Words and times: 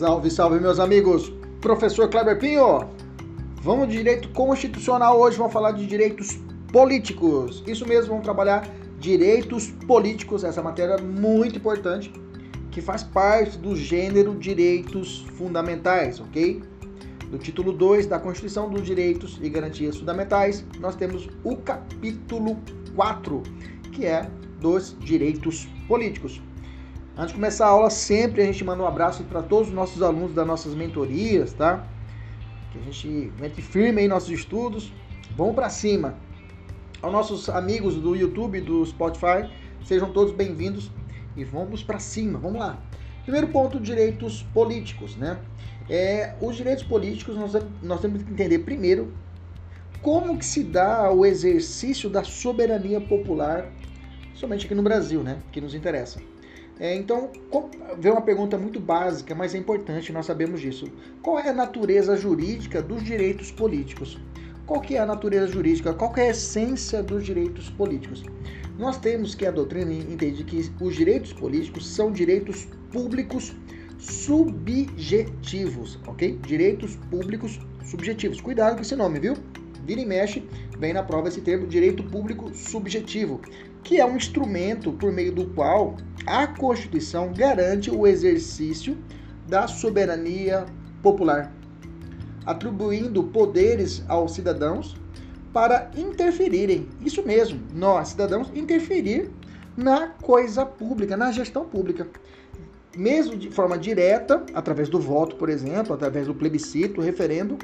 Salve, 0.00 0.30
salve, 0.30 0.58
meus 0.58 0.80
amigos! 0.80 1.30
Professor 1.60 2.08
Kleber 2.08 2.38
Pinho! 2.38 2.88
Vamos 3.62 3.86
de 3.86 3.98
direito 3.98 4.30
constitucional 4.30 5.20
hoje, 5.20 5.36
vamos 5.36 5.52
falar 5.52 5.72
de 5.72 5.86
direitos 5.86 6.38
políticos. 6.72 7.62
Isso 7.66 7.86
mesmo, 7.86 8.08
vamos 8.12 8.24
trabalhar 8.24 8.66
direitos 8.98 9.66
políticos, 9.86 10.42
essa 10.42 10.62
matéria 10.62 10.94
é 10.94 11.02
muito 11.02 11.58
importante, 11.58 12.10
que 12.70 12.80
faz 12.80 13.02
parte 13.02 13.58
do 13.58 13.76
gênero 13.76 14.34
direitos 14.36 15.26
fundamentais, 15.34 16.18
ok? 16.18 16.62
Do 17.30 17.36
título 17.36 17.70
2 17.70 18.06
da 18.06 18.18
Constituição 18.18 18.70
dos 18.70 18.82
Direitos 18.82 19.38
e 19.42 19.50
Garantias 19.50 19.98
Fundamentais, 19.98 20.64
nós 20.78 20.96
temos 20.96 21.28
o 21.44 21.56
capítulo 21.56 22.56
4, 22.96 23.42
que 23.92 24.06
é 24.06 24.30
dos 24.62 24.96
direitos 24.98 25.68
políticos. 25.86 26.40
Antes 27.16 27.28
de 27.28 27.34
começar 27.34 27.66
a 27.66 27.70
aula, 27.70 27.90
sempre 27.90 28.40
a 28.42 28.46
gente 28.46 28.64
manda 28.64 28.82
um 28.82 28.86
abraço 28.86 29.24
para 29.24 29.42
todos 29.42 29.68
os 29.68 29.74
nossos 29.74 30.00
alunos 30.00 30.32
das 30.32 30.46
nossas 30.46 30.74
mentorias, 30.74 31.52
tá? 31.52 31.84
Que 32.72 32.78
a 32.78 32.82
gente 32.82 33.32
mete 33.38 33.60
firme 33.60 34.00
aí 34.00 34.08
nossos 34.08 34.30
estudos. 34.30 34.92
Vamos 35.36 35.54
para 35.54 35.68
cima. 35.68 36.14
Aos 37.02 37.12
nossos 37.12 37.48
amigos 37.48 37.96
do 37.96 38.14
YouTube, 38.14 38.60
do 38.60 38.86
Spotify, 38.86 39.50
sejam 39.84 40.12
todos 40.12 40.32
bem-vindos 40.32 40.90
e 41.36 41.44
vamos 41.44 41.82
para 41.82 41.98
cima. 41.98 42.38
Vamos 42.38 42.60
lá. 42.60 42.78
Primeiro 43.22 43.48
ponto, 43.48 43.80
direitos 43.80 44.42
políticos, 44.54 45.16
né? 45.16 45.38
É, 45.88 46.34
os 46.40 46.56
direitos 46.56 46.84
políticos 46.84 47.36
nós, 47.36 47.52
nós 47.82 48.00
temos 48.00 48.22
que 48.22 48.30
entender 48.30 48.60
primeiro 48.60 49.12
como 50.00 50.38
que 50.38 50.44
se 50.44 50.62
dá 50.62 51.10
o 51.10 51.26
exercício 51.26 52.08
da 52.08 52.22
soberania 52.22 53.00
popular, 53.00 53.70
somente 54.34 54.64
aqui 54.64 54.74
no 54.74 54.82
Brasil, 54.82 55.22
né? 55.22 55.38
Que 55.50 55.60
nos 55.60 55.74
interessa. 55.74 56.20
É, 56.80 56.94
então, 56.94 57.30
veio 57.98 58.14
uma 58.14 58.22
pergunta 58.22 58.56
muito 58.56 58.80
básica, 58.80 59.34
mas 59.34 59.54
é 59.54 59.58
importante, 59.58 60.10
nós 60.14 60.24
sabemos 60.24 60.62
disso. 60.62 60.86
Qual 61.20 61.38
é 61.38 61.50
a 61.50 61.52
natureza 61.52 62.16
jurídica 62.16 62.80
dos 62.80 63.04
direitos 63.04 63.50
políticos? 63.50 64.18
Qual 64.64 64.80
que 64.80 64.96
é 64.96 64.98
a 64.98 65.04
natureza 65.04 65.48
jurídica? 65.48 65.92
Qual 65.92 66.10
é 66.16 66.22
a 66.22 66.30
essência 66.30 67.02
dos 67.02 67.22
direitos 67.22 67.68
políticos? 67.68 68.24
Nós 68.78 68.96
temos 68.96 69.34
que 69.34 69.44
a 69.44 69.50
doutrina 69.50 69.92
entende 69.92 70.42
que 70.42 70.70
os 70.80 70.96
direitos 70.96 71.34
políticos 71.34 71.86
são 71.86 72.10
direitos 72.10 72.66
públicos 72.90 73.54
subjetivos, 73.98 75.98
ok? 76.06 76.38
Direitos 76.46 76.96
públicos 77.10 77.60
subjetivos. 77.84 78.40
Cuidado 78.40 78.76
com 78.76 78.80
esse 78.80 78.96
nome, 78.96 79.20
viu? 79.20 79.34
Vira 79.84 80.00
e 80.00 80.06
mexe, 80.06 80.42
vem 80.78 80.94
na 80.94 81.02
prova 81.02 81.28
esse 81.28 81.42
termo 81.42 81.66
direito 81.66 82.02
público 82.04 82.54
subjetivo, 82.54 83.38
que 83.82 84.00
é 84.00 84.04
um 84.04 84.16
instrumento 84.16 84.92
por 84.92 85.12
meio 85.12 85.32
do 85.32 85.46
qual 85.46 85.96
a 86.26 86.46
Constituição 86.46 87.32
garante 87.32 87.90
o 87.90 88.06
exercício 88.06 88.96
da 89.48 89.66
soberania 89.66 90.66
popular, 91.02 91.52
atribuindo 92.44 93.24
poderes 93.24 94.04
aos 94.08 94.34
cidadãos 94.34 94.96
para 95.52 95.90
interferirem, 95.96 96.88
isso 97.04 97.26
mesmo, 97.26 97.60
nós, 97.74 98.08
cidadãos, 98.08 98.50
interferir 98.54 99.30
na 99.76 100.08
coisa 100.08 100.64
pública, 100.64 101.16
na 101.16 101.32
gestão 101.32 101.64
pública. 101.64 102.06
Mesmo 102.96 103.36
de 103.36 103.50
forma 103.50 103.78
direta, 103.78 104.44
através 104.54 104.88
do 104.88 105.00
voto, 105.00 105.36
por 105.36 105.48
exemplo, 105.48 105.94
através 105.94 106.26
do 106.26 106.34
plebiscito, 106.34 107.00
referendo, 107.00 107.58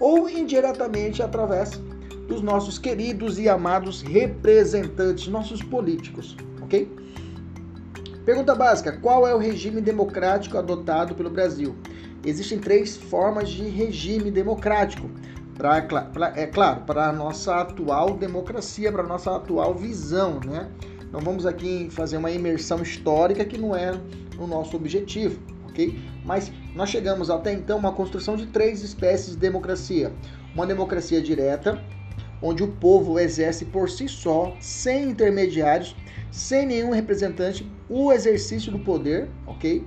ou 0.00 0.28
indiretamente 0.28 1.22
através 1.22 1.80
dos 2.28 2.42
nossos 2.42 2.78
queridos 2.78 3.38
e 3.38 3.48
amados 3.48 4.02
representantes, 4.02 5.26
nossos 5.26 5.62
políticos, 5.62 6.36
ok? 6.62 6.88
Pergunta 8.24 8.54
básica: 8.54 8.92
qual 8.92 9.26
é 9.26 9.34
o 9.34 9.38
regime 9.38 9.80
democrático 9.80 10.58
adotado 10.58 11.14
pelo 11.14 11.30
Brasil? 11.30 11.74
Existem 12.24 12.58
três 12.58 12.96
formas 12.96 13.48
de 13.48 13.62
regime 13.62 14.30
democrático. 14.30 15.08
Pra, 15.56 15.78
é 16.36 16.46
claro, 16.46 16.82
para 16.82 17.08
a 17.08 17.12
nossa 17.12 17.56
atual 17.56 18.16
democracia, 18.16 18.92
para 18.92 19.02
a 19.02 19.06
nossa 19.06 19.34
atual 19.34 19.74
visão, 19.74 20.38
né? 20.44 20.68
Não 21.10 21.20
vamos 21.20 21.46
aqui 21.46 21.88
fazer 21.90 22.18
uma 22.18 22.30
imersão 22.30 22.82
histórica 22.82 23.44
que 23.44 23.58
não 23.58 23.74
é 23.74 23.98
o 24.38 24.46
nosso 24.46 24.76
objetivo, 24.76 25.40
ok? 25.68 25.98
Mas 26.24 26.52
nós 26.74 26.90
chegamos 26.90 27.30
até 27.30 27.52
então 27.52 27.78
a 27.78 27.80
uma 27.80 27.92
construção 27.92 28.36
de 28.36 28.46
três 28.46 28.82
espécies 28.82 29.30
de 29.30 29.38
democracia: 29.38 30.12
uma 30.54 30.66
democracia 30.66 31.20
direta, 31.20 31.82
onde 32.42 32.62
o 32.62 32.68
povo 32.68 33.18
exerce 33.18 33.64
por 33.64 33.90
si 33.90 34.08
só, 34.08 34.56
sem 34.60 35.10
intermediários, 35.10 35.96
sem 36.30 36.66
nenhum 36.66 36.90
representante, 36.90 37.70
o 37.88 38.12
exercício 38.12 38.70
do 38.70 38.78
poder, 38.78 39.28
ok? 39.46 39.84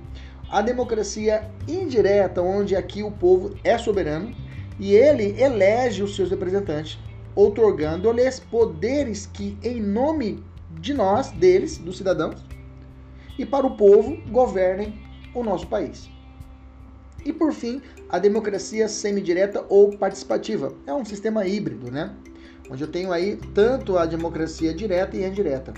A 0.50 0.60
democracia 0.60 1.50
indireta, 1.66 2.42
onde 2.42 2.76
aqui 2.76 3.02
o 3.02 3.10
povo 3.10 3.56
é 3.64 3.78
soberano 3.78 4.34
e 4.78 4.94
ele 4.94 5.40
elege 5.40 6.02
os 6.02 6.14
seus 6.14 6.30
representantes, 6.30 6.98
outorgando-lhes 7.34 8.38
poderes 8.38 9.26
que, 9.26 9.56
em 9.62 9.80
nome 9.80 10.44
de 10.80 10.92
nós, 10.92 11.30
deles, 11.30 11.78
dos 11.78 11.96
cidadãos, 11.96 12.44
e 13.38 13.46
para 13.46 13.66
o 13.66 13.76
povo, 13.76 14.16
governem 14.30 15.00
o 15.34 15.42
nosso 15.42 15.66
país. 15.66 16.10
E 17.24 17.32
por 17.32 17.52
fim, 17.52 17.80
a 18.08 18.18
democracia 18.18 18.88
semidireta 18.88 19.64
ou 19.68 19.96
participativa. 19.96 20.74
É 20.86 20.92
um 20.92 21.04
sistema 21.04 21.46
híbrido, 21.46 21.90
né? 21.90 22.14
Onde 22.72 22.84
eu 22.84 22.88
tenho 22.88 23.12
aí 23.12 23.38
tanto 23.54 23.98
a 23.98 24.06
democracia 24.06 24.72
direta 24.72 25.14
e 25.14 25.24
indireta. 25.24 25.74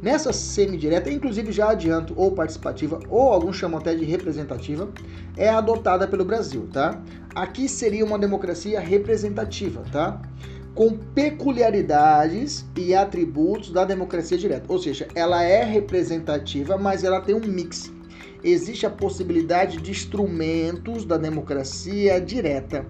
Nessa 0.00 0.32
semidireta, 0.32 1.10
inclusive 1.10 1.52
já 1.52 1.70
adianto, 1.70 2.14
ou 2.16 2.32
participativa, 2.32 2.98
ou 3.10 3.34
alguns 3.34 3.56
chamam 3.56 3.78
até 3.78 3.94
de 3.94 4.06
representativa, 4.06 4.88
é 5.36 5.50
adotada 5.50 6.08
pelo 6.08 6.24
Brasil, 6.24 6.66
tá? 6.72 7.02
Aqui 7.34 7.68
seria 7.68 8.02
uma 8.02 8.18
democracia 8.18 8.80
representativa, 8.80 9.82
tá? 9.92 10.22
Com 10.74 10.96
peculiaridades 10.96 12.64
e 12.74 12.94
atributos 12.94 13.70
da 13.70 13.84
democracia 13.84 14.38
direta. 14.38 14.72
Ou 14.72 14.78
seja, 14.78 15.06
ela 15.14 15.42
é 15.42 15.62
representativa, 15.64 16.78
mas 16.78 17.04
ela 17.04 17.20
tem 17.20 17.34
um 17.34 17.46
mix. 17.46 17.92
Existe 18.42 18.86
a 18.86 18.90
possibilidade 18.90 19.78
de 19.78 19.90
instrumentos 19.90 21.04
da 21.04 21.18
democracia 21.18 22.18
direta 22.18 22.86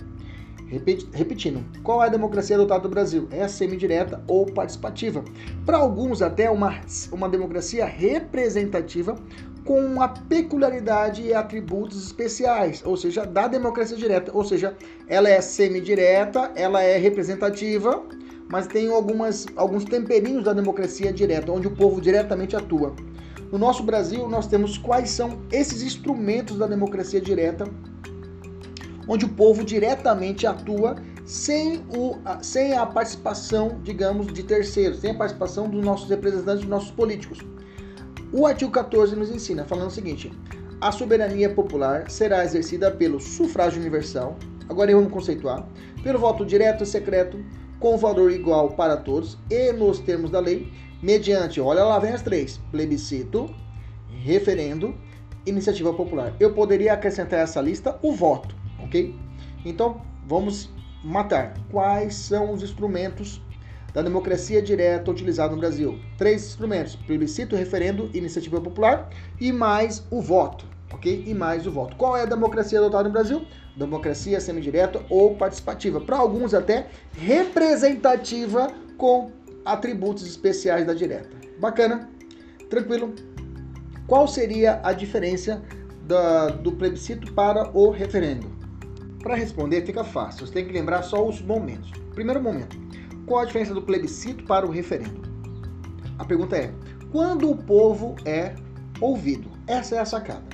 Repetindo, 0.70 1.64
qual 1.82 2.02
é 2.02 2.06
a 2.06 2.10
democracia 2.10 2.54
adotada 2.54 2.84
no 2.84 2.90
Brasil? 2.90 3.26
É 3.30 3.48
semidireta 3.48 4.22
ou 4.26 4.44
participativa. 4.44 5.24
Para 5.64 5.78
alguns, 5.78 6.20
até 6.20 6.50
uma, 6.50 6.78
uma 7.10 7.28
democracia 7.28 7.86
representativa 7.86 9.16
com 9.64 9.80
uma 9.80 10.08
peculiaridade 10.08 11.22
e 11.22 11.32
atributos 11.32 12.04
especiais, 12.04 12.82
ou 12.84 12.96
seja, 12.96 13.24
da 13.24 13.48
democracia 13.48 13.96
direta. 13.96 14.30
Ou 14.34 14.44
seja, 14.44 14.76
ela 15.06 15.28
é 15.28 15.40
semidireta, 15.40 16.52
ela 16.54 16.82
é 16.82 16.98
representativa, 16.98 18.02
mas 18.50 18.66
tem 18.66 18.88
algumas, 18.92 19.46
alguns 19.56 19.84
temperinhos 19.84 20.44
da 20.44 20.52
democracia 20.52 21.12
direta, 21.12 21.50
onde 21.50 21.66
o 21.66 21.74
povo 21.74 22.00
diretamente 22.00 22.54
atua. 22.54 22.94
No 23.50 23.58
nosso 23.58 23.82
Brasil, 23.82 24.28
nós 24.28 24.46
temos 24.46 24.76
quais 24.76 25.08
são 25.08 25.38
esses 25.50 25.80
instrumentos 25.82 26.58
da 26.58 26.66
democracia 26.66 27.20
direta 27.20 27.66
onde 29.08 29.24
o 29.24 29.28
povo 29.30 29.64
diretamente 29.64 30.46
atua 30.46 30.96
sem, 31.24 31.82
o, 31.88 32.16
sem 32.42 32.76
a 32.76 32.84
participação, 32.84 33.80
digamos, 33.82 34.32
de 34.32 34.42
terceiros, 34.42 35.00
sem 35.00 35.10
a 35.10 35.14
participação 35.14 35.68
dos 35.68 35.82
nossos 35.84 36.10
representantes, 36.10 36.60
dos 36.60 36.68
nossos 36.68 36.90
políticos. 36.90 37.38
O 38.32 38.46
artigo 38.46 38.70
14 38.70 39.16
nos 39.16 39.30
ensina, 39.30 39.64
falando 39.64 39.88
o 39.88 39.92
seguinte: 39.92 40.30
a 40.80 40.92
soberania 40.92 41.48
popular 41.48 42.10
será 42.10 42.44
exercida 42.44 42.90
pelo 42.90 43.18
sufrágio 43.18 43.80
universal, 43.80 44.36
agora 44.68 44.94
vamos 44.94 45.12
conceituar, 45.12 45.66
pelo 46.02 46.18
voto 46.18 46.44
direto 46.44 46.84
e 46.84 46.86
secreto, 46.86 47.42
com 47.80 47.96
valor 47.96 48.30
igual 48.30 48.70
para 48.70 48.96
todos 48.96 49.38
e 49.50 49.72
nos 49.72 50.00
termos 50.00 50.30
da 50.30 50.40
lei, 50.40 50.70
mediante, 51.02 51.60
olha 51.60 51.84
lá, 51.84 51.98
vem 51.98 52.12
as 52.12 52.22
três: 52.22 52.60
plebiscito, 52.70 53.48
referendo, 54.22 54.94
iniciativa 55.46 55.94
popular. 55.94 56.34
Eu 56.38 56.52
poderia 56.52 56.92
acrescentar 56.92 57.40
essa 57.40 57.60
lista 57.62 57.98
o 58.02 58.12
voto 58.12 58.57
ok? 58.88 59.14
Então, 59.64 60.00
vamos 60.26 60.70
matar. 61.04 61.54
Quais 61.70 62.14
são 62.14 62.52
os 62.52 62.62
instrumentos 62.62 63.40
da 63.92 64.02
democracia 64.02 64.60
direta 64.60 65.10
utilizado 65.10 65.54
no 65.54 65.60
Brasil? 65.60 65.98
Três 66.16 66.46
instrumentos: 66.46 66.96
plebiscito, 66.96 67.54
referendo, 67.54 68.10
iniciativa 68.12 68.60
popular 68.60 69.08
e 69.40 69.52
mais 69.52 70.04
o 70.10 70.20
voto, 70.20 70.66
ok? 70.92 71.24
E 71.26 71.34
mais 71.34 71.66
o 71.66 71.70
voto. 71.70 71.96
Qual 71.96 72.16
é 72.16 72.22
a 72.22 72.26
democracia 72.26 72.78
adotada 72.78 73.04
no 73.04 73.12
Brasil? 73.12 73.46
Democracia 73.76 74.40
semidireta 74.40 75.04
ou 75.08 75.36
participativa. 75.36 76.00
Para 76.00 76.16
alguns, 76.16 76.52
até 76.52 76.88
representativa 77.16 78.68
com 78.96 79.30
atributos 79.64 80.26
especiais 80.26 80.84
da 80.84 80.94
direta. 80.94 81.30
Bacana? 81.60 82.08
Tranquilo? 82.68 83.14
Qual 84.06 84.26
seria 84.26 84.80
a 84.82 84.92
diferença 84.92 85.62
da, 86.02 86.48
do 86.48 86.72
plebiscito 86.72 87.32
para 87.34 87.70
o 87.76 87.90
referendo? 87.90 88.57
Para 89.22 89.34
responder 89.34 89.84
fica 89.84 90.04
fácil, 90.04 90.46
você 90.46 90.52
tem 90.52 90.66
que 90.66 90.72
lembrar 90.72 91.02
só 91.02 91.26
os 91.26 91.42
momentos. 91.42 91.90
Primeiro 92.14 92.42
momento, 92.42 92.76
qual 93.26 93.40
a 93.40 93.44
diferença 93.44 93.74
do 93.74 93.82
plebiscito 93.82 94.44
para 94.44 94.66
o 94.66 94.70
referendo? 94.70 95.22
A 96.18 96.24
pergunta 96.24 96.56
é: 96.56 96.72
quando 97.10 97.50
o 97.50 97.56
povo 97.56 98.16
é 98.24 98.54
ouvido? 99.00 99.50
Essa 99.66 99.96
é 99.96 99.98
a 99.98 100.04
sacada. 100.04 100.46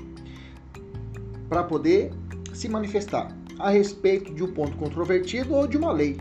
para 1.48 1.62
poder 1.62 2.10
se 2.52 2.68
manifestar 2.68 3.36
a 3.58 3.70
respeito 3.70 4.32
de 4.34 4.42
um 4.42 4.52
ponto 4.52 4.76
controvertido 4.76 5.54
ou 5.54 5.66
de 5.66 5.76
uma 5.76 5.92
lei. 5.92 6.18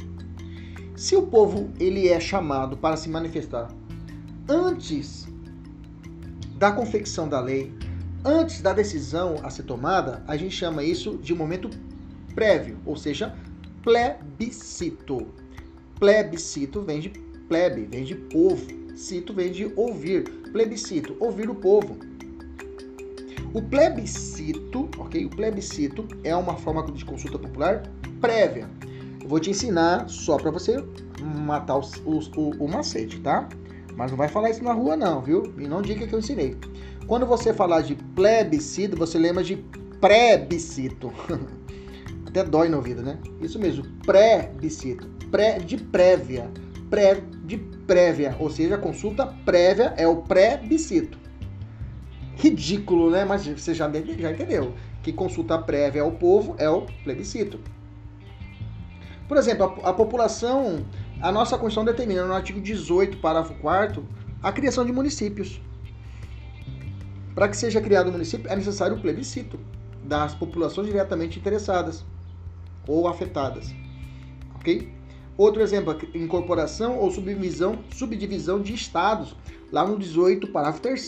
Se 0.96 1.16
o 1.16 1.24
povo 1.24 1.72
ele 1.80 2.08
é 2.08 2.20
chamado 2.20 2.78
para 2.78 2.98
se 2.98 3.10
manifestar 3.10 3.70
antes 4.48 5.28
da 6.58 6.72
confecção 6.72 7.28
da 7.28 7.40
lei, 7.40 7.74
antes 8.24 8.62
da 8.62 8.74
decisão 8.74 9.36
a 9.44 9.50
ser 9.50 9.64
tomada, 9.64 10.24
a 10.28 10.38
gente 10.38 10.56
chama 10.56 10.84
isso 10.84 11.18
de 11.18 11.34
momento 11.34 11.70
prévio, 12.36 12.78
ou 12.86 12.96
seja, 12.96 13.36
plebiscito. 13.82 15.28
Plebiscito 16.00 16.82
vem 16.82 17.00
de 17.00 17.10
plebe, 17.48 17.86
vem 17.86 18.04
de 18.04 18.16
povo. 18.16 18.66
Cito 18.96 19.34
vem 19.34 19.52
de 19.52 19.72
ouvir. 19.76 20.24
Plebiscito, 20.52 21.16
ouvir 21.20 21.50
o 21.50 21.56
povo. 21.56 21.98
O 23.54 23.62
plebiscito, 23.62 24.90
ok? 24.98 25.26
O 25.26 25.30
plebiscito 25.30 26.08
é 26.24 26.36
uma 26.36 26.56
forma 26.56 26.84
de 26.92 27.06
consulta 27.06 27.38
popular 27.38 27.84
prévia. 28.20 28.70
Eu 29.22 29.28
vou 29.28 29.40
te 29.40 29.50
ensinar 29.50 30.08
só 30.10 30.38
para 30.38 30.50
você 30.50 30.84
matar 31.46 31.78
os, 31.78 31.92
os, 32.06 32.28
o, 32.36 32.52
o 32.60 32.68
macete, 32.68 33.20
tá? 33.20 33.48
Mas 33.96 34.12
não 34.12 34.18
vai 34.18 34.28
falar 34.28 34.50
isso 34.50 34.64
na 34.64 34.74
rua 34.74 34.96
não, 34.96 35.22
viu? 35.22 35.54
E 35.58 35.68
não 35.68 35.82
diga 35.82 36.08
que 36.08 36.14
eu 36.14 36.20
ensinei. 36.20 36.58
Quando 37.06 37.26
você 37.26 37.54
falar 37.54 37.82
de 37.82 37.96
plebiscito, 38.16 38.98
você 38.98 39.18
lembra 39.18 39.44
de 39.44 39.58
pré-bicito. 40.00 41.12
Até 42.34 42.44
dói 42.44 42.68
no 42.68 42.78
ouvido, 42.78 43.04
né? 43.04 43.20
Isso 43.40 43.60
mesmo, 43.60 43.86
pré-bicito. 44.08 45.08
Pré, 45.30 45.60
de 45.60 45.78
prévia. 45.78 46.50
Pré, 46.90 47.22
de 47.46 47.58
prévia. 47.58 48.36
Ou 48.40 48.50
seja, 48.50 48.74
a 48.74 48.78
consulta 48.80 49.28
prévia 49.46 49.94
é 49.98 50.08
o 50.08 50.24
pré-bicito. 50.24 51.16
Ridículo, 52.36 53.12
né? 53.12 53.24
Mas 53.24 53.46
você 53.46 53.76
já, 53.76 53.88
já 53.88 54.32
entendeu. 54.32 54.74
Que 55.04 55.14
consulta 55.14 55.60
prévia 55.60 56.02
ao 56.02 56.12
povo 56.14 56.56
é 56.58 56.68
o 56.68 56.88
plebiscito. 57.04 57.60
Por 59.28 59.38
exemplo, 59.38 59.80
a, 59.84 59.90
a 59.90 59.94
população, 59.94 60.84
a 61.22 61.32
nossa 61.32 61.56
Constituição 61.56 61.86
determina 61.86 62.26
no 62.26 62.34
artigo 62.34 62.60
18, 62.60 63.18
parágrafo 63.18 63.54
4 63.62 64.04
a 64.42 64.52
criação 64.52 64.84
de 64.84 64.92
municípios. 64.92 65.62
Para 67.36 67.48
que 67.48 67.56
seja 67.56 67.80
criado 67.80 68.10
um 68.10 68.12
município, 68.12 68.50
é 68.50 68.56
necessário 68.56 68.98
o 68.98 69.00
plebiscito 69.00 69.60
das 70.04 70.34
populações 70.34 70.88
diretamente 70.88 71.38
interessadas 71.38 72.04
ou 72.88 73.08
afetadas. 73.08 73.74
Ok? 74.56 74.92
Outro 75.38 75.62
exemplo, 75.62 75.98
incorporação 76.14 76.98
ou 76.98 77.10
subdivisão, 77.10 77.80
subdivisão 77.92 78.62
de 78.62 78.74
estados, 78.74 79.36
lá 79.72 79.86
no 79.86 79.98
18, 79.98 80.48
parágrafo 80.50 80.82
3 80.82 81.08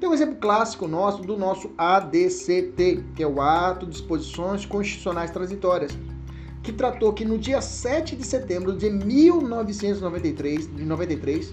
Tem 0.00 0.08
um 0.08 0.14
exemplo 0.14 0.36
clássico 0.36 0.88
nosso 0.88 1.20
do 1.22 1.36
nosso 1.36 1.70
ADCT, 1.76 3.04
que 3.14 3.22
é 3.22 3.26
o 3.26 3.42
Ato 3.42 3.84
de 3.84 3.92
Disposições 3.92 4.64
Constitucionais 4.64 5.30
Transitórias, 5.30 5.92
que 6.62 6.72
tratou 6.72 7.12
que 7.12 7.26
no 7.26 7.38
dia 7.38 7.60
7 7.60 8.16
de 8.16 8.24
setembro 8.24 8.74
de 8.74 8.88
1993, 8.88 10.74
de 10.74 10.84
93, 10.84 11.52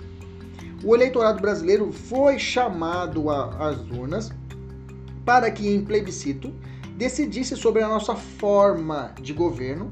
o 0.83 0.95
eleitorado 0.95 1.41
brasileiro 1.41 1.91
foi 1.91 2.39
chamado 2.39 3.29
às 3.29 3.79
urnas 3.89 4.31
para 5.25 5.51
que, 5.51 5.67
em 5.67 5.83
plebiscito, 5.83 6.53
decidisse 6.97 7.55
sobre 7.55 7.81
a 7.81 7.87
nossa 7.87 8.15
forma 8.15 9.13
de 9.21 9.31
governo, 9.31 9.91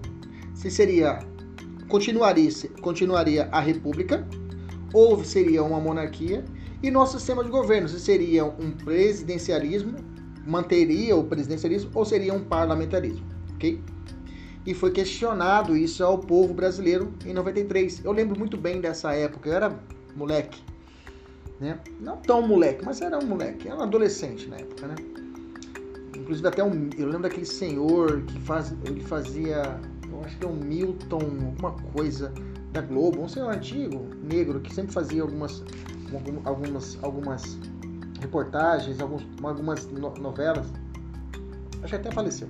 se 0.54 0.69
seria 0.69 1.19
continuaria, 1.88 2.50
continuaria 2.81 3.48
a 3.52 3.60
república 3.60 4.28
ou 4.92 5.24
seria 5.24 5.63
uma 5.63 5.80
monarquia 5.80 6.44
e 6.81 6.92
nosso 6.92 7.18
sistema 7.18 7.44
de 7.44 7.50
governo, 7.50 7.88
se 7.88 8.00
seria 8.00 8.44
um 8.44 8.72
presidencialismo, 8.72 9.94
manteria 10.46 11.16
o 11.16 11.24
presidencialismo 11.24 11.92
ou 11.94 12.04
seria 12.04 12.34
um 12.34 12.44
parlamentarismo, 12.44 13.25
ok? 13.54 13.81
E 14.66 14.74
foi 14.74 14.92
questionado 14.92 15.78
isso 15.78 16.04
ao 16.04 16.18
povo 16.18 16.54
brasileiro 16.54 17.13
em 17.24 17.34
93. 17.34 18.04
Eu 18.04 18.12
lembro 18.12 18.38
muito 18.38 18.57
bem 18.57 18.81
dessa 18.81 19.13
época, 19.13 19.48
eu 19.48 19.54
era 19.54 19.80
moleque 20.16 20.60
né? 21.60 21.80
Não 22.00 22.18
tão 22.18 22.46
moleque, 22.46 22.84
mas 22.84 23.02
era 23.02 23.18
um 23.18 23.25
moleque, 23.25 23.68
era 23.68 23.78
um 23.78 23.81
adolescente 23.81 24.48
na 24.48 24.57
época, 24.57 24.88
né? 24.88 24.96
Inclusive 26.15 26.47
até 26.47 26.63
um, 26.63 26.89
eu 26.97 27.06
lembro 27.06 27.23
daquele 27.23 27.45
senhor 27.45 28.21
que 28.23 28.39
faz, 28.41 28.73
ele 28.85 29.01
fazia, 29.01 29.79
eu 30.09 30.23
acho 30.23 30.38
que 30.38 30.45
é 30.45 30.47
um 30.47 30.56
Milton, 30.56 31.19
alguma 31.19 31.71
coisa 31.94 32.33
da 32.71 32.81
Globo, 32.81 33.21
um 33.21 33.27
senhor 33.27 33.53
antigo, 33.53 34.07
negro, 34.23 34.59
que 34.59 34.73
sempre 34.73 34.94
fazia 34.94 35.21
algumas, 35.21 35.63
algumas, 36.45 36.97
algumas 37.01 37.59
reportagens, 38.21 39.00
algumas 39.00 39.88
novelas. 40.19 40.67
Acho 41.81 41.89
que 41.89 41.95
até 41.95 42.12
faleceu. 42.12 42.47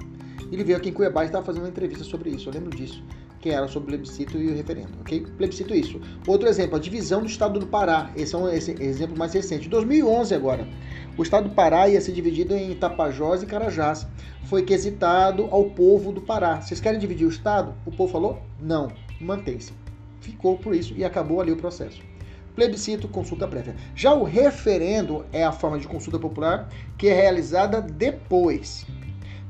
Ele 0.52 0.64
veio 0.64 0.78
aqui 0.78 0.90
em 0.90 0.94
Cuiabá 0.94 1.24
e 1.24 1.28
estava 1.28 1.46
fazendo 1.46 1.64
uma 1.64 1.70
entrevista 1.70 2.04
sobre 2.04 2.30
isso, 2.30 2.50
eu 2.50 2.54
lembro 2.54 2.76
disso 2.76 3.04
que 3.46 3.52
era 3.52 3.68
sobre 3.68 3.90
o 3.90 3.90
plebiscito 3.90 4.40
e 4.40 4.50
o 4.50 4.56
referendo, 4.56 4.90
ok? 5.02 5.24
Plebiscito 5.38 5.76
isso. 5.76 6.02
Outro 6.26 6.50
exemplo, 6.50 6.78
a 6.78 6.80
divisão 6.80 7.22
do 7.22 7.28
estado 7.28 7.60
do 7.60 7.68
Pará. 7.68 8.10
Esse 8.16 8.34
é 8.34 8.38
um 8.40 8.50
esse 8.50 8.72
exemplo 8.82 9.16
mais 9.16 9.34
recente. 9.34 9.70
2011 9.70 10.34
agora. 10.34 10.68
O 11.18 11.24
estado 11.24 11.50
do 11.50 11.56
Pará 11.56 11.88
ia 11.88 12.02
ser 12.02 12.12
dividido 12.12 12.56
em 12.56 12.76
Tapajós 12.76 13.42
e 13.42 13.46
Carajás. 13.46 14.06
Foi 14.46 14.64
quesitado 14.64 15.48
ao 15.52 15.66
povo 15.66 16.12
do 16.12 16.22
Pará. 16.22 16.62
Vocês 16.62 16.80
querem 16.80 17.00
dividir 17.00 17.26
o 17.26 17.30
estado? 17.30 17.74
O 17.86 17.92
povo 17.92 18.12
falou: 18.12 18.42
não, 18.60 18.92
mantém-se. 19.20 19.74
Ficou 20.20 20.58
por 20.58 20.76
isso 20.76 20.94
e 20.96 21.06
acabou 21.06 21.40
ali 21.40 21.52
o 21.52 21.58
processo. 21.58 22.02
Plebiscito, 22.56 23.08
consulta 23.08 23.48
prévia. 23.48 23.76
Já 23.96 24.14
o 24.14 24.24
referendo 24.24 25.26
é 25.32 25.44
a 25.44 25.52
forma 25.52 25.78
de 25.80 25.88
consulta 25.88 26.18
popular 26.18 26.70
que 26.98 27.08
é 27.08 27.14
realizada 27.14 27.82
depois 27.82 28.86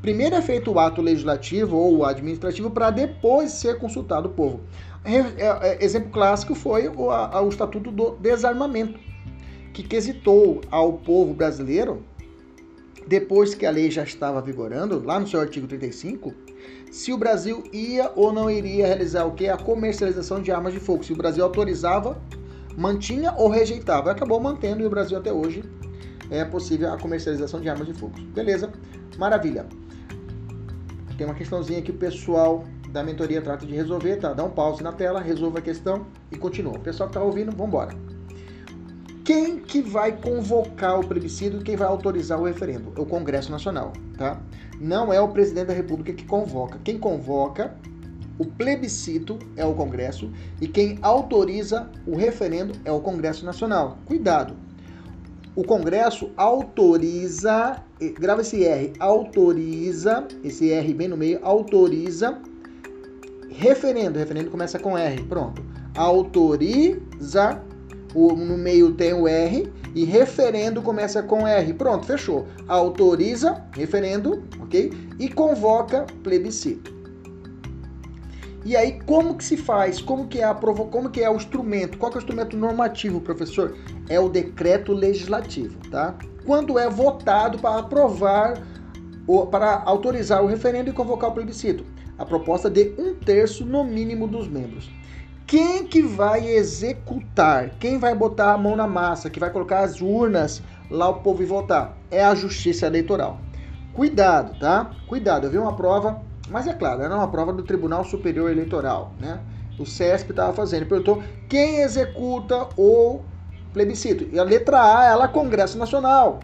Primeiro 0.06 0.36
é 0.36 0.42
feito 0.44 0.72
o 0.72 0.78
ato 0.78 1.02
legislativo 1.02 1.76
ou 1.76 2.06
administrativo 2.06 2.70
para 2.70 2.92
depois 2.92 3.52
ser 3.54 3.80
consultado 3.80 4.30
o 4.30 4.32
povo. 4.32 4.60
É, 5.04 5.16
é, 5.18 5.84
exemplo 5.84 6.12
clássico 6.12 6.54
foi 6.54 6.88
o, 6.88 7.10
a, 7.10 7.42
o 7.42 7.50
Estatuto 7.50 7.90
do 7.92 8.12
Desarmamento, 8.12 9.00
que 9.76 9.84
quesitou 9.84 10.62
ao 10.72 10.94
povo 10.94 11.34
brasileiro, 11.34 12.02
depois 13.06 13.54
que 13.54 13.66
a 13.66 13.72
lei 13.72 13.92
já 13.92 14.04
estava 14.04 14.42
vigorando, 14.42 15.04
lá 15.04 15.20
no 15.20 15.28
seu 15.28 15.42
artigo 15.42 15.68
35, 15.68 16.34
se 16.90 17.12
o 17.12 17.18
Brasil 17.18 17.62
ia 17.74 18.10
ou 18.16 18.32
não 18.32 18.50
iria 18.50 18.88
realizar 18.88 19.26
o 19.26 19.34
que? 19.34 19.50
A 19.50 19.58
comercialização 19.58 20.42
de 20.42 20.50
armas 20.50 20.72
de 20.72 20.80
fogo. 20.80 21.04
Se 21.04 21.12
o 21.12 21.16
Brasil 21.16 21.44
autorizava, 21.44 22.18
mantinha 22.78 23.34
ou 23.34 23.50
rejeitava. 23.50 24.12
Acabou 24.12 24.40
mantendo 24.40 24.82
e 24.82 24.86
o 24.86 24.90
Brasil 24.90 25.18
até 25.18 25.34
hoje 25.34 25.62
é 26.32 26.46
possível 26.46 26.94
a 26.94 26.98
comercialização 26.98 27.60
de 27.60 27.68
armas 27.68 27.86
de 27.86 27.94
fogo. 27.94 28.18
Beleza? 28.34 28.72
Maravilha. 29.18 29.66
Tem 31.18 31.28
uma 31.28 31.36
questãozinha 31.36 31.82
que 31.82 31.92
o 31.92 31.96
pessoal 31.96 32.64
da 32.92 33.04
mentoria 33.04 33.42
trata 33.42 33.66
de 33.66 33.76
resolver, 33.76 34.16
tá? 34.18 34.32
Dá 34.32 34.44
um 34.46 34.52
pause 34.52 34.82
na 34.82 34.94
tela, 34.94 35.20
resolva 35.20 35.60
a 35.60 35.62
questão 35.62 36.08
e 36.32 36.38
continua. 36.38 36.78
O 36.78 36.80
pessoal 36.80 37.10
que 37.10 37.18
está 37.18 37.22
ouvindo, 37.22 37.52
vamos 37.52 37.68
embora. 37.68 38.15
Quem 39.26 39.58
que 39.58 39.82
vai 39.82 40.16
convocar 40.16 41.00
o 41.00 41.08
plebiscito, 41.08 41.58
quem 41.64 41.76
vai 41.76 41.88
autorizar 41.88 42.40
o 42.40 42.44
referendo? 42.44 42.94
É 42.96 43.02
o 43.02 43.08
Congresso 43.08 43.52
Nacional, 43.52 43.92
tá? 44.16 44.40
Não 44.80 45.12
é 45.12 45.20
o 45.20 45.30
presidente 45.30 45.66
da 45.66 45.74
República 45.74 46.14
que 46.14 46.24
convoca. 46.26 46.80
Quem 46.84 47.00
convoca 47.00 47.76
o 48.38 48.46
plebiscito 48.46 49.40
é 49.56 49.66
o 49.66 49.74
Congresso 49.74 50.32
e 50.62 50.68
quem 50.68 51.00
autoriza 51.02 51.90
o 52.06 52.16
referendo 52.16 52.76
é 52.86 52.92
o 52.92 53.00
Congresso 53.00 53.44
Nacional. 53.44 53.98
Cuidado, 54.06 54.54
o 55.56 55.64
Congresso 55.64 56.30
autoriza, 56.38 57.82
grava 58.20 58.42
esse 58.42 58.64
R, 58.64 58.94
autoriza, 59.00 60.28
esse 60.44 60.72
R 60.72 60.94
bem 60.94 61.08
no 61.08 61.18
meio, 61.18 61.40
autoriza 61.42 62.38
referendo, 63.50 64.20
referendo 64.20 64.52
começa 64.52 64.78
com 64.78 64.96
R, 64.96 65.24
pronto. 65.24 65.66
Autoriza, 65.96 67.60
o, 68.16 68.34
no 68.34 68.58
meio 68.58 68.94
tem 68.94 69.14
o 69.14 69.28
R, 69.28 69.72
e 69.94 70.06
referendo 70.06 70.82
começa 70.82 71.22
com 71.22 71.46
R, 71.46 71.74
pronto, 71.74 72.06
fechou. 72.06 72.48
Autoriza, 72.68 73.64
referendo, 73.74 74.44
ok? 74.62 74.92
E 75.20 75.30
convoca 75.30 76.06
plebiscito. 76.24 76.96
E 78.66 78.76
aí, 78.76 79.00
como 79.06 79.36
que 79.36 79.44
se 79.44 79.58
faz? 79.58 80.02
Como 80.02 80.28
que 80.28 80.40
é, 80.40 80.44
a 80.44 80.54
provo... 80.56 80.86
como 80.86 81.12
que 81.12 81.22
é 81.22 81.30
o 81.30 81.36
instrumento? 81.36 82.00
Qual 82.00 82.12
é 82.12 82.16
o 82.16 82.18
instrumento 82.18 82.58
normativo, 82.58 83.22
professor? 83.22 83.78
É 84.10 84.20
o 84.20 84.28
decreto 84.28 84.92
legislativo, 84.92 85.78
tá? 85.92 86.18
Quando 86.46 86.80
é 86.80 86.90
votado 86.90 87.60
para 87.60 87.80
aprovar, 87.80 88.60
ou 89.28 89.46
para 89.46 89.84
autorizar 89.86 90.44
o 90.44 90.48
referendo 90.48 90.90
e 90.90 90.94
convocar 90.94 91.30
o 91.30 91.34
plebiscito? 91.34 91.86
A 92.18 92.26
proposta 92.26 92.70
de 92.70 92.94
um 92.98 93.14
terço 93.14 93.64
no 93.66 93.84
mínimo 93.84 94.28
dos 94.28 94.48
membros. 94.48 94.90
Quem 95.48 95.86
que 95.86 96.02
vai 96.02 96.48
executar? 96.48 97.72
Quem 97.80 97.98
vai 98.00 98.16
botar 98.16 98.54
a 98.54 98.58
mão 98.58 98.76
na 98.76 98.88
massa? 98.88 99.30
Que 99.30 99.40
vai 99.40 99.50
colocar 99.50 99.82
as 99.82 100.02
urnas 100.02 100.62
lá 100.90 101.10
o 101.10 101.16
povo 101.22 101.44
e 101.44 101.46
votar? 101.46 101.96
É 102.10 102.24
a 102.24 102.34
Justiça 102.34 102.88
Eleitoral. 102.88 103.40
Cuidado, 103.94 104.58
tá? 104.60 104.92
Cuidado. 105.08 105.48
Eu 105.48 105.52
vi 105.52 105.58
uma 105.58 105.76
prova 105.76 106.22
mas 106.50 106.68
é 106.68 106.74
claro, 106.74 107.02
era 107.02 107.16
uma 107.16 107.28
prova 107.28 107.52
do 107.52 107.64
Tribunal 107.64 108.04
Superior 108.04 108.52
Eleitoral, 108.52 109.12
né? 109.20 109.40
O 109.80 109.86
CESP 109.86 110.32
estava 110.32 110.54
fazendo. 110.54 110.86
Perguntou 110.86 111.24
quem 111.50 111.82
executa 111.82 112.70
o 112.78 113.22
plebiscito. 113.74 114.28
E 114.32 114.40
a 114.40 114.44
letra 114.44 115.00
A, 115.00 115.06
ela 115.06 115.26
é 115.26 115.28
Congresso 115.28 115.78
Nacional. 115.78 116.40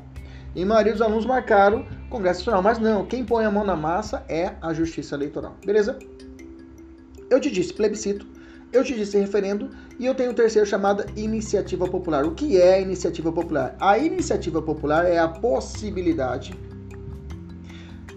E 0.56 0.66
maioria 0.66 0.92
dos 0.92 1.02
alunos 1.02 1.26
marcaram 1.26 1.86
Congresso 2.10 2.40
Nacional. 2.40 2.62
Mas 2.62 2.80
não, 2.80 3.06
quem 3.06 3.24
põe 3.24 3.46
a 3.46 3.52
mão 3.52 3.64
na 3.64 3.76
massa 3.76 4.24
é 4.28 4.54
a 4.62 4.74
Justiça 4.74 5.16
Eleitoral. 5.16 5.56
Beleza? 5.66 5.98
Eu 7.30 7.40
te 7.40 7.50
disse 7.50 7.74
plebiscito, 7.74 8.26
eu 8.72 8.84
te 8.84 8.96
disse 8.96 9.18
referendo 9.18 9.70
e 10.00 10.06
eu 10.06 10.16
tenho 10.16 10.32
o 10.32 10.34
terceiro 10.34 10.68
chamado 10.68 11.06
iniciativa 11.16 11.88
popular. 11.88 12.26
O 12.26 12.32
que 12.32 12.60
é 12.60 12.82
iniciativa 12.82 13.32
popular? 13.32 13.76
A 13.80 13.98
iniciativa 13.98 14.62
popular 14.62 15.06
é 15.06 15.18
a 15.18 15.28
possibilidade 15.28 16.54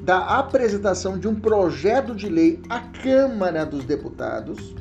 da 0.02 0.38
apresentação 0.38 1.18
de 1.18 1.26
um 1.26 1.34
projeto 1.34 2.14
de 2.14 2.28
lei 2.28 2.60
à 2.68 2.80
Câmara 2.80 3.64
dos 3.64 3.84
Deputados, 3.84 4.74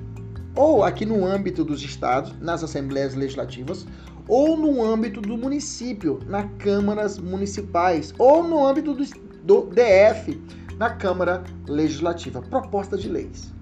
ou 0.53 0.83
aqui 0.83 1.05
no 1.05 1.25
âmbito 1.25 1.63
dos 1.63 1.81
estados, 1.81 2.33
nas 2.41 2.61
assembleias 2.63 3.15
legislativas, 3.15 3.87
ou 4.27 4.57
no 4.57 4.83
âmbito 4.83 5.21
do 5.21 5.37
município, 5.37 6.19
nas 6.27 6.45
câmaras 6.59 7.17
municipais, 7.17 8.13
ou 8.17 8.43
no 8.43 8.65
âmbito 8.65 8.93
do 8.93 9.61
DF, 9.69 10.39
na 10.77 10.89
Câmara 10.89 11.43
Legislativa. 11.67 12.41
Proposta 12.41 12.97
de 12.97 13.07
leis. 13.07 13.53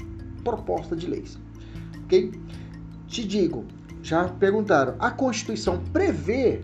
Proposta 0.44 0.96
de 0.96 1.08
leis. 1.08 1.38
Ok? 2.12 2.30
Te 3.08 3.26
digo, 3.26 3.66
já 4.04 4.28
perguntaram, 4.28 4.96
a 5.00 5.10
Constituição 5.10 5.82
prevê 5.94 6.62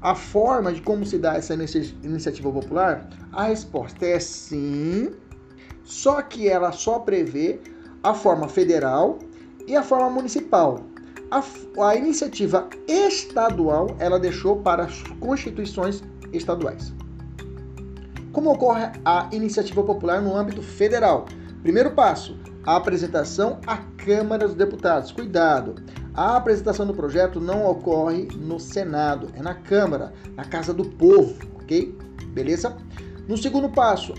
a 0.00 0.14
forma 0.14 0.72
de 0.72 0.80
como 0.80 1.04
se 1.04 1.18
dá 1.18 1.34
essa 1.34 1.54
iniciativa 1.54 2.52
popular? 2.52 3.08
A 3.32 3.44
resposta 3.44 4.06
é 4.06 4.20
sim, 4.20 5.10
só 5.82 6.22
que 6.22 6.48
ela 6.48 6.70
só 6.70 7.00
prevê 7.00 7.60
a 8.04 8.14
forma 8.14 8.46
federal 8.46 9.18
e 9.66 9.74
a 9.74 9.82
forma 9.82 10.08
municipal. 10.08 10.84
A, 11.32 11.42
a 11.88 11.96
iniciativa 11.96 12.68
estadual 12.86 13.96
ela 13.98 14.20
deixou 14.20 14.60
para 14.60 14.84
as 14.84 15.02
constituições 15.18 16.00
estaduais. 16.32 16.94
Como 18.32 18.52
ocorre 18.52 18.88
a 19.04 19.28
iniciativa 19.32 19.82
popular 19.82 20.22
no 20.22 20.36
âmbito 20.36 20.62
federal? 20.62 21.26
Primeiro 21.62 21.90
passo: 21.90 22.38
a 22.64 22.76
apresentação 22.76 23.58
à 23.66 23.78
Câmara 24.08 24.46
dos 24.46 24.56
Deputados. 24.56 25.12
Cuidado! 25.12 25.74
A 26.14 26.38
apresentação 26.38 26.86
do 26.86 26.94
projeto 26.94 27.38
não 27.38 27.66
ocorre 27.66 28.26
no 28.36 28.58
Senado, 28.58 29.28
é 29.34 29.42
na 29.42 29.52
Câmara, 29.52 30.14
na 30.34 30.46
Casa 30.46 30.72
do 30.72 30.82
Povo, 30.82 31.36
ok? 31.56 31.94
Beleza? 32.32 32.74
No 33.28 33.36
segundo 33.36 33.68
passo, 33.68 34.14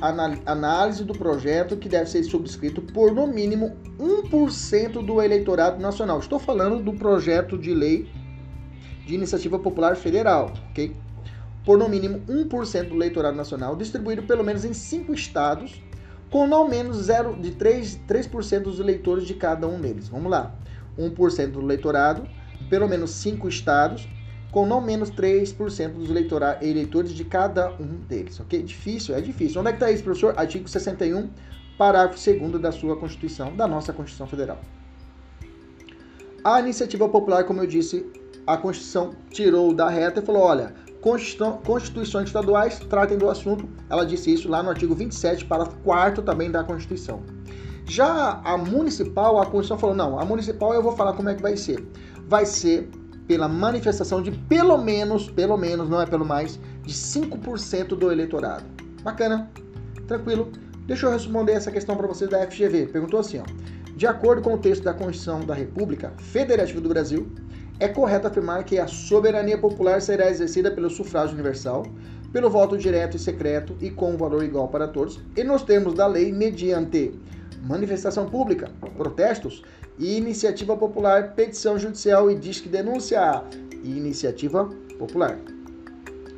análise 0.46 1.03
do 1.03 1.13
projeto 1.13 1.75
que 1.75 1.89
deve 1.89 2.08
ser 2.08 2.22
subscrito 2.22 2.84
por 2.84 3.12
no 3.12 3.25
mínimo 3.25 3.75
1% 4.00 5.03
do 5.03 5.19
eleitorado 5.19 5.81
nacional. 5.81 6.19
Estou 6.19 6.38
falando 6.38 6.84
do 6.84 6.93
projeto 6.93 7.58
de 7.58 7.74
lei 7.74 8.08
de 9.08 9.15
iniciativa 9.15 9.58
popular 9.58 9.96
federal, 9.96 10.53
ok? 10.69 10.96
Por 11.65 11.79
no 11.79 11.89
mínimo 11.89 12.19
1% 12.29 12.89
do 12.89 12.96
eleitorado 12.96 13.36
nacional, 13.36 13.75
distribuído 13.75 14.22
pelo 14.22 14.43
menos 14.43 14.63
em 14.63 14.72
cinco 14.72 15.15
estados, 15.15 15.81
com 16.29 16.48
não 16.48 16.67
menos 16.67 16.98
0 16.98 17.36
de 17.39 17.51
3%, 17.51 18.00
3 18.07 18.27
dos 18.62 18.79
eleitores 18.79 19.25
de 19.25 19.33
cada 19.33 19.67
um 19.67 19.79
deles. 19.79 20.07
Vamos 20.09 20.29
lá. 20.29 20.55
1% 20.98 21.51
do 21.51 21.62
eleitorado, 21.62 22.27
pelo 22.69 22.88
menos 22.88 23.12
5 23.12 23.48
estados, 23.48 24.07
com 24.51 24.65
não 24.65 24.81
menos 24.81 25.12
3% 25.12 25.93
dos 25.93 26.09
eleitores 26.09 27.13
de 27.13 27.24
cada 27.24 27.71
um 27.74 28.01
deles, 28.07 28.39
ok? 28.39 28.62
Difícil, 28.63 29.15
é 29.15 29.21
difícil. 29.21 29.62
Onde 29.62 29.69
é 29.69 29.71
que 29.71 29.77
está 29.77 29.91
isso, 29.91 30.03
professor? 30.03 30.33
Artigo 30.38 30.67
61, 30.67 31.29
parágrafo 31.77 32.17
2 32.17 32.62
da 32.62 32.71
sua 32.71 32.95
Constituição, 32.98 33.55
da 33.55 33.67
nossa 33.67 33.93
Constituição 33.93 34.27
Federal. 34.27 34.59
A 36.43 36.59
iniciativa 36.59 37.07
popular, 37.07 37.43
como 37.43 37.62
eu 37.62 37.67
disse, 37.67 38.05
a 38.48 38.57
Constituição 38.57 39.13
tirou 39.29 39.74
da 39.74 39.89
reta 39.89 40.19
e 40.19 40.25
falou: 40.25 40.41
olha, 40.41 40.74
constituições 41.01 42.27
estaduais 42.27 42.79
tratem 42.79 43.18
do 43.18 43.29
assunto. 43.29 43.68
Ela 43.89 44.06
disse 44.06 44.34
isso 44.34 44.50
lá 44.50 44.62
no 44.62 44.70
artigo 44.70 44.94
27, 44.94 45.46
parágrafo 45.46 45.77
4 45.79 46.24
também 46.24 46.51
da 46.51 46.63
Constituição. 46.63 47.22
Já 47.86 48.39
a 48.44 48.58
municipal, 48.58 49.39
a 49.39 49.46
Constituição 49.46 49.77
falou: 49.77 49.96
não, 49.96 50.20
a 50.20 50.25
municipal 50.25 50.74
eu 50.74 50.84
vou 50.84 50.96
falar 50.96 51.13
como 51.13 51.29
é 51.29 51.36
que 51.36 51.41
vai 51.41 51.58
ser. 51.58 51.88
Vai 52.27 52.46
ser 52.46 52.89
pela 53.27 53.48
manifestação 53.48 54.22
de 54.22 54.32
pelo 54.32 54.77
menos, 54.77 55.29
pelo 55.29 55.58
menos, 55.58 55.89
não 55.89 56.01
é 56.01 56.06
pelo 56.06 56.25
mais, 56.25 56.60
de 56.84 56.94
5% 56.94 57.89
do 57.89 58.12
eleitorado. 58.12 58.65
Bacana, 59.03 59.50
tranquilo. 60.08 60.51
Deixa 60.86 61.06
eu 61.06 61.12
responder 61.12 61.53
essa 61.53 61.72
questão 61.72 61.96
para 61.96 62.08
vocês 62.08 62.29
da 62.29 62.46
FGV. 62.46 62.88
Perguntou 62.88 63.20
assim: 63.20 63.39
ó, 63.39 63.44
de 63.96 64.08
acordo 64.08 64.41
com 64.41 64.53
o 64.53 64.58
texto 64.58 64.84
da 64.84 64.94
Constituição 64.94 65.41
da 65.41 65.53
República 65.53 66.13
Federativa 66.18 66.82
do 66.82 66.89
Brasil, 66.89 67.32
é 67.79 67.88
correto 67.88 68.27
afirmar 68.27 68.63
que 68.63 68.77
a 68.77 68.88
soberania 68.88 69.57
popular 69.57 70.01
será 70.01 70.29
exercida 70.29 70.69
pelo 70.69 70.89
sufrágio 70.89 71.33
universal, 71.33 71.86
pelo 72.31 72.50
voto 72.50 72.77
direto 72.77 73.15
e 73.15 73.19
secreto 73.19 73.75
e 73.81 73.89
com 73.89 74.17
valor 74.17 74.43
igual 74.43 74.67
para 74.67 74.88
todos, 74.88 75.19
e 75.36 75.43
nos 75.43 75.63
termos 75.63 75.93
da 75.93 76.05
lei, 76.05 76.31
mediante 76.31 77.13
manifestação 77.63 78.29
pública, 78.29 78.69
protestos, 78.95 79.63
iniciativa 79.98 80.75
popular, 80.77 81.33
petição 81.33 81.77
judicial 81.77 82.29
e 82.29 82.36
disque 82.36 82.69
denúncia. 82.69 83.43
Iniciativa 83.83 84.69
popular. 84.98 85.38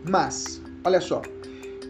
Mas, 0.07 0.61
olha 0.83 1.01
só, 1.01 1.21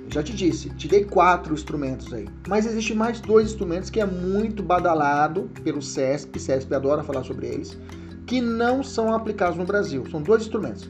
já 0.10 0.24
te 0.24 0.34
disse, 0.34 0.70
te 0.72 0.88
dei 0.88 1.06
quatro 1.06 1.54
instrumentos 1.54 2.14
aí. 2.14 2.28
Mas 2.48 2.66
existe 2.66 2.94
mais 2.94 3.20
dois 3.20 3.50
instrumentos 3.50 3.90
que 3.90 4.00
é 4.00 4.06
muito 4.06 4.64
badalado 4.64 5.50
pelo 5.64 5.82
CESP, 5.82 6.40
CESP 6.40 6.74
adora 6.74 7.04
falar 7.04 7.24
sobre 7.24 7.48
eles, 7.48 7.78
que 8.26 8.42
não 8.42 8.84
são 8.84 9.14
aplicados 9.14 9.58
no 9.58 9.66
Brasil. 9.66 10.06
São 10.10 10.22
dois 10.22 10.44
instrumentos. 10.44 10.90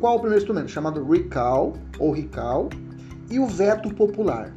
Qual 0.00 0.16
o 0.16 0.20
primeiro 0.20 0.42
instrumento? 0.42 0.70
Chamado 0.70 1.04
RICAL, 1.04 1.74
ou 1.98 2.12
RICAL, 2.12 2.68
e 3.30 3.38
o 3.38 3.46
veto 3.46 3.92
popular. 3.94 4.52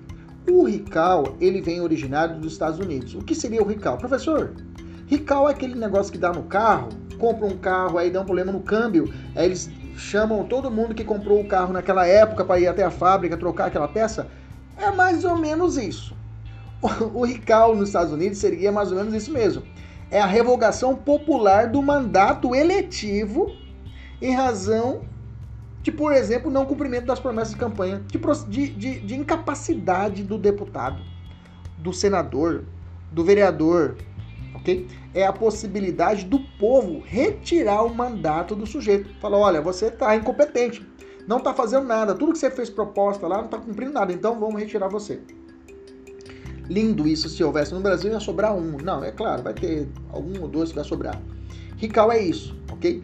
O 0.50 0.64
RICAL, 0.64 1.36
ele 1.40 1.62
vem 1.62 1.82
originário 1.82 2.40
dos 2.40 2.54
Estados 2.54 2.80
Unidos. 2.80 3.16
O 3.16 3.22
que 3.22 3.34
seria 3.34 3.62
o 3.62 3.68
RICAL? 3.68 3.98
Professor, 3.98 4.54
RICAL 5.08 5.50
é 5.50 5.52
aquele 5.52 5.76
negócio 5.76 6.12
que 6.12 6.18
dá 6.18 6.32
no 6.32 6.44
carro, 6.44 6.90
compra 7.18 7.46
um 7.46 7.58
carro, 7.58 7.98
aí 7.98 8.10
dá 8.10 8.22
um 8.22 8.26
problema 8.26 8.52
no 8.52 8.62
câmbio, 8.62 9.14
aí 9.36 9.46
eles 9.46 9.70
chamam 9.96 10.46
todo 10.46 10.72
mundo 10.72 10.96
que 10.96 11.04
comprou 11.04 11.42
o 11.42 11.48
carro 11.48 11.74
naquela 11.74 12.08
época 12.08 12.46
para 12.46 12.60
ir 12.60 12.68
até 12.68 12.84
a 12.84 12.92
fábrica 12.92 13.38
trocar 13.38 13.66
aquela 13.66 13.88
peça. 13.88 14.28
É 14.78 14.90
mais 14.92 15.26
ou 15.26 15.38
menos 15.38 15.78
isso. 15.78 16.16
O 17.14 17.24
RICAL 17.26 17.76
nos 17.76 17.90
Estados 17.90 18.12
Unidos 18.12 18.40
seria 18.40 18.72
mais 18.72 18.92
ou 18.92 18.98
menos 18.98 19.14
isso 19.14 19.32
mesmo. 19.32 19.64
É 20.12 20.20
a 20.20 20.26
revogação 20.26 20.94
popular 20.96 21.70
do 21.70 21.82
mandato 21.82 22.54
eletivo 22.54 23.56
em 24.22 24.36
razão 24.36 25.04
de, 25.82 25.92
por 25.92 26.12
exemplo, 26.12 26.52
não 26.52 26.66
cumprimento 26.66 27.06
das 27.06 27.20
promessas 27.20 27.54
de 27.54 27.60
campanha, 27.60 28.04
de, 28.48 28.68
de, 28.70 29.00
de 29.00 29.16
incapacidade 29.16 30.24
do 30.24 30.38
deputado, 30.38 31.02
do 31.78 31.92
senador, 31.92 32.66
do 33.12 33.24
vereador, 33.24 33.98
ok? 34.54 34.88
É 35.14 35.26
a 35.26 35.34
possibilidade 35.34 36.26
do 36.26 36.40
povo 36.60 37.02
retirar 37.04 37.84
o 37.84 37.94
mandato 37.94 38.56
do 38.56 38.68
sujeito. 38.68 39.10
Fala, 39.20 39.38
olha, 39.38 39.62
você 39.62 39.88
está 39.88 40.16
incompetente, 40.16 40.86
não 41.28 41.38
está 41.38 41.54
fazendo 41.54 41.88
nada, 41.88 42.14
tudo 42.14 42.34
que 42.34 42.38
você 42.38 42.52
fez 42.52 42.70
proposta 42.70 43.28
lá 43.28 43.38
não 43.38 43.46
está 43.46 43.58
cumprindo 43.58 43.94
nada, 43.94 44.14
então 44.14 44.40
vamos 44.40 44.62
retirar 44.62 44.88
você. 44.88 45.22
Lindo 46.72 47.06
isso 47.06 47.28
se 47.28 47.44
houvesse 47.44 47.74
no 47.74 47.82
Brasil, 47.82 48.10
ia 48.10 48.20
sobrar 48.22 48.56
um. 48.56 48.78
Não, 48.78 49.04
é 49.04 49.12
claro, 49.12 49.44
vai 49.44 49.54
ter 49.54 49.90
algum 50.10 50.42
ou 50.42 50.48
dois 50.48 50.70
que 50.70 50.76
vai 50.76 50.86
sobrar. 50.86 51.22
Rical 51.76 52.10
é 52.10 52.22
isso, 52.22 52.56
ok? 52.72 53.04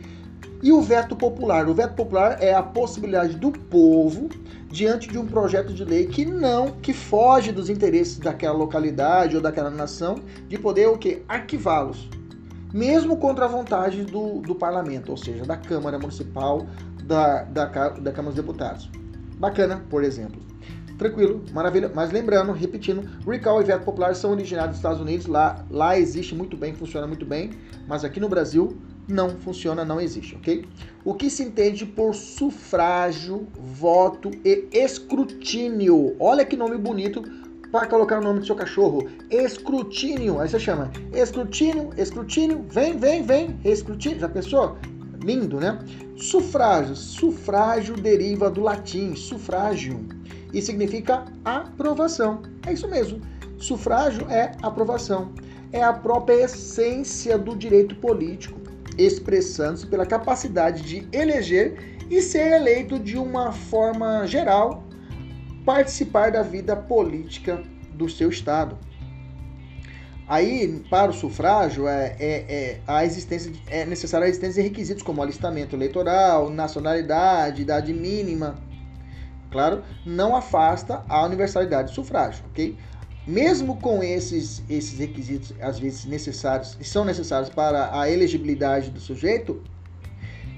E 0.64 0.72
o 0.72 0.82
veto 0.82 1.18
popular? 1.18 1.68
O 1.68 1.74
veto 1.74 1.94
popular 1.94 2.42
é 2.42 2.54
a 2.54 2.64
possibilidade 2.64 3.36
do 3.36 3.52
povo, 3.52 4.30
diante 4.70 5.10
de 5.10 5.18
um 5.18 5.26
projeto 5.26 5.74
de 5.74 5.84
lei 5.84 6.08
que 6.08 6.24
não, 6.24 6.72
que 6.82 6.94
foge 6.94 7.52
dos 7.52 7.70
interesses 7.70 8.18
daquela 8.18 8.58
localidade 8.58 9.36
ou 9.36 9.42
daquela 9.42 9.70
nação, 9.70 10.16
de 10.48 10.58
poder 10.58 10.88
o 10.88 10.98
quê? 10.98 11.24
Arquivá-los. 11.28 12.10
Mesmo 12.74 13.18
contra 13.18 13.46
a 13.46 13.48
vontade 13.50 14.06
do, 14.06 14.40
do 14.40 14.56
parlamento, 14.56 15.10
ou 15.10 15.18
seja, 15.18 15.44
da 15.44 15.58
Câmara 15.58 16.00
Municipal, 16.00 16.66
da, 17.04 17.44
da, 17.44 17.66
da 17.66 18.12
Câmara 18.14 18.34
dos 18.34 18.36
Deputados. 18.36 18.90
Bacana, 19.38 19.84
por 19.90 20.06
exemplo. 20.06 20.47
Tranquilo, 20.98 21.44
maravilha. 21.54 21.92
Mas 21.94 22.12
lembrando, 22.12 22.52
repetindo, 22.52 23.08
recall 23.26 23.62
e 23.62 23.64
veto 23.64 23.84
popular 23.84 24.16
são 24.16 24.32
originários 24.32 24.72
dos 24.72 24.78
Estados 24.80 25.00
Unidos. 25.00 25.28
Lá, 25.28 25.64
lá 25.70 25.98
existe 25.98 26.34
muito 26.34 26.58
bem, 26.58 26.74
funciona 26.74 27.06
muito 27.06 27.26
bem. 27.26 27.52
Mas 27.88 28.04
aqui 28.04 28.20
no 28.20 28.28
Brasil 28.28 28.76
não 29.08 29.30
funciona, 29.30 29.86
não 29.86 30.02
existe, 30.02 30.36
ok? 30.36 30.66
O 31.06 31.14
que 31.14 31.30
se 31.30 31.44
entende 31.44 31.86
por 31.86 32.16
sufrágio, 32.16 33.48
voto 33.54 34.32
e 34.44 34.68
escrutínio? 34.74 36.16
Olha 36.20 36.44
que 36.44 36.58
nome 36.58 36.78
bonito 36.78 37.22
para 37.72 37.86
colocar 37.86 38.20
o 38.20 38.24
nome 38.24 38.40
do 38.40 38.46
seu 38.46 38.56
cachorro. 38.56 39.08
Escrutínio. 39.30 40.40
Aí 40.40 40.50
você 40.50 40.60
chama 40.60 40.92
escrutínio, 41.14 41.92
escrutínio, 41.96 42.66
vem, 42.70 42.98
vem, 42.98 43.22
vem, 43.22 43.60
escrutínio. 43.64 44.20
Já 44.20 44.30
pensou? 44.30 44.78
Lindo, 45.24 45.60
né? 45.60 45.78
Sufrágio. 46.16 46.96
Sufrágio 46.96 47.96
deriva 47.96 48.50
do 48.50 48.62
latim 48.62 49.16
sufrágio 49.16 50.18
e 50.54 50.62
significa 50.62 51.26
aprovação. 51.44 52.42
É 52.66 52.74
isso 52.74 52.88
mesmo. 52.88 53.22
Sufrágio 53.58 54.30
é 54.30 54.52
aprovação. 54.62 55.32
É 55.72 55.84
a 55.84 55.92
própria 55.92 56.46
essência 56.46 57.38
do 57.38 57.56
direito 57.56 57.96
político 57.96 58.68
expressando-se 58.98 59.86
pela 59.86 60.06
capacidade 60.06 60.82
de 60.84 61.08
eleger 61.16 61.98
e 62.10 62.22
ser 62.22 62.54
eleito 62.54 62.98
de 62.98 63.18
uma 63.18 63.52
forma 63.52 64.26
geral 64.26 64.84
participar 65.66 66.32
da 66.32 66.42
vida 66.42 66.76
política 66.76 67.62
do 67.94 68.10
seu 68.10 68.30
estado. 68.30 68.78
Aí, 70.28 70.84
para 70.90 71.12
o 71.12 71.14
sufrágio, 71.14 71.88
é, 71.88 72.16
é, 72.20 72.46
é, 72.50 72.80
a 72.86 73.06
existência, 73.06 73.52
é 73.68 73.86
necessária 73.86 74.26
a 74.26 74.30
existência 74.30 74.62
de 74.62 74.68
requisitos 74.68 75.02
como 75.02 75.22
alistamento 75.22 75.76
eleitoral, 75.76 76.50
nacionalidade, 76.50 77.62
idade 77.62 77.94
mínima. 77.94 78.60
Claro, 79.52 79.84
não 80.06 80.36
afasta 80.36 81.04
a 81.08 81.26
universalidade 81.26 81.92
do 81.92 81.96
sufrágio, 81.96 82.44
ok? 82.50 82.78
Mesmo 83.26 83.78
com 83.82 84.02
esses, 84.02 84.64
esses 84.70 84.98
requisitos, 84.98 85.54
às 85.62 85.80
vezes 85.80 86.06
necessários, 86.06 86.78
são 86.82 87.04
necessários 87.04 87.50
para 87.50 87.98
a 88.00 88.10
elegibilidade 88.10 88.90
do 88.90 89.00
sujeito, 89.00 89.62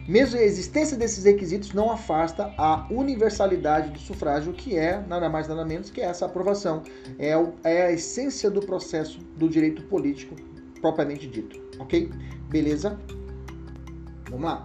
mesmo 0.09 0.39
a 0.39 0.43
existência 0.43 0.97
desses 0.97 1.23
requisitos 1.23 1.71
não 1.71 1.91
afasta 1.91 2.51
a 2.57 2.87
universalidade 2.89 3.91
do 3.91 3.99
sufrágio, 3.99 4.53
que 4.53 4.75
é 4.75 4.99
nada 5.07 5.29
mais 5.29 5.47
nada 5.47 5.63
menos 5.63 5.91
que 5.91 6.01
essa 6.01 6.25
aprovação. 6.25 6.81
É, 7.19 7.33
é 7.63 7.83
a 7.83 7.91
essência 7.91 8.49
do 8.49 8.59
processo 8.59 9.19
do 9.37 9.47
direito 9.47 9.83
político 9.83 10.35
propriamente 10.81 11.27
dito. 11.27 11.61
Ok? 11.79 12.09
Beleza? 12.49 12.99
Vamos 14.31 14.45
lá. 14.45 14.63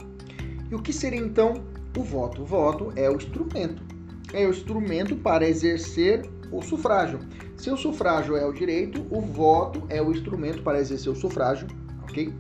E 0.71 0.75
o 0.75 0.81
que 0.81 0.95
seria 0.95 1.21
então 1.21 1.63
o 1.95 2.03
voto? 2.03 2.41
O 2.41 2.47
voto 2.47 2.93
é 2.97 3.11
o 3.11 3.17
instrumento. 3.17 3.94
É 4.35 4.45
o 4.49 4.51
instrumento 4.51 5.15
para 5.15 5.49
exercer 5.49 6.29
o 6.51 6.61
sufrágio. 6.61 7.21
Se 7.57 7.71
o 7.71 7.77
sufrágio 7.77 8.37
é 8.37 8.45
o 8.45 8.53
direito, 8.53 9.07
o 9.09 9.21
voto 9.21 9.85
é 9.89 10.03
o 10.03 10.11
instrumento 10.11 10.61
para 10.65 10.81
exercer 10.81 11.13
o 11.13 11.15
sufrágio, 11.15 11.69
ok? 12.03 12.35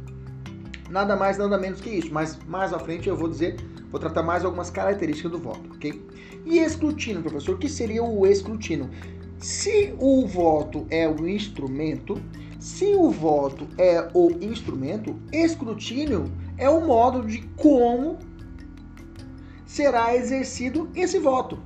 Nada 0.91 1.15
mais, 1.15 1.39
nada 1.39 1.57
menos 1.57 1.81
que 1.81 1.91
isso. 1.91 2.13
Mas 2.13 2.37
mais 2.49 2.73
à 2.73 2.81
frente 2.81 3.09
eu 3.09 3.17
vou 3.17 3.29
dizer, 3.29 3.57
vou 3.93 4.01
tratar 4.01 4.25
mais 4.25 4.45
algumas 4.45 4.71
características 4.71 5.31
do 5.31 5.39
voto, 5.39 5.71
ok? 5.73 6.05
E 6.45 6.59
escrutínio, 6.59 7.23
professor, 7.23 7.55
o 7.55 7.59
que 7.59 7.69
seria 7.69 8.03
o 8.03 8.27
escrutínio? 8.27 8.91
Se 9.39 9.95
o 10.01 10.27
voto 10.27 10.87
é 10.91 11.09
o 11.09 11.29
instrumento, 11.29 12.21
se 12.59 12.93
o 12.97 13.09
voto 13.09 13.69
é 13.79 14.09
o 14.13 14.33
instrumento, 14.41 15.17
escrutínio 15.33 16.25
é 16.59 16.69
o 16.69 16.85
modo 16.85 17.25
de 17.25 17.43
como 17.57 18.19
será 19.65 20.17
exercido 20.17 20.91
esse 20.95 21.21
voto. 21.21 21.59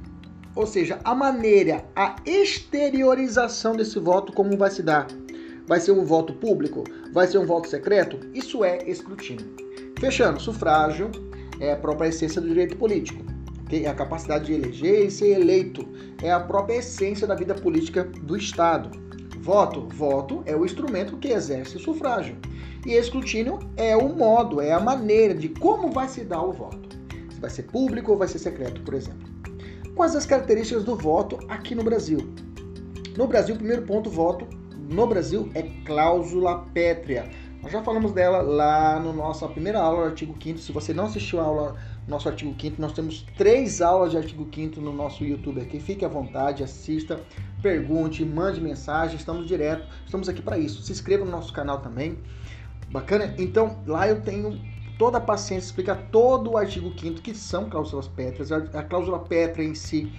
Ou 0.59 0.67
seja, 0.67 0.99
a 1.05 1.15
maneira, 1.15 1.85
a 1.95 2.17
exteriorização 2.27 3.77
desse 3.77 3.97
voto, 4.01 4.33
como 4.33 4.57
vai 4.57 4.73
se 4.73 4.83
dar. 4.83 5.07
Vai 5.69 5.79
ser 5.79 5.93
um 5.93 6.05
voto 6.05 6.33
público? 6.33 6.83
Vai 7.13 7.29
ser 7.29 7.39
um 7.39 7.47
voto 7.47 7.69
secreto? 7.69 8.19
Isso 8.35 8.65
é 8.65 8.79
escrutínio. 8.85 9.47
Fechando, 10.01 10.41
sufrágio 10.41 11.13
é 11.61 11.75
a 11.75 11.77
própria 11.77 12.09
essência 12.09 12.41
do 12.41 12.49
direito 12.49 12.77
político. 12.77 13.25
É 13.71 13.87
a 13.87 13.95
capacidade 13.95 14.47
de 14.47 14.55
eleger 14.55 15.07
e 15.07 15.11
ser 15.13 15.41
eleito. 15.41 15.89
É 16.21 16.33
a 16.33 16.41
própria 16.41 16.79
essência 16.79 17.25
da 17.25 17.37
vida 17.37 17.55
política 17.55 18.03
do 18.03 18.37
Estado. 18.37 18.91
Voto, 19.39 19.87
voto 19.95 20.43
é 20.45 20.57
o 20.57 20.65
instrumento 20.65 21.19
que 21.19 21.29
exerce 21.29 21.77
o 21.77 21.81
sufrágio. 21.81 22.37
E 22.85 22.95
escrutínio 22.95 23.61
é 23.77 23.97
o 23.97 24.09
modo, 24.09 24.61
é 24.61 24.73
a 24.73 24.81
maneira 24.81 25.37
de 25.37 25.51
como 25.51 25.93
vai 25.93 26.09
se 26.09 26.25
dar 26.25 26.43
o 26.43 26.53
voto. 26.53 26.99
Se 27.33 27.39
vai 27.39 27.49
ser 27.49 27.63
público 27.63 28.11
ou 28.11 28.19
vai 28.19 28.27
ser 28.27 28.41
secreto, 28.41 28.81
por 28.81 28.95
exemplo. 28.95 29.38
Quais 29.99 30.15
as 30.15 30.25
características 30.25 30.85
do 30.85 30.95
voto 30.95 31.41
aqui 31.49 31.75
no 31.75 31.83
Brasil? 31.83 32.33
No 33.17 33.27
Brasil, 33.27 33.57
primeiro 33.57 33.83
ponto, 33.83 34.09
voto 34.09 34.47
no 34.89 35.05
Brasil 35.09 35.51
é 35.57 35.63
cláusula 35.85 36.65
pétrea. 36.73 37.29
Nós 37.61 37.73
já 37.73 37.83
falamos 37.83 38.13
dela 38.13 38.41
lá 38.41 39.01
no 39.01 39.13
nossa 39.13 39.49
primeira 39.49 39.81
aula 39.81 40.03
do 40.03 40.11
artigo 40.11 40.37
5 40.41 40.61
Se 40.61 40.71
você 40.71 40.95
não 40.95 41.07
assistiu 41.07 41.41
a 41.41 41.43
aula 41.43 41.77
nosso 42.07 42.29
artigo 42.29 42.55
5 42.57 42.81
nós 42.81 42.93
temos 42.93 43.27
três 43.37 43.83
aulas 43.83 44.13
de 44.13 44.19
artigo 44.19 44.47
5 44.55 44.81
no 44.81 44.93
nosso 44.93 45.25
YouTube 45.25 45.61
aqui. 45.61 45.81
Fique 45.81 46.05
à 46.05 46.09
vontade, 46.09 46.63
assista, 46.63 47.21
pergunte, 47.61 48.25
mande 48.25 48.61
mensagem, 48.61 49.17
estamos 49.17 49.49
direto, 49.49 49.85
estamos 50.07 50.29
aqui 50.29 50.41
para 50.41 50.57
isso. 50.57 50.81
Se 50.81 50.93
inscreva 50.93 51.25
no 51.25 51.33
nosso 51.33 51.53
canal 51.53 51.81
também. 51.81 52.17
Bacana? 52.89 53.35
Então, 53.37 53.83
lá 53.85 54.07
eu 54.07 54.21
tenho 54.21 54.61
toda 54.99 55.19
a 55.19 55.21
paciência 55.21 55.67
explicar 55.67 56.09
todo 56.11 56.51
o 56.51 56.57
artigo 56.57 56.93
5 56.99 57.23
que 57.23 57.35
são 57.35 57.71
cláusulas 57.71 58.09
pétreas. 58.09 58.51
A 58.53 58.83
cláusula 58.83 59.21
pétrea 59.21 59.65
em 59.65 59.75
si, 59.75 60.13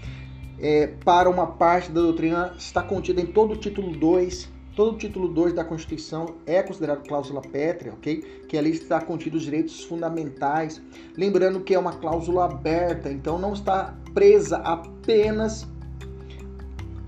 é, 0.58 0.88
para 0.88 1.30
uma 1.30 1.46
parte 1.46 1.92
da 1.92 2.02
doutrina, 2.02 2.54
está 2.58 2.82
contida 2.82 3.22
em 3.22 3.26
todo 3.26 3.54
o 3.54 3.58
título 3.58 3.92
2 3.92 4.60
Todo 4.80 4.96
o 4.96 4.98
título 4.98 5.28
2 5.28 5.52
da 5.52 5.66
Constituição 5.66 6.36
é 6.46 6.64
considerado 6.64 7.06
cláusula 7.06 7.42
pétrea, 7.42 7.92
ok? 7.92 8.46
Que 8.48 8.58
ali 8.58 8.70
está 8.70 9.02
contido 9.02 9.36
os 9.36 9.44
direitos 9.44 9.84
fundamentais. 9.84 10.82
Lembrando 11.18 11.60
que 11.60 11.74
é 11.76 11.78
uma 11.78 11.92
cláusula 11.92 12.46
aberta, 12.46 13.12
então 13.12 13.38
não 13.38 13.52
está 13.52 13.94
presa 14.14 14.56
apenas 14.60 15.68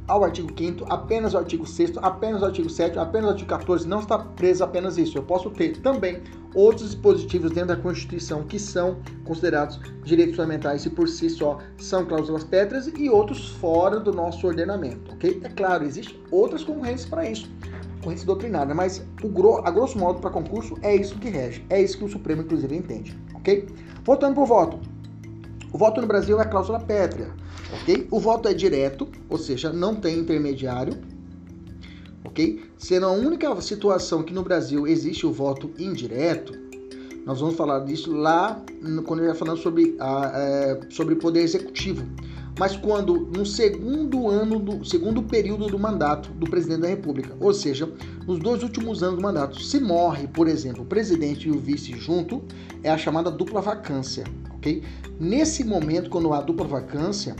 ao 0.05 0.25
artigo 0.25 0.49
5 0.53 0.85
apenas 0.89 1.33
ao 1.33 1.39
artigo 1.39 1.65
6 1.65 1.97
apenas 1.99 2.41
ao 2.41 2.49
artigo 2.49 2.69
7 2.69 2.99
apenas 2.99 3.27
ao 3.27 3.31
artigo 3.31 3.49
14, 3.49 3.87
não 3.87 4.01
está 4.01 4.19
preso 4.19 4.65
apenas 4.65 4.97
isso. 4.97 5.17
Eu 5.17 5.23
posso 5.23 5.49
ter 5.51 5.77
também 5.77 6.21
outros 6.53 6.89
dispositivos 6.91 7.51
dentro 7.51 7.69
da 7.69 7.75
Constituição 7.75 8.43
que 8.43 8.59
são 8.59 8.97
considerados 9.23 9.79
direitos 10.03 10.35
fundamentais 10.35 10.85
e 10.85 10.89
por 10.89 11.07
si 11.07 11.29
só 11.29 11.59
são 11.77 12.05
cláusulas 12.05 12.43
pétreas 12.43 12.87
e 12.87 13.09
outros 13.09 13.49
fora 13.51 13.99
do 13.99 14.11
nosso 14.11 14.45
ordenamento, 14.45 15.13
ok? 15.13 15.39
É 15.43 15.49
claro, 15.49 15.85
existem 15.85 16.19
outras 16.29 16.63
concorrências 16.63 17.09
para 17.09 17.29
isso, 17.29 17.49
concorrência 17.97 18.25
doutrinária, 18.25 18.73
mas 18.73 19.05
o, 19.23 19.57
a 19.65 19.71
grosso 19.71 19.97
modo 19.97 20.19
para 20.19 20.29
concurso 20.29 20.75
é 20.81 20.95
isso 20.95 21.17
que 21.19 21.29
rege, 21.29 21.65
é 21.69 21.81
isso 21.81 21.97
que 21.97 22.05
o 22.05 22.09
Supremo 22.09 22.41
inclusive 22.41 22.75
entende, 22.75 23.17
ok? 23.35 23.67
Voltando 24.03 24.33
para 24.35 24.43
o 24.43 24.47
voto. 24.47 24.79
O 25.73 25.77
voto 25.77 26.01
no 26.01 26.07
Brasil 26.07 26.39
é 26.41 26.45
cláusula 26.45 26.79
pétrea, 26.81 27.31
ok? 27.81 28.07
O 28.11 28.19
voto 28.19 28.49
é 28.49 28.53
direto, 28.53 29.07
ou 29.29 29.37
seja, 29.37 29.71
não 29.71 29.95
tem 29.95 30.19
intermediário, 30.19 30.97
ok? 32.31 32.63
Sendo 32.77 33.05
a 33.05 33.11
única 33.11 33.59
situação 33.61 34.23
que 34.23 34.33
no 34.33 34.41
Brasil 34.41 34.87
existe 34.87 35.25
o 35.25 35.31
voto 35.31 35.69
indireto, 35.77 36.53
nós 37.25 37.39
vamos 37.39 37.55
falar 37.55 37.79
disso 37.81 38.11
lá 38.11 38.63
quando 39.05 39.21
eu 39.21 39.35
falando 39.35 39.59
sobre, 39.59 39.95
a, 39.99 40.31
é, 40.33 40.79
sobre 40.89 41.15
poder 41.15 41.41
executivo. 41.41 42.03
Mas 42.59 42.75
quando 42.75 43.27
no 43.35 43.45
segundo 43.45 44.27
ano 44.27 44.59
do 44.59 44.83
segundo 44.83 45.23
período 45.23 45.67
do 45.67 45.79
mandato 45.79 46.31
do 46.31 46.49
presidente 46.49 46.81
da 46.81 46.87
República, 46.87 47.35
ou 47.39 47.53
seja, 47.53 47.89
nos 48.27 48.39
dois 48.39 48.61
últimos 48.61 49.01
anos 49.03 49.17
do 49.17 49.21
mandato, 49.21 49.61
se 49.61 49.79
morre, 49.79 50.27
por 50.27 50.47
exemplo, 50.47 50.83
o 50.83 50.85
presidente 50.85 51.47
e 51.47 51.51
o 51.51 51.59
vice 51.59 51.93
junto, 51.93 52.43
é 52.83 52.89
a 52.89 52.97
chamada 52.97 53.31
dupla 53.31 53.61
vacância, 53.61 54.25
ok? 54.55 54.83
Nesse 55.19 55.63
momento, 55.63 56.09
quando 56.09 56.33
há 56.33 56.41
dupla 56.41 56.67
vacância, 56.67 57.35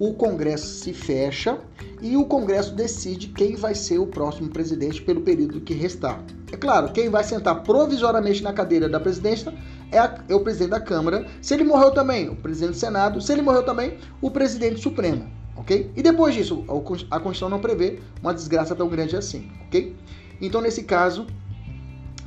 o 0.00 0.14
Congresso 0.14 0.66
se 0.66 0.94
fecha 0.94 1.58
e 2.00 2.16
o 2.16 2.24
Congresso 2.24 2.74
decide 2.74 3.28
quem 3.28 3.54
vai 3.54 3.74
ser 3.74 3.98
o 3.98 4.06
próximo 4.06 4.48
presidente 4.48 5.02
pelo 5.02 5.20
período 5.20 5.60
que 5.60 5.74
restar. 5.74 6.24
É 6.50 6.56
claro, 6.56 6.90
quem 6.90 7.10
vai 7.10 7.22
sentar 7.22 7.62
provisoriamente 7.62 8.42
na 8.42 8.50
cadeira 8.50 8.88
da 8.88 8.98
presidência 8.98 9.52
é, 9.92 9.98
a, 9.98 10.24
é, 10.26 10.34
o 10.34 10.40
presidente 10.40 10.70
da 10.70 10.80
Câmara. 10.80 11.26
Se 11.42 11.52
ele 11.52 11.64
morreu 11.64 11.90
também, 11.90 12.30
o 12.30 12.34
presidente 12.34 12.70
do 12.72 12.76
Senado. 12.78 13.20
Se 13.20 13.30
ele 13.30 13.42
morreu 13.42 13.62
também, 13.62 13.98
o 14.22 14.30
presidente 14.30 14.80
Supremo. 14.80 15.28
Ok? 15.54 15.92
E 15.94 16.02
depois 16.02 16.34
disso, 16.34 16.64
a 17.10 17.20
Constituição 17.20 17.50
não 17.50 17.60
prevê 17.60 17.98
uma 18.22 18.32
desgraça 18.32 18.74
tão 18.74 18.88
grande 18.88 19.14
assim. 19.14 19.52
Ok? 19.66 19.94
Então, 20.40 20.62
nesse 20.62 20.84
caso, 20.84 21.26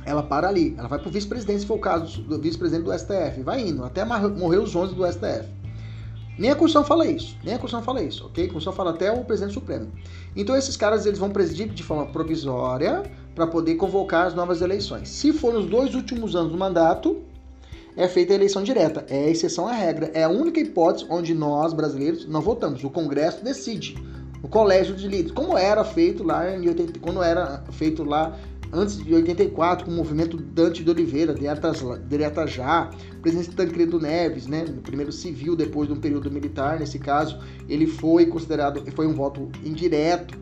ela 0.06 0.22
para 0.22 0.48
ali. 0.48 0.76
Ela 0.78 0.86
vai 0.86 1.00
para 1.00 1.08
o 1.08 1.10
vice-presidente, 1.10 1.62
se 1.62 1.66
for 1.66 1.74
o 1.74 1.80
caso 1.80 2.22
do 2.22 2.40
vice-presidente 2.40 2.84
do 2.84 2.96
STF. 2.96 3.42
Vai 3.42 3.66
indo, 3.66 3.84
até 3.84 4.04
morrer 4.04 4.58
os 4.58 4.76
11 4.76 4.94
do 4.94 5.04
STF. 5.04 5.63
Nem 6.38 6.50
a 6.50 6.54
Constituição 6.54 6.84
fala 6.84 7.06
isso, 7.06 7.36
nem 7.44 7.54
a 7.54 7.58
Constituição 7.58 7.84
fala 7.84 8.02
isso, 8.02 8.26
ok? 8.26 8.44
A 8.44 8.46
Constituição 8.48 8.72
fala 8.72 8.90
até 8.90 9.12
o 9.12 9.24
presidente 9.24 9.54
supremo. 9.54 9.92
Então 10.34 10.56
esses 10.56 10.76
caras 10.76 11.06
eles 11.06 11.18
vão 11.18 11.30
presidir 11.30 11.68
de 11.68 11.82
forma 11.82 12.06
provisória 12.06 13.02
para 13.34 13.46
poder 13.46 13.76
convocar 13.76 14.26
as 14.26 14.34
novas 14.34 14.60
eleições. 14.60 15.08
Se 15.08 15.32
for 15.32 15.52
nos 15.52 15.66
dois 15.66 15.94
últimos 15.94 16.34
anos 16.34 16.50
do 16.50 16.58
mandato, 16.58 17.22
é 17.96 18.08
feita 18.08 18.32
a 18.32 18.36
eleição 18.36 18.62
direta. 18.62 19.04
É 19.08 19.26
a 19.26 19.30
exceção 19.30 19.68
à 19.68 19.72
regra. 19.72 20.10
É 20.14 20.24
a 20.24 20.28
única 20.28 20.60
hipótese 20.60 21.06
onde 21.08 21.34
nós, 21.34 21.72
brasileiros, 21.72 22.26
não 22.26 22.40
votamos. 22.40 22.82
O 22.82 22.90
Congresso 22.90 23.44
decide. 23.44 23.96
O 24.42 24.48
colégio 24.48 24.94
de 24.94 25.08
líderes, 25.08 25.32
como 25.32 25.56
era 25.56 25.82
feito 25.84 26.22
lá 26.22 26.54
em 26.54 26.68
80, 26.68 26.98
quando 26.98 27.22
era 27.22 27.64
feito 27.70 28.04
lá 28.04 28.36
antes 28.74 28.96
de 28.96 29.14
84, 29.14 29.86
com 29.86 29.90
o 29.90 29.94
movimento 29.94 30.36
Dante 30.36 30.82
de 30.82 30.90
Oliveira, 30.90 31.34
direta 31.34 32.46
já, 32.46 32.90
presidente 33.22 33.54
Tancredo 33.54 34.00
Neves, 34.00 34.46
né, 34.46 34.64
primeiro 34.82 35.12
civil, 35.12 35.54
depois 35.54 35.88
de 35.88 35.94
um 35.94 36.00
período 36.00 36.30
militar, 36.30 36.78
nesse 36.78 36.98
caso, 36.98 37.38
ele 37.68 37.86
foi 37.86 38.26
considerado, 38.26 38.82
foi 38.92 39.06
um 39.06 39.14
voto 39.14 39.50
indireto, 39.64 40.36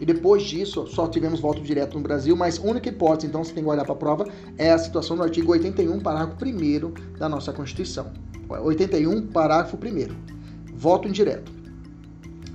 e 0.00 0.06
depois 0.06 0.42
disso, 0.44 0.86
só 0.86 1.06
tivemos 1.06 1.40
voto 1.40 1.60
direto 1.60 1.98
no 1.98 2.02
Brasil, 2.02 2.34
mas 2.34 2.58
única 2.58 2.88
hipótese, 2.88 3.26
então, 3.26 3.44
você 3.44 3.52
tem 3.52 3.62
que 3.62 3.68
olhar 3.68 3.84
para 3.84 3.92
a 3.92 3.98
prova, 3.98 4.26
é 4.56 4.70
a 4.70 4.78
situação 4.78 5.14
do 5.14 5.22
artigo 5.22 5.52
81, 5.52 6.00
parágrafo 6.00 6.42
1 6.42 7.18
da 7.18 7.28
nossa 7.28 7.52
Constituição. 7.52 8.10
81, 8.48 9.26
parágrafo 9.26 9.76
1 9.76 10.40
voto 10.74 11.06
indireto. 11.06 11.52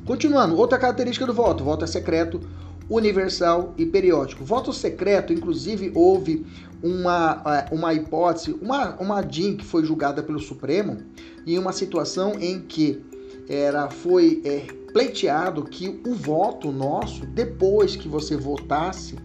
Continuando, 0.05 0.57
outra 0.57 0.79
característica 0.79 1.25
do 1.27 1.33
voto, 1.33 1.63
voto 1.63 1.83
é 1.83 1.87
secreto, 1.87 2.41
universal 2.89 3.73
e 3.77 3.85
periódico. 3.85 4.43
Voto 4.43 4.71
secreto, 4.71 5.33
inclusive, 5.33 5.91
houve 5.95 6.45
uma, 6.83 7.41
é, 7.45 7.73
uma 7.73 7.93
hipótese, 7.93 8.55
uma, 8.61 8.95
uma 8.97 9.21
DIN 9.21 9.57
que 9.57 9.65
foi 9.65 9.83
julgada 9.83 10.21
pelo 10.21 10.39
Supremo, 10.39 10.97
em 11.45 11.57
uma 11.57 11.71
situação 11.71 12.33
em 12.39 12.61
que 12.61 13.03
era 13.47 13.89
foi 13.89 14.41
é, 14.43 14.65
pleiteado 14.91 15.63
que 15.63 16.01
o 16.07 16.13
voto 16.13 16.71
nosso, 16.71 17.25
depois 17.25 17.95
que 17.95 18.07
você 18.07 18.35
votasse, 18.37 19.15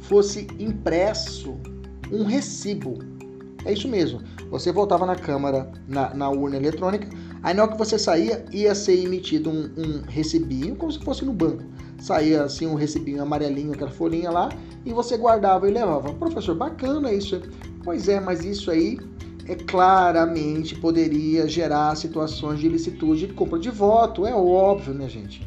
fosse 0.00 0.46
impresso 0.58 1.56
um 2.10 2.24
recibo. 2.24 2.98
É 3.64 3.72
isso 3.72 3.88
mesmo. 3.88 4.20
Você 4.50 4.72
votava 4.72 5.06
na 5.06 5.14
Câmara, 5.14 5.70
na, 5.86 6.12
na 6.14 6.28
urna 6.30 6.56
eletrônica, 6.56 7.08
aí 7.42 7.54
na 7.54 7.62
hora 7.62 7.72
que 7.72 7.78
você 7.78 7.98
saía, 7.98 8.44
ia 8.52 8.74
ser 8.74 9.04
emitido 9.04 9.50
um, 9.50 9.70
um 9.76 10.02
recibinho, 10.08 10.76
como 10.76 10.92
se 10.92 10.98
fosse 10.98 11.24
no 11.24 11.32
banco. 11.32 11.64
Saía 11.98 12.44
assim 12.44 12.66
um 12.66 12.74
recibinho 12.74 13.22
amarelinho, 13.22 13.72
aquela 13.72 13.90
folhinha 13.90 14.30
lá, 14.30 14.48
e 14.84 14.92
você 14.92 15.16
guardava 15.16 15.68
e 15.68 15.72
levava. 15.72 16.12
Professor, 16.14 16.54
bacana 16.54 17.12
isso. 17.12 17.40
Pois 17.84 18.08
é, 18.08 18.20
mas 18.20 18.44
isso 18.44 18.70
aí 18.70 18.98
é 19.46 19.54
claramente 19.54 20.76
poderia 20.76 21.48
gerar 21.48 21.96
situações 21.96 22.60
de 22.60 22.66
ilicitude 22.66 23.26
de 23.26 23.32
compra 23.32 23.58
de 23.58 23.70
voto, 23.70 24.26
é 24.26 24.34
óbvio, 24.34 24.94
né, 24.94 25.08
gente? 25.08 25.46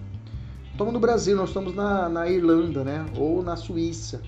Estamos 0.71 0.91
no 0.91 0.99
Brasil, 0.99 1.35
nós 1.35 1.49
estamos 1.49 1.73
na, 1.73 2.09
na 2.09 2.27
Irlanda, 2.27 2.83
né? 2.83 3.05
Ou 3.17 3.41
na 3.41 3.55
Suíça. 3.55 4.21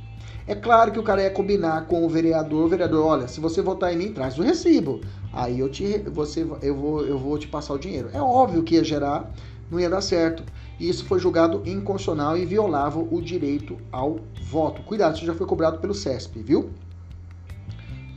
É 0.48 0.54
claro 0.54 0.92
que 0.92 1.00
o 1.00 1.04
cara 1.04 1.24
ia 1.24 1.32
combinar 1.32 1.88
com 1.88 2.06
o 2.06 2.10
vereador, 2.10 2.66
o 2.66 2.68
vereador, 2.68 3.04
olha, 3.04 3.28
se 3.28 3.40
você 3.40 3.64
votar 3.64 3.92
em 3.92 3.98
mim, 3.98 4.14
traz 4.14 4.38
o 4.38 4.44
recibo. 4.44 5.02
Aí 5.36 5.60
eu 5.60 5.70
te, 5.70 6.00
você, 6.00 6.48
eu 6.62 6.76
vou, 6.76 7.06
eu 7.06 7.20
vou 7.20 7.38
te 7.38 7.48
passar 7.48 7.74
o 7.74 7.78
dinheiro. 7.78 8.10
É 8.14 8.22
óbvio 8.22 8.64
que 8.64 8.76
ia 8.76 8.84
gerar, 8.84 9.32
não 9.70 9.80
ia 9.80 9.90
dar 9.90 10.02
certo. 10.02 10.44
E 10.80 10.90
isso 10.90 11.06
foi 11.06 11.20
julgado 11.20 11.62
inconstitucional 11.66 12.38
e 12.38 12.46
violava 12.46 13.00
o 13.00 13.22
direito 13.22 13.78
ao 13.92 14.20
voto. 14.50 14.82
Cuidado, 14.84 15.16
isso 15.16 15.26
já 15.26 15.36
foi 15.36 15.46
cobrado 15.46 15.80
pelo 15.80 15.94
CESP, 15.94 16.42
viu? 16.42 16.70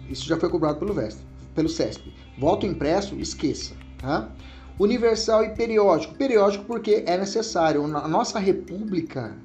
Isso 0.09 0.27
já 0.27 0.39
foi 0.39 0.49
cobrado 0.49 0.79
pelo 0.79 0.95
VESP 0.95 1.29
pelo 1.59 1.69
CESP. 1.69 2.15
Voto 2.39 2.65
impresso, 2.65 3.17
esqueça. 3.17 3.75
Tá? 3.99 4.31
Universal 4.79 5.43
e 5.43 5.49
periódico. 5.51 6.15
Periódico 6.15 6.65
porque 6.65 7.03
é 7.05 7.19
necessário. 7.19 7.85
Na 7.89 8.07
nossa 8.07 8.39
república, 8.39 9.37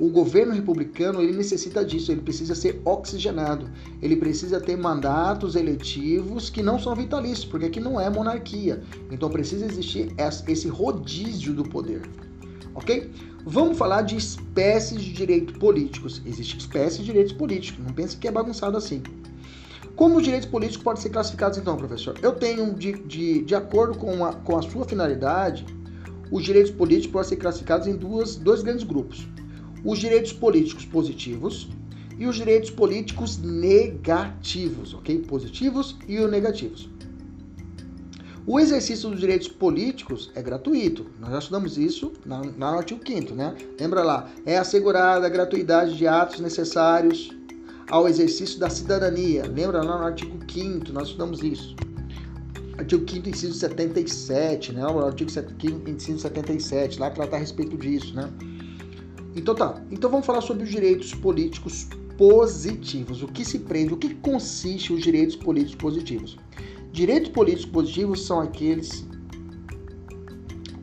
o 0.00 0.08
governo 0.08 0.54
republicano 0.54 1.20
ele 1.20 1.36
necessita 1.36 1.84
disso, 1.84 2.10
ele 2.10 2.22
precisa 2.22 2.54
ser 2.54 2.80
oxigenado, 2.86 3.70
ele 4.00 4.16
precisa 4.16 4.58
ter 4.58 4.74
mandatos 4.74 5.54
eletivos 5.54 6.48
que 6.48 6.62
não 6.62 6.78
são 6.78 6.96
vitalícios, 6.96 7.44
porque 7.44 7.66
aqui 7.66 7.78
não 7.78 8.00
é 8.00 8.08
monarquia. 8.08 8.82
Então 9.10 9.28
precisa 9.28 9.66
existir 9.66 10.10
esse 10.48 10.68
rodízio 10.68 11.52
do 11.52 11.64
poder. 11.64 12.00
Ok? 12.74 13.10
Vamos 13.44 13.76
falar 13.76 14.02
de 14.02 14.16
espécies 14.16 15.02
de 15.02 15.12
direitos 15.12 15.56
políticos. 15.58 16.22
Existem 16.24 16.58
espécies 16.58 17.00
de 17.00 17.04
direitos 17.04 17.34
políticos, 17.34 17.84
não 17.84 17.92
pense 17.92 18.16
que 18.16 18.26
é 18.26 18.30
bagunçado 18.30 18.78
assim. 18.78 19.02
Como 19.96 20.16
os 20.16 20.22
direitos 20.22 20.48
políticos 20.48 20.82
podem 20.82 21.02
ser 21.02 21.10
classificados 21.10 21.58
então, 21.58 21.76
professor? 21.76 22.16
Eu 22.22 22.32
tenho, 22.32 22.72
de, 22.72 22.92
de, 22.92 23.42
de 23.42 23.54
acordo 23.54 23.98
com 23.98 24.24
a, 24.24 24.32
com 24.32 24.56
a 24.56 24.62
sua 24.62 24.86
finalidade, 24.86 25.66
os 26.30 26.42
direitos 26.42 26.70
políticos 26.70 27.12
podem 27.12 27.28
ser 27.28 27.36
classificados 27.36 27.86
em 27.86 27.96
duas, 27.96 28.36
dois 28.36 28.62
grandes 28.62 28.84
grupos. 28.84 29.28
Os 29.84 29.98
direitos 29.98 30.32
políticos 30.32 30.84
positivos 30.84 31.68
e 32.18 32.26
os 32.26 32.36
direitos 32.36 32.70
políticos 32.70 33.38
negativos, 33.38 34.92
ok? 34.92 35.20
Positivos 35.20 35.96
e 36.06 36.18
os 36.18 36.30
negativos. 36.30 36.88
O 38.46 38.58
exercício 38.58 39.08
dos 39.08 39.20
direitos 39.20 39.48
políticos 39.48 40.30
é 40.34 40.42
gratuito. 40.42 41.06
Nós 41.18 41.30
já 41.30 41.38
estudamos 41.38 41.78
isso 41.78 42.12
na, 42.26 42.42
no 42.42 42.66
artigo 42.66 43.00
5 43.06 43.34
né? 43.34 43.54
Lembra 43.78 44.02
lá, 44.02 44.30
é 44.44 44.58
assegurada 44.58 45.26
a 45.26 45.30
gratuidade 45.30 45.96
de 45.96 46.06
atos 46.06 46.40
necessários 46.40 47.30
ao 47.90 48.08
exercício 48.08 48.58
da 48.58 48.68
cidadania. 48.68 49.44
Lembra 49.46 49.82
lá 49.82 49.98
no 49.98 50.04
artigo 50.04 50.38
5 50.50 50.92
nós 50.92 51.08
estudamos 51.08 51.42
isso. 51.42 51.76
Artigo 52.76 53.08
5 53.08 53.28
inciso 53.28 53.54
77, 53.54 54.72
né? 54.72 54.86
O 54.86 54.98
artigo 54.98 55.30
5 55.30 55.88
inciso 55.88 56.18
77, 56.18 56.98
lá 56.98 57.10
trata 57.10 57.36
a 57.36 57.38
respeito 57.38 57.76
disso, 57.76 58.14
né? 58.14 58.30
Então 59.34 59.54
tá. 59.54 59.82
Então 59.90 60.10
vamos 60.10 60.26
falar 60.26 60.40
sobre 60.40 60.64
os 60.64 60.70
direitos 60.70 61.14
políticos 61.14 61.88
positivos. 62.16 63.22
O 63.22 63.28
que 63.28 63.44
se 63.44 63.60
prende, 63.60 63.94
o 63.94 63.96
que 63.96 64.14
consiste 64.16 64.92
os 64.92 65.02
direitos 65.02 65.36
políticos 65.36 65.76
positivos? 65.76 66.36
Direitos 66.92 67.30
políticos 67.30 67.70
positivos 67.70 68.26
são 68.26 68.40
aqueles 68.40 69.06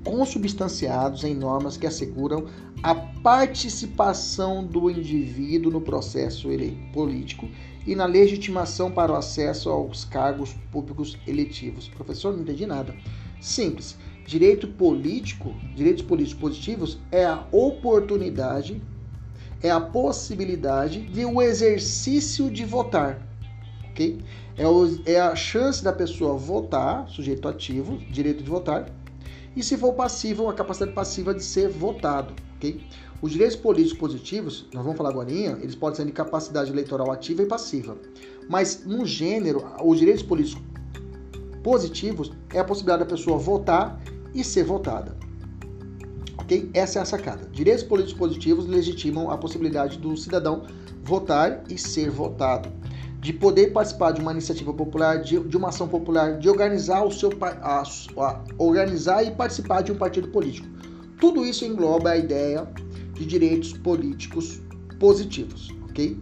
consubstanciados 0.04 1.26
em 1.26 1.36
normas 1.36 1.76
que 1.76 1.86
asseguram 1.86 2.46
a 2.82 2.96
participação 2.96 4.66
do 4.66 4.90
indivíduo 4.90 5.72
no 5.72 5.82
processo 5.82 6.48
político 6.94 7.50
e 7.86 7.96
na 7.96 8.06
legitimação 8.06 8.90
para 8.90 9.12
o 9.12 9.16
acesso 9.16 9.70
aos 9.70 10.06
cargos 10.06 10.54
públicos 10.72 11.18
eletivos. 11.28 11.90
Professor, 11.90 12.34
não 12.34 12.42
entendi 12.42 12.66
nada. 12.66 12.96
Simples. 13.42 13.98
Direito 14.28 14.68
político, 14.68 15.56
direitos 15.74 16.04
políticos 16.04 16.42
positivos 16.42 16.98
é 17.10 17.26
a 17.26 17.48
oportunidade, 17.50 18.82
é 19.64 19.72
a 19.72 19.80
possibilidade 19.80 21.00
de 21.02 21.24
o 21.24 21.42
exercício 21.42 22.52
de 22.52 22.66
votar, 22.66 23.26
ok? 23.90 24.20
É, 24.58 24.68
o, 24.68 25.00
é 25.06 25.18
a 25.18 25.34
chance 25.34 25.82
da 25.82 25.94
pessoa 25.94 26.36
votar, 26.36 27.08
sujeito 27.08 27.48
ativo, 27.48 27.98
direito 28.12 28.44
de 28.44 28.50
votar, 28.50 28.92
e 29.56 29.64
se 29.64 29.78
for 29.78 29.94
passivo, 29.94 30.50
a 30.50 30.54
capacidade 30.54 30.92
passiva 30.92 31.34
de 31.34 31.42
ser 31.42 31.70
votado. 31.70 32.34
Okay? 32.58 32.82
Os 33.22 33.32
direitos 33.32 33.56
políticos 33.56 33.98
positivos, 33.98 34.68
nós 34.74 34.84
vamos 34.84 34.98
falar 34.98 35.12
agora, 35.12 35.32
eles 35.32 35.74
podem 35.74 35.96
ser 35.96 36.06
de 36.06 36.12
capacidade 36.12 36.70
eleitoral 36.70 37.12
ativa 37.12 37.44
e 37.44 37.46
passiva. 37.46 37.98
Mas, 38.50 38.86
no 38.86 39.06
gênero, 39.06 39.66
os 39.82 40.00
direitos 40.00 40.22
políticos 40.22 40.62
positivos 41.64 42.32
é 42.54 42.60
a 42.60 42.64
possibilidade 42.64 43.06
da 43.06 43.10
pessoa 43.10 43.38
votar 43.38 44.00
e 44.40 44.44
ser 44.44 44.64
votada. 44.64 45.18
Ok? 46.38 46.70
Essa 46.74 47.00
é 47.00 47.02
a 47.02 47.06
sacada. 47.06 47.50
Direitos 47.52 47.84
políticos 47.84 48.18
positivos 48.18 48.66
legitimam 48.66 49.30
a 49.30 49.38
possibilidade 49.38 49.98
do 49.98 50.16
cidadão 50.16 50.66
votar 51.04 51.64
e 51.70 51.78
ser 51.78 52.10
votado, 52.10 52.70
de 53.20 53.34
poder 53.34 53.74
participar 53.74 54.12
de 54.12 54.22
uma 54.22 54.32
iniciativa 54.32 54.74
popular, 54.74 55.22
de, 55.22 55.40
de 55.40 55.58
uma 55.58 55.70
ação 55.70 55.88
popular, 55.88 56.38
de 56.38 56.50
organizar 56.50 57.04
o 57.04 57.12
seu 57.12 57.32
a, 57.42 57.82
a, 57.82 58.44
organizar 58.58 59.24
e 59.24 59.32
participar 59.32 59.82
de 59.82 59.92
um 59.92 59.96
partido 59.96 60.28
político 60.30 60.78
tudo 61.20 61.46
isso 61.46 61.66
engloba 61.66 62.12
a 62.12 62.18
ideia 62.18 62.68
de 63.14 63.26
direitos 63.26 63.74
políticos 63.74 64.62
positivos, 65.00 65.70
ok? 65.90 66.18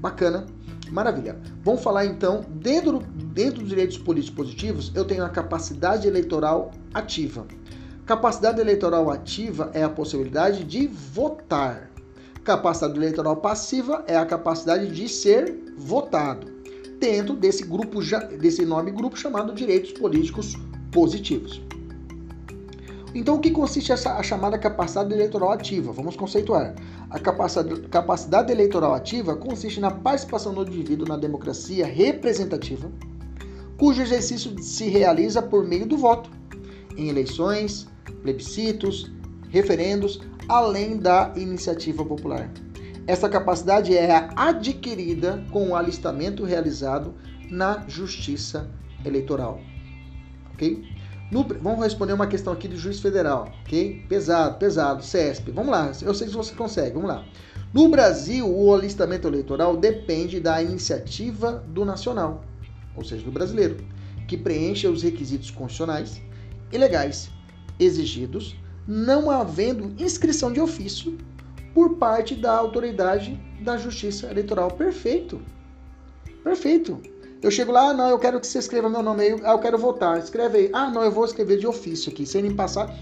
Bacana, 0.00 0.46
maravilha. 0.90 1.38
Vamos 1.62 1.82
falar 1.82 2.06
então, 2.06 2.44
dentro, 2.48 2.98
dentro 2.98 3.60
dos 3.60 3.68
direitos 3.68 3.98
políticos 3.98 4.36
positivos, 4.36 4.92
eu 4.94 5.04
tenho 5.04 5.24
a 5.24 5.28
capacidade 5.28 6.06
eleitoral 6.06 6.70
ativa. 6.92 7.46
Capacidade 8.04 8.60
eleitoral 8.60 9.10
ativa 9.10 9.70
é 9.72 9.82
a 9.82 9.88
possibilidade 9.88 10.64
de 10.64 10.86
votar. 10.86 11.90
Capacidade 12.42 12.96
eleitoral 12.96 13.36
passiva 13.36 14.04
é 14.06 14.16
a 14.16 14.26
capacidade 14.26 14.88
de 14.88 15.08
ser 15.08 15.74
votado. 15.76 16.46
Dentro 16.98 17.34
desse 17.34 17.64
grupo, 17.64 18.00
desse 18.38 18.66
nome 18.66 18.90
grupo 18.90 19.16
chamado 19.16 19.54
direitos 19.54 19.92
políticos 19.92 20.56
positivos. 20.90 21.62
Então, 23.14 23.36
o 23.36 23.40
que 23.40 23.50
consiste 23.50 23.90
essa, 23.90 24.14
a 24.14 24.22
chamada 24.22 24.56
capacidade 24.56 25.12
eleitoral 25.12 25.50
ativa? 25.50 25.92
Vamos 25.92 26.16
conceituar. 26.16 26.74
A 27.08 27.18
capacidade, 27.18 27.80
capacidade 27.88 28.52
eleitoral 28.52 28.94
ativa 28.94 29.34
consiste 29.34 29.80
na 29.80 29.90
participação 29.90 30.54
do 30.54 30.62
indivíduo 30.62 31.08
na 31.08 31.16
democracia 31.16 31.86
representativa, 31.86 32.90
cujo 33.76 34.02
exercício 34.02 34.62
se 34.62 34.88
realiza 34.88 35.42
por 35.42 35.66
meio 35.66 35.86
do 35.86 35.96
voto, 35.96 36.30
em 36.96 37.08
eleições, 37.08 37.88
plebiscitos, 38.22 39.10
referendos, 39.48 40.20
além 40.48 40.96
da 40.96 41.32
iniciativa 41.36 42.04
popular. 42.04 42.48
Essa 43.06 43.28
capacidade 43.28 43.96
é 43.96 44.28
adquirida 44.36 45.44
com 45.50 45.70
o 45.70 45.74
alistamento 45.74 46.44
realizado 46.44 47.14
na 47.50 47.84
justiça 47.88 48.70
eleitoral. 49.04 49.60
Ok? 50.52 50.99
No, 51.30 51.44
vamos 51.44 51.84
responder 51.84 52.12
uma 52.12 52.26
questão 52.26 52.52
aqui 52.52 52.66
do 52.66 52.76
juiz 52.76 52.98
federal, 52.98 53.52
ok? 53.60 54.04
Pesado, 54.08 54.58
pesado, 54.58 55.04
CESP. 55.04 55.52
Vamos 55.52 55.70
lá, 55.70 55.92
eu 56.02 56.12
sei 56.12 56.26
que 56.26 56.34
você 56.34 56.54
consegue, 56.54 56.94
vamos 56.94 57.08
lá. 57.08 57.24
No 57.72 57.88
Brasil, 57.88 58.52
o 58.52 58.74
alistamento 58.74 59.28
eleitoral 59.28 59.76
depende 59.76 60.40
da 60.40 60.60
iniciativa 60.60 61.64
do 61.68 61.84
nacional, 61.84 62.44
ou 62.96 63.04
seja, 63.04 63.24
do 63.24 63.30
brasileiro, 63.30 63.76
que 64.26 64.36
preencha 64.36 64.90
os 64.90 65.04
requisitos 65.04 65.52
constitucionais 65.52 66.20
e 66.72 66.76
legais 66.76 67.30
exigidos, 67.78 68.56
não 68.86 69.30
havendo 69.30 69.94
inscrição 70.02 70.52
de 70.52 70.60
ofício 70.60 71.16
por 71.72 71.96
parte 71.96 72.34
da 72.34 72.52
autoridade 72.52 73.40
da 73.60 73.76
Justiça 73.76 74.28
Eleitoral. 74.28 74.72
Perfeito. 74.72 75.40
Perfeito. 76.42 77.00
Eu 77.42 77.50
chego 77.50 77.72
lá, 77.72 77.90
ah, 77.90 77.94
não, 77.94 78.08
eu 78.10 78.18
quero 78.18 78.38
que 78.38 78.46
você 78.46 78.58
escreva 78.58 78.90
meu 78.90 79.02
nome 79.02 79.22
aí, 79.22 79.40
ah, 79.44 79.52
eu 79.52 79.58
quero 79.58 79.78
votar. 79.78 80.18
Escreve 80.18 80.58
aí. 80.58 80.70
Ah, 80.72 80.90
não, 80.90 81.02
eu 81.02 81.10
vou 81.10 81.24
escrever 81.24 81.58
de 81.58 81.66
ofício 81.66 82.12
aqui, 82.12 82.26
sem 82.26 82.42
nem 82.42 82.54
passar 82.54 82.94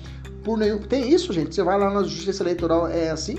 por 0.44 0.56
nenhum. 0.56 0.78
Tem 0.78 1.12
isso, 1.12 1.32
gente? 1.32 1.54
Você 1.54 1.62
vai 1.62 1.78
lá 1.78 1.90
na 1.90 2.02
Justiça 2.04 2.42
Eleitoral, 2.42 2.86
é 2.86 3.10
assim? 3.10 3.36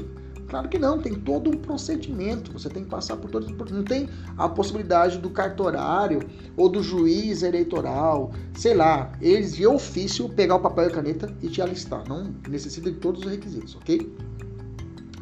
Claro 0.49 0.67
que 0.67 0.79
não, 0.79 0.99
tem 0.99 1.13
todo 1.13 1.49
um 1.49 1.57
procedimento. 1.57 2.51
Você 2.51 2.69
tem 2.69 2.83
que 2.83 2.89
passar 2.89 3.15
por 3.17 3.29
todos. 3.29 3.49
Não 3.71 3.83
tem 3.83 4.09
a 4.35 4.49
possibilidade 4.49 5.19
do 5.19 5.29
cartorário 5.29 6.21
ou 6.57 6.67
do 6.67 6.81
juiz 6.81 7.43
eleitoral, 7.43 8.31
sei 8.55 8.73
lá, 8.73 9.11
eles 9.21 9.55
de 9.55 9.67
ofício 9.67 10.27
pegar 10.27 10.55
o 10.55 10.59
papel 10.59 10.85
e 10.85 10.87
a 10.87 10.91
caneta 10.91 11.33
e 11.41 11.47
te 11.47 11.61
alistar. 11.61 12.03
Não 12.09 12.33
necessita 12.49 12.91
de 12.91 12.97
todos 12.97 13.23
os 13.23 13.31
requisitos, 13.31 13.75
ok? 13.75 14.11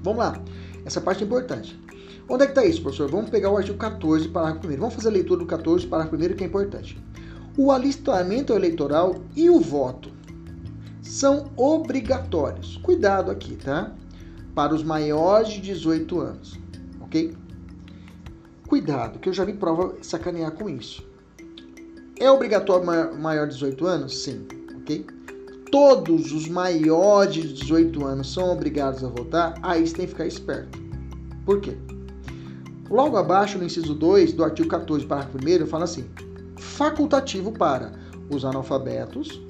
Vamos 0.01 0.19
lá. 0.19 0.41
Essa 0.85 1.01
parte 1.01 1.23
é 1.23 1.27
importante. 1.27 1.77
Onde 2.29 2.43
é 2.43 2.45
que 2.45 2.51
está 2.51 2.65
isso, 2.65 2.81
professor? 2.81 3.09
Vamos 3.09 3.29
pegar 3.29 3.49
o 3.49 3.57
artigo 3.57 3.77
14, 3.77 4.27
parágrafo 4.27 4.67
1. 4.67 4.77
Vamos 4.77 4.95
fazer 4.95 5.07
a 5.07 5.11
leitura 5.11 5.39
do 5.39 5.45
14, 5.45 5.87
parágrafo 5.87 6.15
1, 6.17 6.35
que 6.35 6.43
é 6.43 6.47
importante. 6.47 7.01
O 7.57 7.71
alistamento 7.71 8.53
eleitoral 8.53 9.15
e 9.35 9.49
o 9.49 9.59
voto 9.61 10.11
são 11.01 11.49
obrigatórios. 11.55 12.77
Cuidado 12.83 13.31
aqui, 13.31 13.55
tá? 13.55 13.93
Para 14.53 14.75
os 14.75 14.83
maiores 14.83 15.53
de 15.53 15.61
18 15.61 16.19
anos, 16.19 16.59
ok? 16.99 17.33
Cuidado, 18.67 19.19
que 19.19 19.29
eu 19.29 19.33
já 19.33 19.45
vi 19.45 19.53
prova 19.53 19.95
sacanear 20.01 20.51
com 20.51 20.69
isso. 20.69 21.07
É 22.19 22.29
obrigatório 22.29 22.85
maior 23.17 23.47
de 23.47 23.53
18 23.53 23.87
anos? 23.87 24.23
Sim, 24.23 24.45
ok? 24.81 25.05
Todos 25.71 26.33
os 26.33 26.49
maiores 26.49 27.33
de 27.33 27.53
18 27.53 28.05
anos 28.05 28.33
são 28.33 28.51
obrigados 28.51 29.03
a 29.03 29.07
votar? 29.07 29.53
Aí 29.61 29.87
você 29.87 29.95
tem 29.95 30.05
que 30.05 30.11
ficar 30.11 30.25
esperto. 30.25 30.77
Por 31.45 31.61
quê? 31.61 31.77
Logo 32.89 33.17
abaixo, 33.17 33.57
no 33.57 33.65
inciso 33.65 33.93
2 33.93 34.33
do 34.33 34.43
artigo 34.43 34.69
14, 34.69 35.05
parágrafo 35.05 35.37
1, 35.37 35.67
fala 35.67 35.83
assim: 35.83 36.09
facultativo 36.57 37.51
para 37.51 37.91
os 38.29 38.45
analfabetos, 38.45 39.41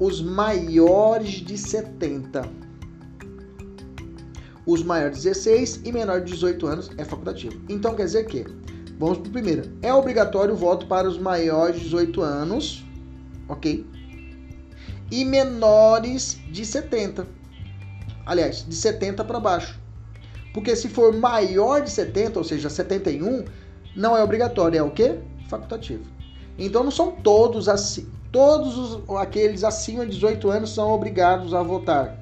os 0.00 0.20
maiores 0.20 1.34
de 1.34 1.56
70. 1.56 2.48
Os 4.66 4.82
maiores 4.82 5.18
de 5.18 5.24
16 5.24 5.80
e 5.84 5.92
menores 5.92 6.24
de 6.24 6.32
18 6.32 6.66
anos 6.66 6.90
é 6.96 7.04
facultativo. 7.04 7.60
Então 7.68 7.94
quer 7.94 8.04
dizer 8.04 8.26
que, 8.26 8.44
vamos 8.98 9.18
para 9.18 9.28
o 9.28 9.32
primeiro, 9.32 9.72
é 9.80 9.92
obrigatório 9.92 10.54
o 10.54 10.56
voto 10.56 10.86
para 10.86 11.08
os 11.08 11.18
maiores 11.18 11.76
de 11.76 11.84
18 11.84 12.20
anos, 12.20 12.84
ok? 13.48 13.86
E 15.10 15.24
menores 15.24 16.38
de 16.52 16.64
70. 16.64 17.26
Aliás, 18.26 18.64
de 18.68 18.76
70 18.76 19.24
para 19.24 19.40
baixo. 19.40 19.79
Porque 20.52 20.74
se 20.74 20.88
for 20.88 21.12
maior 21.12 21.82
de 21.82 21.90
70, 21.90 22.38
ou 22.38 22.44
seja, 22.44 22.68
71, 22.68 23.44
não 23.94 24.16
é 24.16 24.22
obrigatório, 24.22 24.78
é 24.78 24.82
o 24.82 24.90
quê? 24.90 25.18
Facultativo. 25.48 26.04
Então 26.58 26.82
não 26.82 26.90
são 26.90 27.12
todos 27.12 27.68
assim, 27.68 28.08
todos 28.32 28.76
os, 28.76 29.16
aqueles 29.16 29.64
acima 29.64 30.04
de 30.04 30.12
18 30.12 30.50
anos 30.50 30.74
são 30.74 30.90
obrigados 30.90 31.54
a 31.54 31.62
votar. 31.62 32.18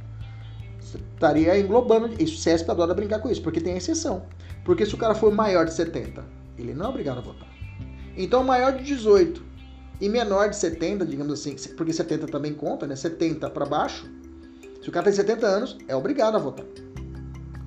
Estaria 1.15 1.59
englobando 1.59 2.15
isso. 2.23 2.35
O 2.35 2.39
CESP 2.39 2.71
adora 2.71 2.95
brincar 2.95 3.19
com 3.19 3.29
isso, 3.29 3.43
porque 3.43 3.61
tem 3.61 3.77
exceção. 3.77 4.23
Porque 4.65 4.87
se 4.87 4.95
o 4.95 4.99
cara 4.99 5.15
for 5.15 5.33
maior 5.33 5.65
de 5.65 5.75
70, 5.75 6.25
ele 6.57 6.75
não 6.75 6.87
é 6.87 6.89
obrigado 6.89 7.19
a 7.19 7.23
votar. 7.23 7.49
Então, 8.17 8.45
maior 8.45 8.73
de 8.73 8.85
18 8.85 9.43
e 10.01 10.09
menor 10.09 10.49
de 10.49 10.57
70, 10.57 11.05
digamos 11.05 11.33
assim, 11.33 11.57
porque 11.77 11.93
70 11.93 12.27
também 12.27 12.55
conta, 12.55 12.87
né? 12.87 12.95
70 12.95 13.51
para 13.51 13.67
baixo, 13.67 14.09
se 14.81 14.89
o 14.89 14.93
cara 14.93 15.05
tem 15.05 15.13
70 15.13 15.47
anos, 15.47 15.79
é 15.89 15.97
obrigado 15.97 16.37
a 16.37 16.39
votar 16.39 16.65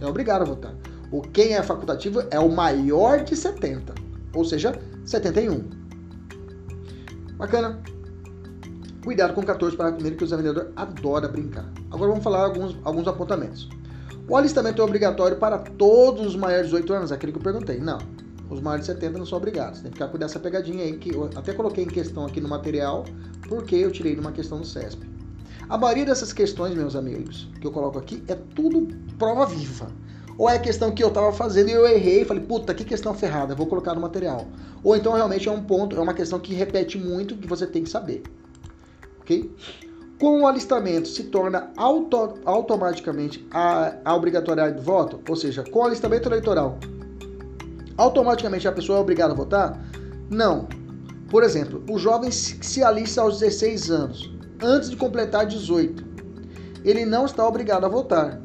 é 0.02 0.06
obrigado 0.06 0.42
a 0.42 0.46
votar. 0.46 0.74
O 1.12 1.22
quem 1.22 1.54
é 1.54 1.64
facultativo 1.64 2.24
é 2.32 2.40
o 2.40 2.50
maior 2.50 3.24
de 3.24 3.36
70, 3.36 3.94
ou 4.34 4.44
seja, 4.44 4.74
71. 5.06 5.64
Bacana. 7.38 7.82
Cuidado 9.04 9.34
com 9.34 9.44
14 9.44 9.76
para 9.76 9.92
primeiro 9.92 10.16
que 10.16 10.24
o 10.24 10.26
examinador 10.26 10.72
adora 10.76 11.28
brincar. 11.28 11.66
Agora 11.90 12.10
vamos 12.10 12.24
falar 12.24 12.46
alguns, 12.46 12.78
alguns 12.84 13.08
apontamentos. 13.08 13.68
O 14.30 14.38
alistamento 14.38 14.82
é 14.82 14.86
obrigatório 14.86 15.38
para 15.38 15.58
todos 15.58 16.28
os 16.28 16.36
maiores 16.36 16.68
de 16.68 16.76
18 16.76 16.94
anos? 16.94 17.12
Aquele 17.12 17.32
que 17.32 17.40
eu 17.40 17.44
perguntei. 17.44 17.80
Não. 17.80 17.98
Os 18.50 18.62
maiores 18.62 18.86
de 18.86 18.94
70 18.94 19.18
não 19.18 19.26
são 19.26 19.38
obrigados. 19.38 19.82
Tem 19.82 19.90
que 19.90 19.98
ficar 19.98 20.10
com 20.10 20.24
essa 20.24 20.40
pegadinha 20.40 20.84
aí, 20.84 20.98
que 20.98 21.16
eu 21.16 21.26
até 21.36 21.54
coloquei 21.54 21.84
em 21.84 21.88
questão 21.88 22.26
aqui 22.26 22.40
no 22.40 22.48
material, 22.48 23.06
porque 23.50 23.76
eu 23.76 23.92
tirei 23.92 24.16
numa 24.16 24.32
questão 24.32 24.60
do 24.60 24.66
CESP. 24.66 25.10
A 25.72 25.78
maioria 25.78 26.04
dessas 26.04 26.34
questões, 26.34 26.76
meus 26.76 26.98
amigos, 26.98 27.48
que 27.62 27.66
eu 27.66 27.72
coloco 27.72 27.98
aqui, 27.98 28.22
é 28.28 28.36
tudo 28.36 28.90
prova 29.18 29.46
viva. 29.46 29.88
Ou 30.38 30.50
é 30.50 30.60
questão 30.60 30.92
que 30.92 31.02
eu 31.02 31.08
estava 31.08 31.32
fazendo 31.32 31.70
e 31.70 31.72
eu 31.72 31.88
errei, 31.88 32.26
falei, 32.26 32.44
puta, 32.44 32.74
que 32.74 32.84
questão 32.84 33.14
ferrada, 33.14 33.56
vou 33.56 33.66
colocar 33.66 33.94
no 33.94 34.02
material. 34.02 34.46
Ou 34.84 34.98
então 34.98 35.14
realmente 35.14 35.48
é 35.48 35.52
um 35.52 35.64
ponto, 35.64 35.96
é 35.96 36.00
uma 36.02 36.14
questão 36.14 36.42
que 36.42 36.54
repete 36.54 36.98
muito 36.98 37.38
que 37.38 37.48
você 37.48 37.66
tem 37.66 37.86
que 37.86 37.90
saber. 37.90 38.22
Ok? 39.22 39.50
Com 40.20 40.42
o 40.42 40.46
alistamento 40.46 41.08
se 41.08 41.24
torna 41.24 41.72
auto, 41.78 42.34
automaticamente 42.44 43.48
a, 43.50 43.94
a 44.04 44.14
obrigatoriedade 44.14 44.76
do 44.76 44.82
voto, 44.82 45.22
ou 45.26 45.38
seja, 45.38 45.64
com 45.64 45.80
o 45.80 45.84
alistamento 45.84 46.28
eleitoral, 46.28 46.80
automaticamente 47.96 48.68
a 48.68 48.74
pessoa 48.74 48.98
é 48.98 49.02
obrigada 49.02 49.32
a 49.32 49.38
votar? 49.38 49.82
Não. 50.30 50.68
Por 51.30 51.44
exemplo, 51.44 51.82
o 51.90 51.98
jovem 51.98 52.30
se 52.30 52.84
alista 52.84 53.22
aos 53.22 53.40
16 53.40 53.90
anos 53.90 54.31
antes 54.62 54.90
de 54.90 54.96
completar 54.96 55.46
18. 55.46 56.04
Ele 56.84 57.06
não 57.06 57.26
está 57.26 57.48
obrigado 57.48 57.86
a 57.86 57.90
votar 57.90 58.42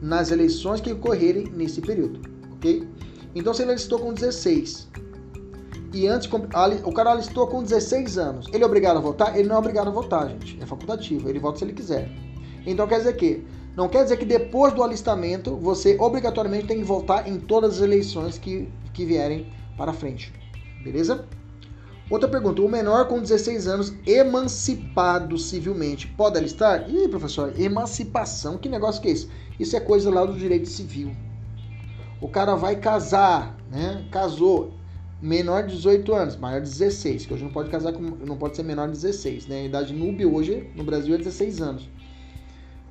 nas 0.00 0.30
eleições 0.30 0.80
que 0.80 0.92
ocorrerem 0.92 1.44
nesse 1.54 1.80
período, 1.80 2.20
ok? 2.52 2.88
Então, 3.34 3.52
se 3.54 3.62
ele 3.62 3.72
alistou 3.72 3.98
com 3.98 4.12
16 4.12 4.88
e 5.92 6.06
antes 6.06 6.28
o 6.84 6.92
cara 6.92 7.12
alistou 7.12 7.46
com 7.46 7.62
16 7.62 8.18
anos, 8.18 8.46
ele 8.52 8.62
é 8.62 8.66
obrigado 8.66 8.96
a 8.96 9.00
votar? 9.00 9.36
Ele 9.36 9.48
não 9.48 9.56
é 9.56 9.58
obrigado 9.58 9.88
a 9.88 9.90
votar, 9.90 10.28
gente. 10.28 10.58
É 10.60 10.66
facultativo, 10.66 11.28
ele 11.28 11.38
vota 11.38 11.58
se 11.58 11.64
ele 11.64 11.72
quiser. 11.72 12.10
Então, 12.66 12.86
quer 12.86 12.98
dizer 12.98 13.16
que 13.16 13.44
não 13.76 13.88
quer 13.88 14.02
dizer 14.02 14.16
que 14.16 14.24
depois 14.24 14.72
do 14.74 14.82
alistamento 14.82 15.56
você 15.56 15.96
obrigatoriamente 15.98 16.66
tem 16.66 16.78
que 16.78 16.84
votar 16.84 17.28
em 17.28 17.38
todas 17.38 17.76
as 17.76 17.80
eleições 17.80 18.36
que, 18.36 18.68
que 18.92 19.04
vierem 19.04 19.52
para 19.76 19.92
frente. 19.92 20.32
Beleza? 20.82 21.24
Outra 22.10 22.28
pergunta: 22.28 22.60
o 22.60 22.68
menor 22.68 23.06
com 23.06 23.20
16 23.20 23.68
anos 23.68 23.94
emancipado 24.04 25.38
civilmente 25.38 26.08
pode 26.08 26.36
alistar? 26.36 26.90
Ih, 26.90 27.08
professor, 27.08 27.54
emancipação, 27.58 28.58
que 28.58 28.68
negócio 28.68 29.00
que 29.00 29.08
é 29.08 29.12
isso? 29.12 29.30
Isso 29.58 29.76
é 29.76 29.80
coisa 29.80 30.10
lá 30.10 30.26
do 30.26 30.34
direito 30.34 30.68
civil. 30.68 31.14
O 32.20 32.28
cara 32.28 32.56
vai 32.56 32.76
casar, 32.76 33.56
né? 33.70 34.06
Casou, 34.10 34.74
menor 35.22 35.66
de 35.66 35.76
18 35.76 36.12
anos, 36.12 36.36
maior 36.36 36.60
de 36.60 36.68
16, 36.68 37.26
que 37.26 37.34
hoje 37.34 37.44
não 37.44 37.52
pode 37.52 37.70
casar 37.70 37.92
com, 37.92 38.02
não 38.02 38.36
pode 38.36 38.56
ser 38.56 38.64
menor 38.64 38.86
de 38.88 38.94
16, 38.94 39.46
né? 39.46 39.60
A 39.60 39.64
idade 39.64 39.94
núbio 39.94 40.34
hoje 40.34 40.68
no 40.74 40.82
Brasil 40.82 41.14
é 41.14 41.18
16 41.18 41.60
anos. 41.62 41.88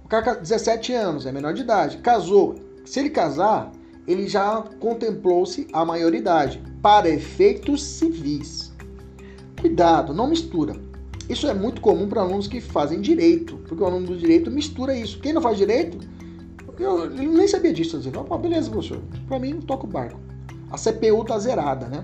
O 0.06 0.08
cara 0.08 0.36
17 0.36 0.94
anos, 0.94 1.26
é 1.26 1.32
menor 1.32 1.54
de 1.54 1.62
idade, 1.62 1.98
casou. 1.98 2.56
Se 2.86 3.00
ele 3.00 3.10
casar, 3.10 3.72
ele 4.08 4.28
já 4.28 4.64
contemplou-se 4.80 5.68
a 5.74 5.84
maioridade 5.84 6.64
para 6.82 7.10
efeitos 7.10 7.84
civis. 7.84 8.69
Cuidado, 9.60 10.14
não 10.14 10.28
mistura. 10.28 10.76
Isso 11.28 11.48
é 11.48 11.54
muito 11.54 11.82
comum 11.82 12.08
para 12.08 12.22
alunos 12.22 12.48
que 12.48 12.60
fazem 12.60 13.02
direito, 13.02 13.58
porque 13.68 13.84
o 13.84 13.86
aluno 13.86 14.08
do 14.08 14.18
direito 14.18 14.50
mistura 14.50 14.98
isso. 14.98 15.20
Quem 15.20 15.34
não 15.34 15.42
faz 15.42 15.58
direito, 15.58 16.00
eu, 16.80 17.06
eu 17.06 17.10
nem 17.10 17.48
sabia 17.48 17.74
disso. 17.74 18.02
Eu 18.04 18.38
beleza, 18.38 18.72
professor, 18.72 19.02
para 19.28 19.38
mim 19.38 19.60
toca 19.62 19.86
o 19.86 19.90
barco. 19.90 20.20
A 20.72 20.78
CPU 20.78 21.24
tá 21.26 21.38
zerada, 21.38 21.88
né? 21.88 22.02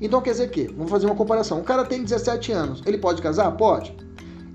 Então 0.00 0.20
quer 0.20 0.32
dizer 0.32 0.50
que, 0.50 0.66
vamos 0.68 0.90
fazer 0.90 1.06
uma 1.06 1.14
comparação. 1.14 1.60
O 1.60 1.64
cara 1.64 1.84
tem 1.84 2.02
17 2.02 2.52
anos, 2.52 2.82
ele 2.84 2.98
pode 2.98 3.22
casar? 3.22 3.50
Pode. 3.52 3.94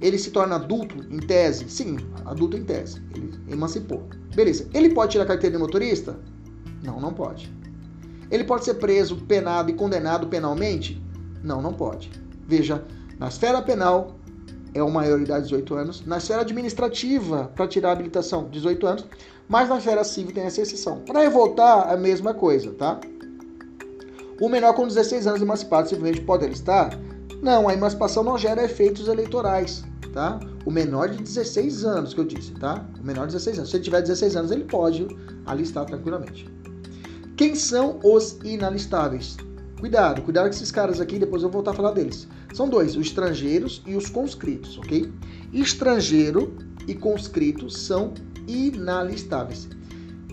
Ele 0.02 0.18
se 0.18 0.32
torna 0.32 0.56
adulto 0.56 0.96
em 1.10 1.20
tese? 1.20 1.70
Sim, 1.70 1.98
adulto 2.26 2.58
em 2.58 2.64
tese. 2.64 3.02
Ele 3.16 3.32
emancipou. 3.50 4.04
Beleza. 4.36 4.68
Ele 4.74 4.90
pode 4.90 5.12
tirar 5.12 5.24
a 5.24 5.28
carteira 5.28 5.56
de 5.56 5.62
motorista? 5.62 6.20
Não, 6.84 7.00
não 7.00 7.14
pode. 7.14 7.52
Ele 8.30 8.44
pode 8.44 8.66
ser 8.66 8.76
preso, 8.76 9.16
penado 9.18 9.70
e 9.70 9.74
condenado 9.74 10.28
penalmente? 10.28 11.02
Não, 11.44 11.62
não 11.62 11.74
pode. 11.74 12.12
Veja, 12.48 12.84
na 13.20 13.28
esfera 13.28 13.62
penal 13.62 14.16
é 14.74 14.82
uma 14.82 15.02
maioridade 15.02 15.44
de 15.44 15.50
18 15.50 15.76
anos, 15.76 16.06
na 16.06 16.18
esfera 16.18 16.42
administrativa, 16.42 17.52
para 17.56 17.68
tirar 17.68 17.90
a 17.90 17.92
habilitação, 17.94 18.50
18 18.50 18.88
anos, 18.88 19.06
mas 19.48 19.68
na 19.68 19.78
esfera 19.78 20.04
civil 20.04 20.34
tem 20.34 20.44
essa 20.44 20.62
exceção. 20.62 21.02
Para 21.02 21.22
revoltar, 21.22 21.92
a 21.92 21.98
mesma 21.98 22.34
coisa, 22.34 22.72
tá? 22.72 23.00
O 24.42 24.50
menor 24.50 24.74
com 24.74 24.88
16 24.88 25.28
anos 25.28 25.42
emancipado 25.42 25.90
simplesmente 25.90 26.22
pode 26.22 26.46
alistar? 26.46 26.98
Não, 27.42 27.68
a 27.68 27.74
emancipação 27.74 28.24
não 28.24 28.38
gera 28.38 28.64
efeitos 28.64 29.08
eleitorais, 29.08 29.84
tá? 30.14 30.40
O 30.66 30.72
menor 30.72 31.10
de 31.10 31.22
16 31.22 31.86
anos 31.86 32.14
que 32.14 32.20
eu 32.20 32.26
disse, 32.26 32.52
tá? 32.54 32.86
O 33.00 33.06
menor 33.06 33.28
de 33.28 33.34
16 33.34 33.58
anos. 33.60 33.70
Se 33.70 33.78
ele 33.78 33.84
tiver 33.84 34.02
16 34.02 34.36
anos, 34.36 34.52
ele 34.52 34.64
pode 34.64 35.08
alistar 35.46 35.86
tranquilamente. 35.86 36.50
Quem 37.36 37.56
são 37.56 38.00
os 38.04 38.40
inalistáveis? 38.44 39.38
Cuidado, 39.82 40.22
cuidado 40.22 40.44
com 40.44 40.52
esses 40.52 40.72
caras 40.72 41.02
aqui, 41.02 41.18
depois 41.18 41.42
eu 41.42 41.50
vou 41.50 41.64
voltar 41.64 41.72
a 41.72 41.74
falar 41.74 41.92
deles. 41.92 42.28
São 42.54 42.70
dois, 42.70 42.96
os 42.96 43.08
estrangeiros 43.08 43.82
e 43.88 43.96
os 43.96 44.12
conscritos, 44.12 44.78
ok? 44.78 45.12
Estrangeiro 45.52 46.56
e 46.88 46.94
conscrito 46.94 47.68
são 47.68 48.14
inalistáveis. 48.48 49.68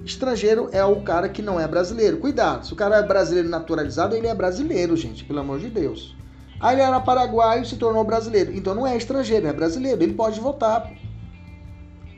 Estrangeiro 0.04 0.68
é 0.70 0.84
o 0.84 1.00
cara 1.00 1.30
que 1.30 1.40
não 1.40 1.58
é 1.58 1.66
brasileiro. 1.66 2.18
Cuidado, 2.18 2.66
se 2.66 2.74
o 2.74 2.76
cara 2.76 2.96
é 2.98 3.02
brasileiro 3.02 3.48
naturalizado, 3.48 4.14
ele 4.14 4.26
é 4.26 4.34
brasileiro, 4.34 4.94
gente, 4.98 5.24
pelo 5.24 5.40
amor 5.40 5.58
de 5.60 5.70
Deus. 5.70 6.14
Aí 6.60 6.74
ele 6.74 6.82
era 6.82 7.00
paraguaio 7.00 7.62
e 7.62 7.66
se 7.66 7.76
tornou 7.76 8.04
brasileiro. 8.04 8.54
Então 8.54 8.74
não 8.74 8.86
é 8.86 8.98
estrangeiro, 8.98 9.46
é 9.46 9.52
brasileiro. 9.54 10.02
Ele 10.02 10.12
pode 10.12 10.38
votar. 10.40 10.92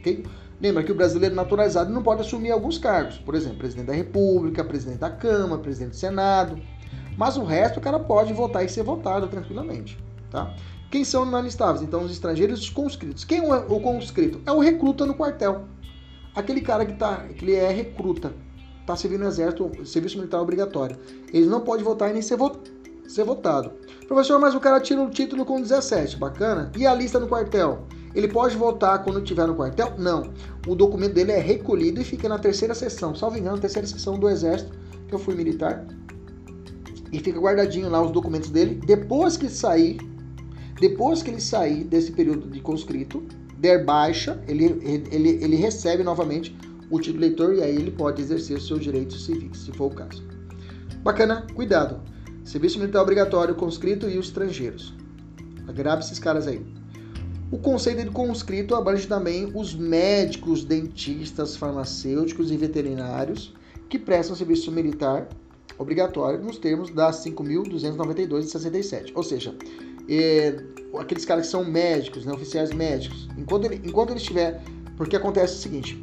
Okay? 0.01 0.25
Lembra 0.61 0.83
que 0.83 0.91
o 0.91 0.97
brasileiro 0.97 1.37
naturalizado 1.37 1.93
não 1.93 2.03
pode 2.03 2.23
assumir 2.23 2.51
alguns 2.51 2.77
cargos, 2.77 3.19
por 3.19 3.37
exemplo, 3.37 3.59
presidente 3.59 3.87
da 3.87 3.95
República, 3.95 4.65
presidente 4.65 4.99
da 4.99 5.11
Câmara, 5.11 5.63
presidente 5.63 5.91
do 5.91 5.97
Senado, 5.97 6.61
mas 7.21 7.37
o 7.37 7.45
resto 7.45 7.77
o 7.77 7.83
cara 7.83 7.99
pode 7.99 8.33
votar 8.33 8.65
e 8.65 8.69
ser 8.71 8.83
votado 8.83 9.29
tranquilamente, 9.29 10.03
tá? 10.31 10.57
Quem 10.91 11.05
são 11.05 11.27
inalistáveis? 11.27 11.83
Então, 11.83 12.03
os 12.03 12.11
estrangeiros 12.11 12.63
os 12.63 12.71
conscritos. 12.71 13.25
Quem 13.25 13.45
é 13.45 13.57
o 13.57 13.79
conscrito? 13.79 14.41
É 14.47 14.51
o 14.51 14.59
recruta 14.59 15.05
no 15.05 15.13
quartel. 15.13 15.67
Aquele 16.35 16.63
cara 16.63 16.87
que, 16.87 16.95
tá, 16.95 17.27
que 17.37 17.45
ele 17.45 17.57
é 17.57 17.71
recruta, 17.71 18.33
está 18.81 18.97
servindo 18.97 19.21
no 19.21 19.29
exército, 19.29 19.71
serviço 19.85 20.17
militar 20.17 20.41
obrigatório. 20.41 20.97
Ele 21.31 21.45
não 21.45 21.61
pode 21.61 21.85
votar 21.85 22.09
e 22.09 22.15
nem 22.15 22.23
ser, 22.23 22.39
vo 22.39 22.57
ser 23.07 23.25
votado. 23.25 23.71
Professor, 24.09 24.41
mas 24.41 24.55
o 24.55 24.61
cara 24.61 24.81
tira 24.81 25.03
o 25.03 25.11
título 25.11 25.45
com 25.45 25.61
17, 25.61 26.17
bacana. 26.17 26.73
E 26.75 26.87
a 26.87 26.95
lista 26.95 27.21
no 27.21 27.29
quartel? 27.29 27.83
Ele 28.15 28.29
pode 28.29 28.57
votar 28.57 29.05
quando 29.05 29.19
estiver 29.19 29.47
no 29.47 29.55
quartel? 29.55 29.93
Não. 29.99 30.33
O 30.67 30.75
documento 30.75 31.13
dele 31.13 31.33
é 31.33 31.39
recolhido 31.39 32.01
e 32.01 32.05
fica 32.05 32.31
na 32.31 32.39
terceira 32.39 32.75
sessão, 32.75 33.15
salvo 33.15 33.37
engano, 33.37 33.59
terceira 33.59 33.87
sessão 33.87 34.19
do 34.19 34.27
exército, 34.27 34.73
que 35.07 35.15
eu 35.15 35.19
fui 35.19 35.35
militar. 35.35 35.85
E 37.13 37.19
fica 37.19 37.41
guardadinho 37.41 37.89
lá 37.89 38.03
os 38.03 38.11
documentos 38.11 38.51
dele. 38.51 38.81
Depois 38.87 39.37
que 39.37 39.49
sair, 39.49 39.99
depois 40.81 41.23
que 41.23 41.31
ele 41.31 41.41
sair 41.41 41.85
desse 41.85 42.13
período 42.13 42.49
de 42.49 42.61
conscrito, 42.61 43.23
der 43.59 43.85
baixa, 43.85 44.43
ele, 44.49 44.65
ele, 45.11 45.29
ele 45.43 45.57
recebe 45.57 46.03
novamente 46.03 46.57
o 46.91 46.99
título 46.99 47.21
leitor 47.21 47.55
e 47.55 47.63
aí 47.63 47.77
ele 47.77 47.91
pode 47.91 48.21
exercer 48.23 48.61
seus 48.61 48.81
direitos 48.81 49.25
civis, 49.25 49.59
se 49.59 49.73
for 49.73 49.93
o 49.93 49.95
caso. 49.95 50.25
Bacana, 51.03 51.47
cuidado. 51.55 52.01
Serviço 52.45 52.79
militar 52.79 53.03
obrigatório, 53.03 53.55
conscrito 53.55 54.09
e 54.09 54.19
os 54.19 54.27
estrangeiros. 54.27 54.95
Agrave 55.69 56.03
esses 56.03 56.19
caras 56.19 56.47
aí. 56.47 56.65
O 57.51 57.59
conceito 57.59 58.05
de 58.05 58.11
conscrito 58.11 58.75
abrange 58.75 59.07
também 59.07 59.51
os 59.55 59.75
médicos, 59.75 60.65
dentistas, 60.65 61.57
farmacêuticos 61.57 62.51
e 62.51 62.57
veterinários 62.57 63.55
que 63.89 63.99
prestam 63.99 64.37
serviço 64.37 64.71
militar 64.71 65.29
obrigatório 65.81 66.39
nos 66.39 66.59
termos 66.59 66.91
da 66.91 67.11
5.292 67.11 68.41
de 68.41 68.51
67. 68.51 69.13
Ou 69.15 69.23
seja, 69.23 69.55
é, 70.09 70.63
aqueles 70.99 71.25
caras 71.25 71.47
que 71.47 71.51
são 71.51 71.65
médicos, 71.65 72.25
né, 72.25 72.33
oficiais 72.33 72.71
médicos, 72.73 73.29
enquanto 73.37 73.65
ele, 73.65 73.81
enquanto 73.85 74.11
ele 74.11 74.19
estiver. 74.19 74.63
Porque 74.97 75.17
acontece 75.17 75.55
o 75.55 75.59
seguinte: 75.59 76.01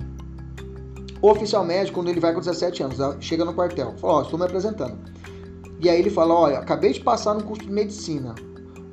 o 1.22 1.30
oficial 1.30 1.64
médico, 1.64 2.00
quando 2.00 2.10
ele 2.10 2.20
vai 2.20 2.34
com 2.34 2.40
17 2.40 2.84
anos, 2.84 2.98
chega 3.20 3.46
no 3.46 3.54
quartel, 3.54 3.94
fala: 3.98 4.14
Ó, 4.14 4.20
oh, 4.20 4.22
estou 4.24 4.40
me 4.40 4.46
apresentando. 4.46 4.98
E 5.80 5.90
aí 5.90 6.00
ele 6.00 6.10
fala: 6.10 6.34
Olha, 6.34 6.58
acabei 6.58 6.94
de 6.94 7.00
passar 7.00 7.36
no 7.36 7.44
curso 7.44 7.64
de 7.64 7.72
medicina. 7.72 8.34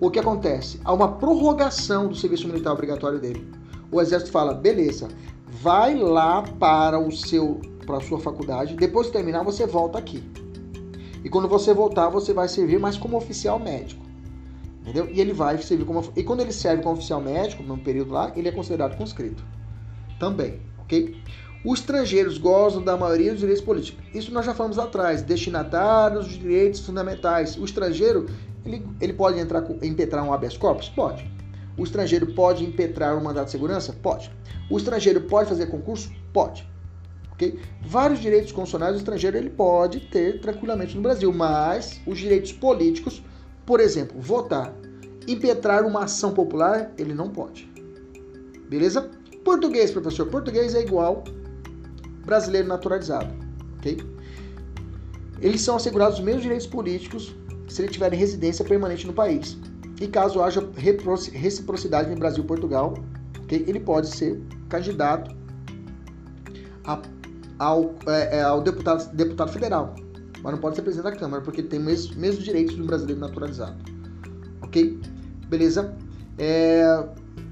O 0.01 0.11
que 0.11 0.19
acontece? 0.19 0.81
Há 0.85 0.93
uma 0.93 1.13
prorrogação 1.13 2.09
do 2.09 2.15
serviço 2.15 2.47
militar 2.47 2.73
obrigatório 2.73 3.19
dele. 3.19 3.49
O 3.91 4.01
exército 4.01 4.33
fala: 4.33 4.53
beleza, 4.53 5.09
vai 5.63 5.95
lá 5.95 6.43
para 6.43 6.99
o 6.99 7.13
seu 7.13 7.61
para 7.87 7.99
a 7.99 8.01
sua 8.01 8.19
faculdade, 8.19 8.75
depois 8.77 9.07
de 9.07 9.13
terminar 9.13 9.43
você 9.43 9.67
volta 9.67 9.99
aqui. 9.99 10.23
E 11.25 11.31
quando 11.31 11.49
você 11.49 11.73
voltar, 11.73 12.11
você 12.11 12.35
vai 12.35 12.47
servir 12.47 12.79
mais 12.79 12.99
como 12.99 13.17
oficial 13.17 13.59
médico. 13.59 14.05
Entendeu? 14.83 15.09
E 15.11 15.19
ele 15.19 15.33
vai 15.33 15.57
servir 15.59 15.87
como. 15.87 16.13
E 16.15 16.23
quando 16.23 16.41
ele 16.41 16.53
serve 16.53 16.83
como 16.83 16.95
oficial 16.95 17.21
médico, 17.21 17.63
num 17.63 17.79
período 17.79 18.13
lá, 18.13 18.31
ele 18.37 18.49
é 18.49 18.53
considerado 18.53 18.99
conscrito. 18.99 19.43
Também, 20.21 20.61
ok? 20.79 21.17
Os 21.65 21.81
estrangeiros 21.81 22.37
gozam 22.37 22.83
da 22.83 22.95
maioria 22.95 23.31
dos 23.31 23.41
direitos 23.41 23.65
políticos. 23.65 24.05
Isso 24.15 24.31
nós 24.31 24.45
já 24.45 24.53
falamos 24.53 24.79
atrás. 24.79 25.23
Destinatários 25.23 26.27
dos 26.27 26.39
direitos 26.39 26.81
fundamentais. 26.81 27.57
O 27.57 27.65
estrangeiro, 27.65 28.27
ele, 28.67 28.87
ele 29.01 29.15
pode 29.15 29.41
entrar, 29.41 29.65
impetrar 29.83 30.23
um 30.23 30.33
habeas 30.33 30.59
corpus? 30.59 30.91
Pode. 30.91 31.27
O 31.79 31.83
estrangeiro 31.83 32.35
pode 32.35 32.63
impetrar 32.63 33.17
um 33.17 33.25
mandato 33.25 33.47
de 33.47 33.53
segurança? 33.53 33.95
Pode. 33.95 34.31
O 34.71 34.77
estrangeiro 34.77 35.23
pode 35.23 35.49
fazer 35.49 35.67
concurso? 35.67 36.13
Pode. 36.35 36.69
Okay? 37.35 37.59
Vários 37.87 38.21
direitos 38.21 38.53
constitucionais 38.53 38.95
o 38.95 38.99
estrangeiro 38.99 39.37
ele 39.37 39.51
pode 39.51 40.01
ter 40.01 40.41
tranquilamente 40.41 40.95
no 40.97 41.03
Brasil, 41.03 41.33
mas 41.33 42.01
os 42.07 42.19
direitos 42.19 42.53
políticos 42.53 43.23
por 43.67 43.81
exemplo, 43.81 44.21
votar, 44.21 44.75
impetrar 45.27 45.85
uma 45.85 46.05
ação 46.05 46.33
popular, 46.33 46.93
ele 46.99 47.15
não 47.15 47.31
pode. 47.31 47.71
Beleza? 48.69 49.11
Português, 49.45 49.91
professor. 49.91 50.27
Português 50.27 50.75
é 50.75 50.83
igual 50.83 51.25
brasileiro 52.25 52.69
naturalizado. 52.69 53.33
Ok? 53.79 53.99
Eles 55.41 55.61
são 55.61 55.77
assegurados 55.77 56.19
os 56.19 56.25
mesmos 56.25 56.43
direitos 56.43 56.67
políticos 56.67 57.35
se 57.69 57.83
ele 57.83 57.91
tiver 57.91 58.13
residência 58.13 58.65
permanente 58.65 59.07
no 59.07 59.13
país. 59.13 59.57
E 60.01 60.09
caso 60.09 60.43
haja 60.43 60.67
reciprocidade 60.77 62.13
em 62.13 62.17
Brasil 62.17 62.43
e 62.43 62.47
Portugal, 62.47 62.95
okay? 63.45 63.65
ele 63.67 63.81
pode 63.81 64.09
ser 64.09 64.41
candidato 64.69 65.35
a, 66.85 67.01
ao, 67.59 67.95
é, 68.07 68.39
é 68.39 68.43
ao 68.43 68.61
deputado, 68.61 69.15
deputado 69.15 69.53
federal 69.53 69.95
mas 70.45 70.53
não 70.53 70.61
pode 70.61 70.77
ser 70.77 70.83
presidente 70.83 71.11
da 71.11 71.19
Câmara, 71.19 71.43
porque 71.43 71.63
tem 71.63 71.81
os 71.81 72.15
mesmos 72.15 72.45
direitos 72.45 72.77
do 72.77 72.85
brasileiro 72.85 73.19
naturalizado. 73.19 73.77
Ok? 74.61 75.01
Beleza? 75.49 75.97
É, 76.37 77.03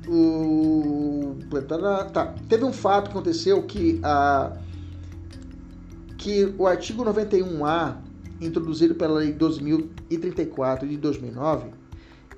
o, 0.06 1.34
tá. 2.12 2.34
Teve 2.50 2.64
um 2.64 2.72
fato 2.72 3.04
que 3.04 3.16
aconteceu 3.16 3.62
que, 3.62 3.98
a, 4.02 4.52
que 6.18 6.54
o 6.58 6.66
artigo 6.66 7.02
91A, 7.02 7.96
introduzido 8.42 8.94
pela 8.94 9.14
Lei 9.14 9.32
2034 9.32 10.86
de 10.86 10.98
2009, 10.98 11.70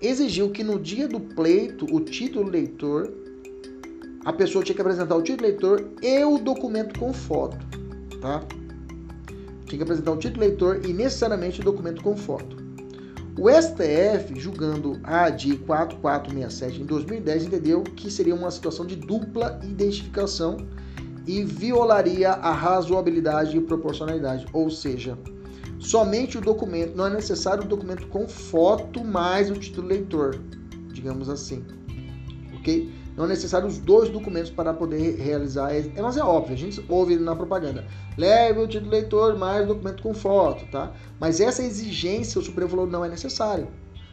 exigiu 0.01 0.51
que 0.51 0.63
no 0.63 0.79
dia 0.79 1.09
do 1.09 1.19
pleito, 1.19 1.85
o 1.93 1.99
título 1.99 2.49
leitor, 2.49 3.13
a 4.25 4.33
pessoa 4.33 4.65
tinha 4.65 4.75
que 4.75 4.81
apresentar 4.81 5.15
o 5.17 5.23
título 5.23 5.49
leitor 5.49 5.91
e 6.03 6.25
o 6.25 6.39
documento 6.39 6.99
com 6.99 7.13
foto, 7.13 7.59
tá? 8.21 8.43
Tinha 9.67 9.79
que 9.79 9.83
apresentar 9.83 10.13
o 10.13 10.17
título 10.17 10.41
leitor 10.41 10.85
e 10.85 10.93
necessariamente 10.93 11.61
o 11.61 11.65
documento 11.65 12.03
com 12.03 12.17
foto. 12.17 12.57
O 13.37 13.51
STF, 13.51 14.39
julgando 14.39 15.01
a 15.03 15.25
ADI 15.25 15.57
4467 15.59 16.81
em 16.81 16.85
2010, 16.85 17.47
entendeu 17.47 17.83
que 17.83 18.11
seria 18.11 18.35
uma 18.35 18.51
situação 18.51 18.87
de 18.87 18.95
dupla 18.95 19.61
identificação 19.65 20.59
e 21.27 21.43
violaria 21.43 22.31
a 22.31 22.53
razoabilidade 22.53 23.57
e 23.57 23.61
proporcionalidade, 23.61 24.47
ou 24.53 24.71
seja, 24.71 25.19
somente 25.81 26.39
o 26.39 26.41
documento, 26.41 26.95
não 26.95 27.07
é 27.07 27.11
necessário 27.11 27.65
o 27.65 27.67
documento 27.67 28.07
com 28.07 28.29
foto 28.29 29.05
mais 29.05 29.51
o 29.51 29.55
título 29.55 29.89
leitor, 29.89 30.39
digamos 30.93 31.29
assim. 31.29 31.65
OK? 32.57 33.04
Não 33.17 33.27
é 33.27 33.29
necessário 33.29 33.69
os 33.69 33.79
dois 33.79 34.09
documentos 34.09 34.51
para 34.51 34.75
poder 34.75 35.17
realizar. 35.17 35.73
É, 35.73 35.85
mas 36.03 36.17
é 36.17 36.23
óbvio, 36.23 36.55
a 36.55 36.59
gente 36.59 36.85
ouve 36.89 37.17
na 37.17 37.37
propaganda. 37.37 37.87
Leve 38.19 38.61
o 38.61 38.67
título 38.67 38.91
leitor 38.91 39.39
mais 39.39 39.67
documento 39.67 40.03
com 40.03 40.13
foto, 40.13 40.67
tá? 40.71 40.93
Mas 41.21 41.41
essa 41.41 41.63
exigência 41.63 42.41
o 42.41 42.43
Supremo 42.43 42.71
falou 42.71 42.87
não 42.87 43.05
é 43.05 43.09
necessário. 43.09 43.69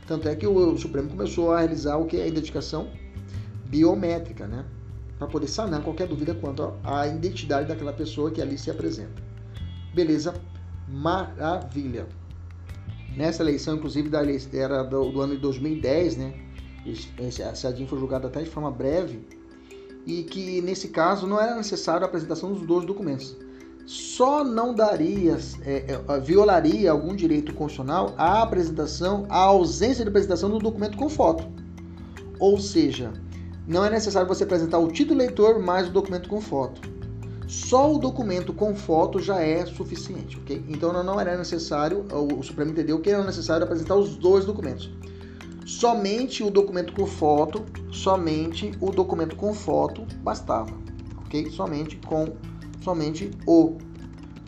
Tanto 0.05 0.27
é 0.27 0.35
que 0.35 0.45
o 0.45 0.77
Supremo 0.77 1.09
começou 1.09 1.51
a 1.51 1.59
realizar 1.59 1.97
o 1.97 2.05
que 2.05 2.17
é 2.17 2.23
a 2.23 2.27
identificação 2.27 2.89
biométrica, 3.65 4.45
né? 4.45 4.65
Para 5.17 5.27
poder 5.27 5.47
sanar 5.47 5.81
qualquer 5.81 6.07
dúvida 6.07 6.35
quanto 6.35 6.73
à 6.83 7.07
identidade 7.07 7.67
daquela 7.67 7.93
pessoa 7.93 8.29
que 8.29 8.41
ali 8.41 8.57
se 8.57 8.69
apresenta. 8.69 9.21
Beleza? 9.95 10.33
Maravilha. 10.87 12.07
Nessa 13.15 13.41
eleição, 13.41 13.75
inclusive, 13.75 14.09
da, 14.09 14.21
era 14.53 14.83
do, 14.83 15.11
do 15.11 15.21
ano 15.21 15.35
de 15.35 15.41
2010, 15.41 16.17
né? 16.17 16.33
Esse 16.85 17.67
ADIM 17.67 17.85
foi 17.85 17.99
julgado 17.99 18.27
até 18.27 18.41
de 18.41 18.49
forma 18.49 18.71
breve, 18.71 19.25
e 20.05 20.23
que 20.23 20.61
nesse 20.61 20.89
caso 20.89 21.27
não 21.27 21.39
era 21.39 21.55
necessário 21.55 22.03
a 22.03 22.07
apresentação 22.07 22.53
dos 22.53 22.65
dois 22.65 22.85
documentos. 22.85 23.35
Só 23.85 24.43
não 24.43 24.73
daria, 24.73 25.37
é, 25.63 25.99
é, 26.07 26.19
violaria 26.19 26.91
algum 26.91 27.15
direito 27.15 27.53
constitucional 27.53 28.13
a 28.17 28.41
apresentação, 28.41 29.25
a 29.29 29.37
ausência 29.37 30.03
de 30.03 30.09
apresentação 30.09 30.49
do 30.49 30.59
documento 30.59 30.97
com 30.97 31.09
foto. 31.09 31.47
Ou 32.39 32.59
seja, 32.59 33.11
não 33.67 33.85
é 33.85 33.89
necessário 33.89 34.27
você 34.27 34.43
apresentar 34.43 34.79
o 34.79 34.91
título 34.91 35.19
leitor 35.19 35.59
mais 35.59 35.87
o 35.87 35.91
documento 35.91 36.29
com 36.29 36.39
foto. 36.41 36.81
Só 37.47 37.93
o 37.93 37.99
documento 37.99 38.53
com 38.53 38.73
foto 38.73 39.19
já 39.19 39.41
é 39.41 39.65
suficiente, 39.65 40.37
ok? 40.37 40.63
Então 40.69 40.91
não 41.03 41.19
era 41.19 41.37
necessário, 41.37 42.05
o 42.09 42.41
Supremo 42.41 42.71
entendeu 42.71 42.99
que 42.99 43.09
era 43.09 43.23
necessário 43.23 43.65
apresentar 43.65 43.95
os 43.95 44.15
dois 44.15 44.45
documentos 44.45 44.89
somente 45.71 46.43
o 46.43 46.51
documento 46.51 46.91
com 46.93 47.07
foto, 47.07 47.65
somente 47.91 48.73
o 48.81 48.91
documento 48.91 49.37
com 49.37 49.53
foto 49.53 50.05
bastava, 50.17 50.71
ok? 51.25 51.49
Somente 51.49 51.95
com, 52.05 52.35
somente 52.83 53.31
o 53.47 53.77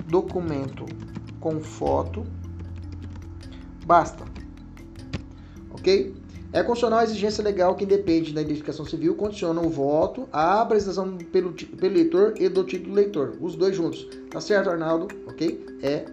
documento 0.05 0.85
com 1.39 1.61
foto 1.61 2.25
basta, 3.85 4.25
ok? 5.71 6.13
É 6.51 6.61
condicional 6.61 6.99
a 6.99 7.03
exigência 7.03 7.43
legal 7.43 7.73
que 7.75 7.85
independe 7.85 8.33
da 8.33 8.41
identificação 8.41 8.85
civil, 8.85 9.15
condiciona 9.15 9.61
o 9.61 9.69
voto 9.69 10.27
à 10.31 10.61
apresentação 10.61 11.17
pelo, 11.17 11.53
pelo 11.53 11.95
leitor 11.95 12.33
e 12.37 12.49
do 12.49 12.65
título 12.65 12.89
do 12.91 12.95
leitor, 12.95 13.37
os 13.39 13.55
dois 13.55 13.75
juntos. 13.75 14.07
Tá 14.29 14.41
certo, 14.41 14.69
Arnaldo? 14.69 15.07
Ok? 15.27 15.65
É, 15.81 16.05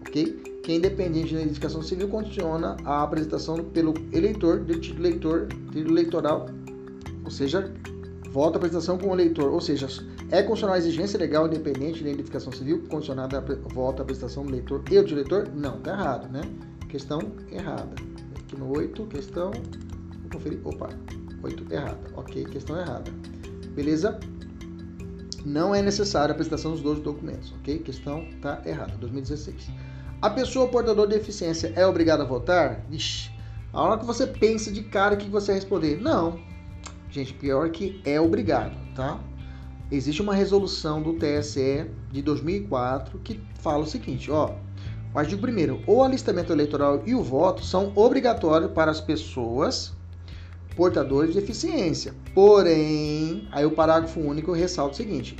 ok? 0.00 0.53
Que 0.64 0.72
independente 0.72 1.34
da 1.34 1.42
identificação 1.42 1.82
civil 1.82 2.08
condiciona 2.08 2.76
a 2.86 3.02
apresentação 3.02 3.62
pelo 3.62 3.92
eleitor 4.10 4.60
do 4.60 4.80
título 4.80 5.06
eleitor, 5.06 5.46
título 5.70 5.92
eleitoral, 5.92 6.46
ou 7.22 7.30
seja, 7.30 7.70
voto 8.30 8.56
apresentação 8.56 8.96
com 8.96 9.10
o 9.10 9.12
eleitor, 9.12 9.52
ou 9.52 9.60
seja, 9.60 9.86
É 10.30 10.42
condicional 10.42 10.74
a 10.74 10.78
exigência 10.78 11.18
legal 11.18 11.46
independente 11.46 12.02
da 12.02 12.08
identificação 12.08 12.50
civil 12.50 12.82
condicionada 12.88 13.38
à 13.38 13.74
volta 13.74 14.02
à 14.02 14.06
prestação 14.06 14.42
do 14.42 14.50
leitor 14.50 14.82
e 14.90 14.98
do 14.98 15.04
diretor? 15.04 15.48
Não, 15.54 15.78
tá 15.80 15.92
errado, 15.92 16.32
né? 16.32 16.40
Questão 16.88 17.20
errada. 17.52 17.94
Aqui 18.38 18.58
no 18.58 18.74
8, 18.74 19.04
questão. 19.06 19.50
Vou 19.50 20.30
conferir. 20.32 20.60
Opa, 20.64 20.88
8 21.42 21.72
errada. 21.72 22.00
Ok, 22.16 22.42
questão 22.46 22.80
errada. 22.80 23.10
Beleza? 23.74 24.18
Não 25.44 25.74
é 25.74 25.82
necessária 25.82 26.32
a 26.32 26.32
apresentação 26.32 26.72
dos 26.72 26.80
dois 26.80 27.00
documentos, 27.00 27.52
ok? 27.60 27.80
Questão 27.80 28.26
tá 28.40 28.62
errada, 28.64 28.96
2016. 28.96 29.83
A 30.24 30.30
pessoa 30.30 30.68
portadora 30.68 31.06
de 31.06 31.18
deficiência 31.18 31.70
é 31.76 31.86
obrigada 31.86 32.22
a 32.22 32.26
votar? 32.26 32.80
Ixi, 32.90 33.30
a 33.70 33.82
hora 33.82 33.98
que 33.98 34.06
você 34.06 34.26
pensa 34.26 34.72
de 34.72 34.82
cara, 34.82 35.16
o 35.16 35.18
que 35.18 35.28
você 35.28 35.48
vai 35.48 35.56
responder? 35.56 36.00
Não. 36.00 36.40
Gente, 37.10 37.34
pior 37.34 37.68
que 37.68 38.00
é 38.06 38.18
obrigado, 38.18 38.74
tá? 38.94 39.20
Existe 39.92 40.22
uma 40.22 40.34
resolução 40.34 41.02
do 41.02 41.12
TSE 41.12 41.90
de 42.10 42.22
2004 42.22 43.18
que 43.18 43.38
fala 43.60 43.84
o 43.84 43.86
seguinte, 43.86 44.30
ó. 44.30 44.54
O 45.14 45.18
artigo 45.18 45.46
1 45.46 45.84
o 45.86 46.02
alistamento 46.02 46.54
eleitoral 46.54 47.02
e 47.04 47.14
o 47.14 47.22
voto 47.22 47.62
são 47.62 47.92
obrigatórios 47.94 48.70
para 48.70 48.90
as 48.90 49.02
pessoas 49.02 49.92
portadores 50.74 51.34
de 51.34 51.40
deficiência. 51.42 52.14
Porém, 52.34 53.46
aí 53.52 53.66
o 53.66 53.72
parágrafo 53.72 54.20
único 54.20 54.52
ressalta 54.52 54.94
o 54.94 54.96
seguinte: 54.96 55.36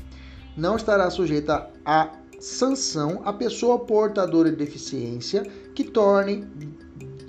não 0.55 0.77
estará 0.77 1.09
sujeita 1.09 1.71
a 1.87 2.11
sanção 2.45 3.23
a 3.25 3.33
pessoa 3.33 3.79
portadora 3.79 4.51
de 4.51 4.57
deficiência 4.57 5.45
que 5.75 5.83
torne 5.83 6.47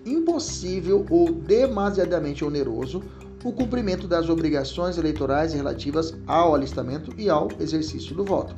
impossível 0.05 1.05
ou 1.09 1.31
demasiadamente 1.31 2.43
oneroso 2.43 3.01
o 3.41 3.53
cumprimento 3.53 4.09
das 4.09 4.27
obrigações 4.27 4.97
eleitorais 4.97 5.53
relativas 5.53 6.13
ao 6.27 6.53
alistamento 6.53 7.13
e 7.17 7.29
ao 7.29 7.47
exercício 7.61 8.13
do 8.13 8.25
voto. 8.25 8.53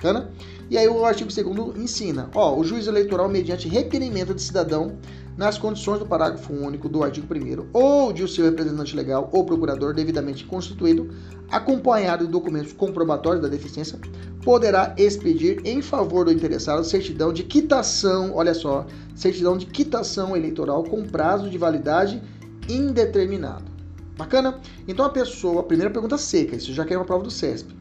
Bacana? 0.00 0.30
E 0.70 0.78
aí 0.78 0.88
o 0.88 1.04
artigo 1.04 1.30
2 1.30 1.76
ensina, 1.76 2.30
ó, 2.34 2.56
o 2.56 2.64
juiz 2.64 2.86
eleitoral 2.86 3.28
mediante 3.28 3.68
requerimento 3.68 4.32
de 4.32 4.40
cidadão 4.40 4.96
nas 5.36 5.58
condições 5.58 5.98
do 5.98 6.06
parágrafo 6.06 6.54
único 6.54 6.88
do 6.88 7.02
artigo 7.02 7.26
1 7.32 7.66
ou 7.74 8.10
de 8.10 8.22
o 8.22 8.28
seu 8.28 8.46
representante 8.46 8.96
legal 8.96 9.28
ou 9.30 9.44
procurador 9.44 9.92
devidamente 9.92 10.44
constituído, 10.44 11.10
acompanhado 11.50 12.24
de 12.24 12.30
documentos 12.30 12.72
comprobatórios 12.72 13.42
da 13.42 13.48
deficiência, 13.48 13.98
poderá 14.42 14.94
expedir 14.96 15.60
em 15.66 15.82
favor 15.82 16.24
do 16.24 16.32
interessado 16.32 16.82
certidão 16.82 17.30
de 17.30 17.42
quitação, 17.42 18.32
olha 18.34 18.54
só, 18.54 18.86
certidão 19.14 19.58
de 19.58 19.66
quitação 19.66 20.34
eleitoral 20.34 20.82
com 20.84 21.04
prazo 21.04 21.50
de 21.50 21.58
validade 21.58 22.22
indeterminado. 22.70 23.70
Bacana? 24.16 24.60
Então 24.88 25.04
a 25.04 25.10
pessoa, 25.10 25.60
a 25.60 25.64
primeira 25.64 25.92
pergunta 25.92 26.16
seca, 26.16 26.56
isso 26.56 26.72
já 26.72 26.86
quer 26.86 26.96
uma 26.96 27.04
prova 27.04 27.22
do 27.22 27.30
CESP. 27.30 27.79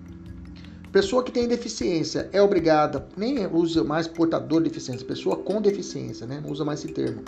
Pessoa 0.92 1.24
que 1.24 1.32
tem 1.32 1.48
deficiência 1.48 2.30
é 2.34 2.42
obrigada, 2.42 3.08
nem 3.16 3.46
usa 3.46 3.84
mais 3.84 4.08
portador 4.08 4.64
de 4.64 4.70
deficiência, 4.70 5.06
pessoa 5.06 5.36
com 5.36 5.62
deficiência, 5.62 6.26
né? 6.26 6.42
Não 6.44 6.52
usa 6.52 6.66
mais 6.66 6.84
esse 6.84 6.92
termo. 6.92 7.22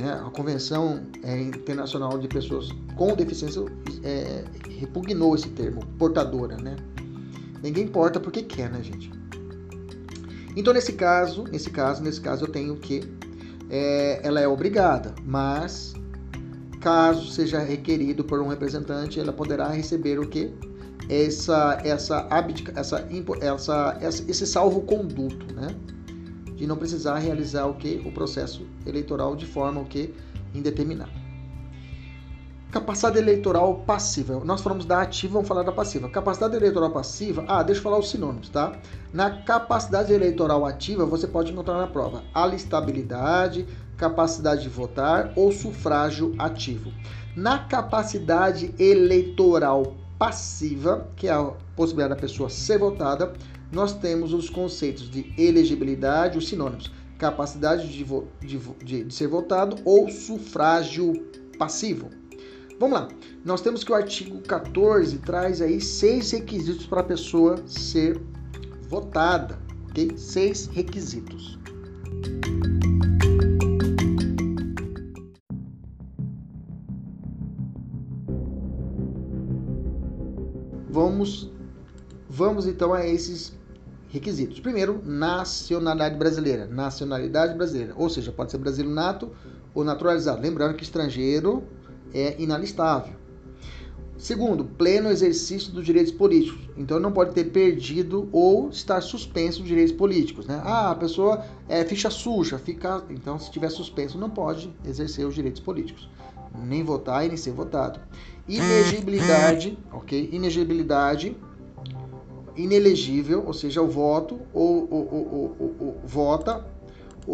Né? 0.00 0.12
A 0.12 0.30
Convenção 0.30 1.00
é, 1.22 1.40
Internacional 1.40 2.18
de 2.18 2.26
Pessoas 2.26 2.70
com 2.96 3.14
Deficiência 3.14 3.62
é, 4.02 4.44
repugnou 4.68 5.34
esse 5.34 5.48
termo, 5.50 5.86
portadora, 5.96 6.56
né? 6.56 6.76
Ninguém 7.62 7.86
porta 7.86 8.18
porque 8.18 8.42
quer, 8.42 8.68
né, 8.68 8.82
gente? 8.82 9.12
Então, 10.56 10.74
nesse 10.74 10.94
caso, 10.94 11.44
nesse 11.44 11.70
caso, 11.70 12.02
nesse 12.02 12.20
caso, 12.20 12.44
eu 12.44 12.48
tenho 12.48 12.76
que 12.76 13.02
é, 13.70 14.20
ela 14.26 14.40
é 14.40 14.48
obrigada, 14.48 15.14
mas 15.24 15.94
caso 16.80 17.30
seja 17.30 17.60
requerido 17.60 18.24
por 18.24 18.40
um 18.40 18.48
representante, 18.48 19.20
ela 19.20 19.32
poderá 19.32 19.68
receber 19.68 20.18
o 20.18 20.26
que? 20.26 20.52
Essa, 21.08 21.80
essa, 21.84 22.26
abdica, 22.30 22.72
essa, 22.78 23.06
essa, 23.40 23.98
esse 24.00 24.46
salvo-conduto, 24.46 25.54
né? 25.54 25.74
De 26.56 26.66
não 26.66 26.76
precisar 26.76 27.18
realizar 27.18 27.66
o 27.66 27.74
que? 27.74 28.02
O 28.04 28.12
processo 28.12 28.66
eleitoral 28.86 29.34
de 29.34 29.46
forma 29.46 29.80
o 29.80 29.84
que? 29.84 30.14
Indeterminada. 30.54 31.22
Capacidade 32.70 33.18
eleitoral 33.18 33.82
passiva. 33.86 34.42
Nós 34.44 34.62
falamos 34.62 34.86
da 34.86 35.02
ativa, 35.02 35.34
vamos 35.34 35.46
falar 35.46 35.62
da 35.62 35.72
passiva. 35.72 36.08
Capacidade 36.08 36.56
eleitoral 36.56 36.90
passiva. 36.90 37.44
Ah, 37.46 37.62
deixa 37.62 37.80
eu 37.80 37.82
falar 37.82 37.98
os 37.98 38.08
sinônimos, 38.08 38.48
tá? 38.48 38.72
Na 39.12 39.42
capacidade 39.42 40.10
eleitoral 40.10 40.64
ativa, 40.64 41.04
você 41.04 41.26
pode 41.26 41.52
encontrar 41.52 41.76
na 41.76 41.86
prova 41.86 42.24
alistabilidade, 42.32 43.66
capacidade 43.98 44.62
de 44.62 44.70
votar 44.70 45.34
ou 45.36 45.52
sufrágio 45.52 46.34
ativo. 46.38 46.90
Na 47.36 47.58
capacidade 47.58 48.74
eleitoral 48.78 49.96
passiva, 50.22 51.08
que 51.16 51.26
é 51.26 51.32
a 51.32 51.42
possibilidade 51.74 52.14
da 52.14 52.20
pessoa 52.20 52.48
ser 52.48 52.78
votada, 52.78 53.32
nós 53.72 53.92
temos 53.92 54.32
os 54.32 54.48
conceitos 54.48 55.10
de 55.10 55.34
elegibilidade, 55.36 56.38
os 56.38 56.46
sinônimos, 56.46 56.92
capacidade 57.18 57.88
de, 57.88 58.04
de, 58.40 58.58
de, 58.84 59.04
de 59.04 59.12
ser 59.12 59.26
votado 59.26 59.78
ou 59.84 60.08
sufrágio 60.08 61.12
passivo. 61.58 62.08
Vamos 62.78 63.00
lá, 63.00 63.08
nós 63.44 63.62
temos 63.62 63.82
que 63.82 63.90
o 63.90 63.96
artigo 63.96 64.40
14 64.42 65.18
traz 65.18 65.60
aí 65.60 65.80
seis 65.80 66.30
requisitos 66.30 66.86
para 66.86 67.00
a 67.00 67.04
pessoa 67.04 67.56
ser 67.66 68.20
votada, 68.88 69.58
ok? 69.90 70.12
Seis 70.16 70.68
requisitos. 70.68 71.58
Vamos, 81.02 81.50
vamos 82.30 82.64
então 82.64 82.94
a 82.94 83.04
esses 83.04 83.52
requisitos. 84.08 84.60
Primeiro, 84.60 85.02
nacionalidade 85.04 86.14
brasileira. 86.14 86.64
Nacionalidade 86.66 87.56
brasileira. 87.56 87.92
Ou 87.96 88.08
seja, 88.08 88.30
pode 88.30 88.52
ser 88.52 88.58
brasileiro 88.58 88.94
nato 88.94 89.32
ou 89.74 89.82
naturalizado. 89.82 90.40
Lembrando 90.40 90.76
que 90.76 90.84
estrangeiro 90.84 91.64
é 92.14 92.40
inalistável. 92.40 93.14
Segundo, 94.16 94.64
pleno 94.64 95.10
exercício 95.10 95.72
dos 95.72 95.84
direitos 95.84 96.12
políticos. 96.12 96.70
Então 96.76 97.00
não 97.00 97.10
pode 97.10 97.32
ter 97.32 97.46
perdido 97.46 98.28
ou 98.30 98.68
estar 98.70 99.00
suspenso 99.00 99.62
os 99.62 99.66
direitos 99.66 99.96
políticos. 99.96 100.46
Né? 100.46 100.62
Ah, 100.64 100.92
a 100.92 100.94
pessoa 100.94 101.44
é 101.68 101.84
ficha 101.84 102.10
suja, 102.10 102.60
fica. 102.60 103.02
Então, 103.10 103.40
se 103.40 103.46
estiver 103.46 103.70
suspenso, 103.70 104.16
não 104.18 104.30
pode 104.30 104.72
exercer 104.86 105.26
os 105.26 105.34
direitos 105.34 105.60
políticos. 105.60 106.08
Nem 106.64 106.84
votar 106.84 107.24
e 107.24 107.28
nem 107.28 107.36
ser 107.36 107.50
votado. 107.50 107.98
Inegibilidade, 108.48 109.78
ok? 109.92 110.30
Inegibilidade, 110.32 111.36
inelegível, 112.56 113.44
ou 113.46 113.52
seja, 113.52 113.80
o 113.80 113.88
voto 113.88 114.40
ou, 114.52 114.88
ou, 114.90 115.14
ou, 115.14 115.76
ou, 115.78 116.00
vota, 116.04 116.66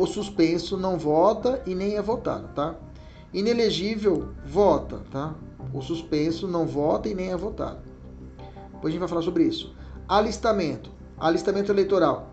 suspenso 0.06 0.76
não 0.76 0.98
vota 0.98 1.62
e 1.66 1.74
nem 1.74 1.96
é 1.96 2.02
votado, 2.02 2.48
tá? 2.54 2.76
Inelegível, 3.32 4.28
vota, 4.44 5.02
tá? 5.10 5.34
O 5.72 5.80
suspenso 5.80 6.46
não 6.46 6.66
vota 6.66 7.08
e 7.08 7.14
nem 7.14 7.30
é 7.30 7.36
votado. 7.36 7.80
Depois 8.72 8.86
a 8.86 8.90
gente 8.90 9.00
vai 9.00 9.08
falar 9.08 9.22
sobre 9.22 9.44
isso. 9.44 9.74
Alistamento, 10.06 10.90
alistamento 11.18 11.72
eleitoral. 11.72 12.32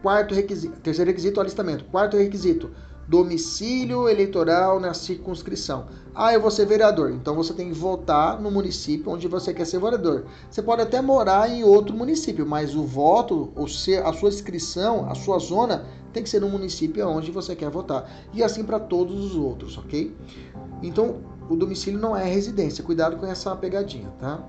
Quarto 0.00 0.34
requisito, 0.34 0.80
terceiro 0.80 1.10
requisito, 1.10 1.40
alistamento. 1.40 1.84
Quarto 1.84 2.16
requisito, 2.16 2.70
domicílio 3.06 4.08
eleitoral 4.08 4.78
na 4.78 4.94
circunscrição. 4.94 5.86
Ah, 6.14 6.32
eu 6.32 6.40
vou 6.40 6.50
ser 6.50 6.66
vereador. 6.66 7.10
Então 7.10 7.34
você 7.34 7.52
tem 7.52 7.68
que 7.68 7.78
votar 7.78 8.40
no 8.40 8.50
município 8.50 9.10
onde 9.10 9.26
você 9.26 9.52
quer 9.52 9.64
ser 9.64 9.80
vereador. 9.80 10.26
Você 10.50 10.62
pode 10.62 10.82
até 10.82 11.00
morar 11.00 11.50
em 11.50 11.64
outro 11.64 11.94
município, 11.94 12.46
mas 12.46 12.74
o 12.74 12.84
voto, 12.84 13.50
ou 13.56 13.66
ser, 13.66 14.04
a 14.04 14.12
sua 14.12 14.28
inscrição, 14.28 15.10
a 15.10 15.14
sua 15.14 15.38
zona 15.38 15.84
tem 16.12 16.22
que 16.22 16.28
ser 16.28 16.40
no 16.40 16.48
município 16.48 17.06
onde 17.08 17.30
você 17.30 17.56
quer 17.56 17.70
votar. 17.70 18.08
E 18.32 18.42
assim 18.42 18.62
para 18.62 18.78
todos 18.78 19.24
os 19.24 19.34
outros, 19.34 19.78
ok? 19.78 20.14
Então 20.82 21.20
o 21.48 21.56
domicílio 21.56 21.98
não 21.98 22.16
é 22.16 22.24
residência. 22.24 22.84
Cuidado 22.84 23.16
com 23.16 23.26
essa 23.26 23.54
pegadinha, 23.56 24.08
tá? 24.20 24.44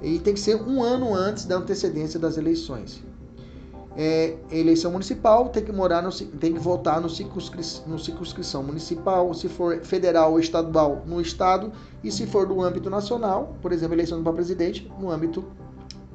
E 0.00 0.18
tem 0.18 0.34
que 0.34 0.40
ser 0.40 0.60
um 0.62 0.82
ano 0.82 1.14
antes 1.14 1.44
da 1.44 1.56
antecedência 1.56 2.18
das 2.18 2.36
eleições 2.36 3.02
é, 3.96 4.36
eleição 4.50 4.90
municipal, 4.90 5.48
tem 5.48 5.64
que 5.64 5.72
morar 5.72 6.02
no, 6.02 6.10
tem 6.10 6.52
que 6.52 6.58
votar 6.58 7.00
no, 7.00 7.08
circunscri, 7.08 7.62
no 7.86 7.98
circunscrição 7.98 8.62
municipal, 8.62 9.32
se 9.34 9.48
for 9.48 9.80
federal 9.82 10.32
ou 10.32 10.40
estadual, 10.40 11.02
no 11.06 11.20
estado, 11.20 11.72
e 12.02 12.10
se 12.10 12.26
for 12.26 12.46
do 12.46 12.60
âmbito 12.60 12.90
nacional, 12.90 13.56
por 13.62 13.72
exemplo, 13.72 13.94
eleição 13.94 14.22
para 14.22 14.32
presidente, 14.32 14.90
no 14.98 15.10
âmbito 15.10 15.44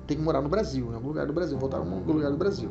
tem 0.06 0.18
que 0.18 0.24
morar 0.24 0.42
no 0.42 0.50
Brasil, 0.50 0.90
em 0.92 0.96
algum 0.96 1.10
lugar 1.10 1.26
do 1.26 1.34
Brasil, 1.34 1.58
votar 1.58 1.80
em 1.80 1.84
algum 1.84 2.12
lugar 2.12 2.32
do 2.32 2.38
Brasil. 2.38 2.70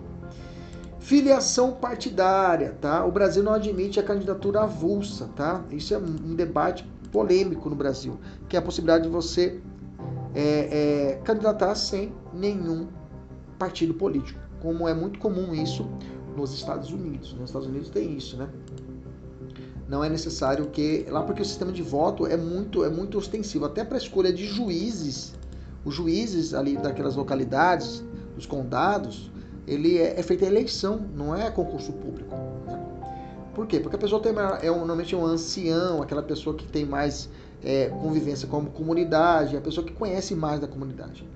Filiação 0.99 1.73
partidária, 1.73 2.77
tá? 2.81 3.05
O 3.05 3.13
Brasil 3.13 3.43
não 3.43 3.55
admite 3.55 3.99
a 3.99 4.03
candidatura 4.03 4.63
avulsa, 4.63 5.31
tá? 5.35 5.63
Isso 5.71 5.95
é 5.95 5.99
um 5.99 6.35
debate 6.35 6.85
polêmico 7.11 7.71
no 7.71 7.77
Brasil, 7.77 8.19
que 8.49 8.57
é 8.57 8.59
a 8.59 8.63
possibilidade 8.63 9.05
de 9.05 9.11
você 9.11 9.61
é, 10.35 11.13
é, 11.13 11.21
candidatar 11.25 11.75
sem 11.77 12.13
nenhum 12.35 12.89
partido 13.59 13.95
político 13.95 14.48
como 14.61 14.89
é 14.89 14.95
muito 14.95 15.19
comum 15.19 15.55
isso 15.55 15.89
nos 16.37 16.53
Estados 16.55 16.93
Unidos. 16.93 17.33
Nos 17.35 17.51
Estados 17.51 17.69
Unidos 17.69 17.91
tem 17.91 18.17
isso, 18.17 18.37
né? 18.37 18.49
Não 19.89 20.05
é 20.05 20.09
necessário 20.09 20.67
que 20.67 21.07
lá 21.09 21.23
porque 21.23 21.41
o 21.41 21.45
sistema 21.45 21.73
de 21.73 21.83
voto 21.83 22.27
é 22.27 22.37
muito 22.37 22.85
é 22.85 22.91
muito 22.91 23.17
ostensivo, 23.17 23.65
até 23.65 23.85
para 23.85 23.97
a 23.97 24.01
escolha 24.01 24.33
de 24.33 24.45
juízes, 24.45 25.35
os 25.85 25.95
juízes 25.95 26.53
ali 26.53 26.77
daquelas 26.77 27.17
localidades, 27.17 28.05
dos 28.35 28.45
condados, 28.45 29.31
ele 29.67 29.99
é, 29.99 30.19
é 30.19 30.23
feita 30.23 30.45
eleição, 30.45 31.01
não 31.15 31.35
é 31.35 31.51
concurso 31.51 31.93
público. 31.93 32.35
Né? 32.67 32.87
Por 33.55 33.67
quê? 33.67 33.81
Porque 33.81 33.97
a 33.97 33.99
pessoa 33.99 34.21
tem 34.21 34.33
é 34.63 34.71
normalmente 34.71 35.15
é 35.15 35.19
um 35.19 35.25
ancião, 35.25 36.03
aquela 36.03 36.23
pessoa 36.23 36.55
que 36.55 36.67
tem 36.67 36.85
mais 36.85 37.29
é, 37.65 37.87
convivência 37.87 38.47
com 38.49 38.59
a 38.59 38.65
comunidade, 38.65 39.57
a 39.57 39.61
pessoa 39.61 39.87
que 39.87 39.93
conhece 39.93 40.35
mais 40.35 40.61
da 40.61 40.67
comunidade. 40.67 41.29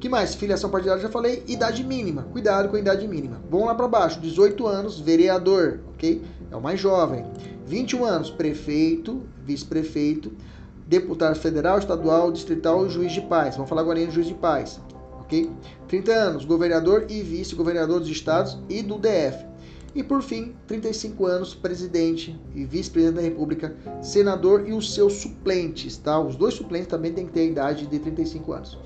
que 0.00 0.08
mais? 0.08 0.34
Filiação 0.34 0.70
partidária, 0.70 1.02
já 1.02 1.08
falei. 1.08 1.44
Idade 1.46 1.84
mínima. 1.84 2.22
Cuidado 2.32 2.68
com 2.68 2.76
a 2.76 2.80
idade 2.80 3.06
mínima. 3.06 3.40
Vamos 3.50 3.66
lá 3.66 3.74
para 3.74 3.86
baixo. 3.86 4.20
18 4.20 4.66
anos, 4.66 4.98
vereador, 4.98 5.80
ok? 5.94 6.22
É 6.50 6.56
o 6.56 6.60
mais 6.60 6.80
jovem. 6.80 7.24
21 7.66 8.04
anos, 8.04 8.30
prefeito, 8.30 9.22
vice-prefeito, 9.44 10.32
deputado 10.86 11.36
federal, 11.36 11.78
estadual, 11.78 12.32
distrital 12.32 12.88
juiz 12.88 13.12
de 13.12 13.20
paz. 13.22 13.54
Vamos 13.54 13.68
falar 13.68 13.82
agora 13.82 14.00
em 14.00 14.10
juiz 14.10 14.26
de 14.26 14.34
paz, 14.34 14.80
ok? 15.20 15.50
30 15.88 16.12
anos, 16.12 16.44
governador 16.44 17.06
e 17.08 17.22
vice-governador 17.22 18.00
dos 18.00 18.08
estados 18.08 18.58
e 18.68 18.82
do 18.82 18.98
DF. 18.98 19.51
E 19.94 20.02
por 20.02 20.22
fim, 20.22 20.54
35 20.66 21.26
anos, 21.26 21.54
presidente 21.54 22.38
e 22.54 22.64
vice-presidente 22.64 23.16
da 23.16 23.20
República, 23.20 23.76
senador 24.00 24.66
e 24.66 24.72
os 24.72 24.94
seus 24.94 25.14
suplentes, 25.14 25.98
tá? 25.98 26.18
Os 26.18 26.34
dois 26.34 26.54
suplentes 26.54 26.88
também 26.88 27.12
têm 27.12 27.26
que 27.26 27.32
ter 27.32 27.40
a 27.40 27.44
idade 27.44 27.86
de 27.86 27.98
35 27.98 28.52
anos. 28.52 28.78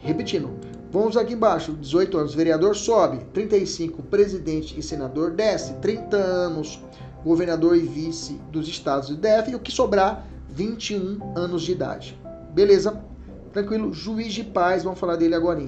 Repetindo, 0.00 0.50
vamos 0.90 1.16
aqui 1.16 1.32
embaixo, 1.32 1.72
18 1.72 2.18
anos, 2.18 2.34
vereador 2.34 2.76
sobe, 2.76 3.24
35, 3.32 4.02
presidente 4.02 4.78
e 4.78 4.82
senador 4.82 5.30
desce, 5.30 5.72
30 5.74 6.16
anos, 6.16 6.82
governador 7.24 7.74
e 7.76 7.80
vice 7.80 8.34
dos 8.50 8.68
estados 8.68 9.08
do 9.08 9.16
DF, 9.16 9.52
e 9.52 9.54
o 9.54 9.60
que 9.60 9.72
sobrar, 9.72 10.26
21 10.50 11.32
anos 11.34 11.62
de 11.62 11.72
idade. 11.72 12.20
Beleza? 12.52 13.02
Tranquilo? 13.54 13.92
Juiz 13.92 14.34
de 14.34 14.44
paz, 14.44 14.84
vamos 14.84 14.98
falar 14.98 15.16
dele 15.16 15.34
agora. 15.34 15.62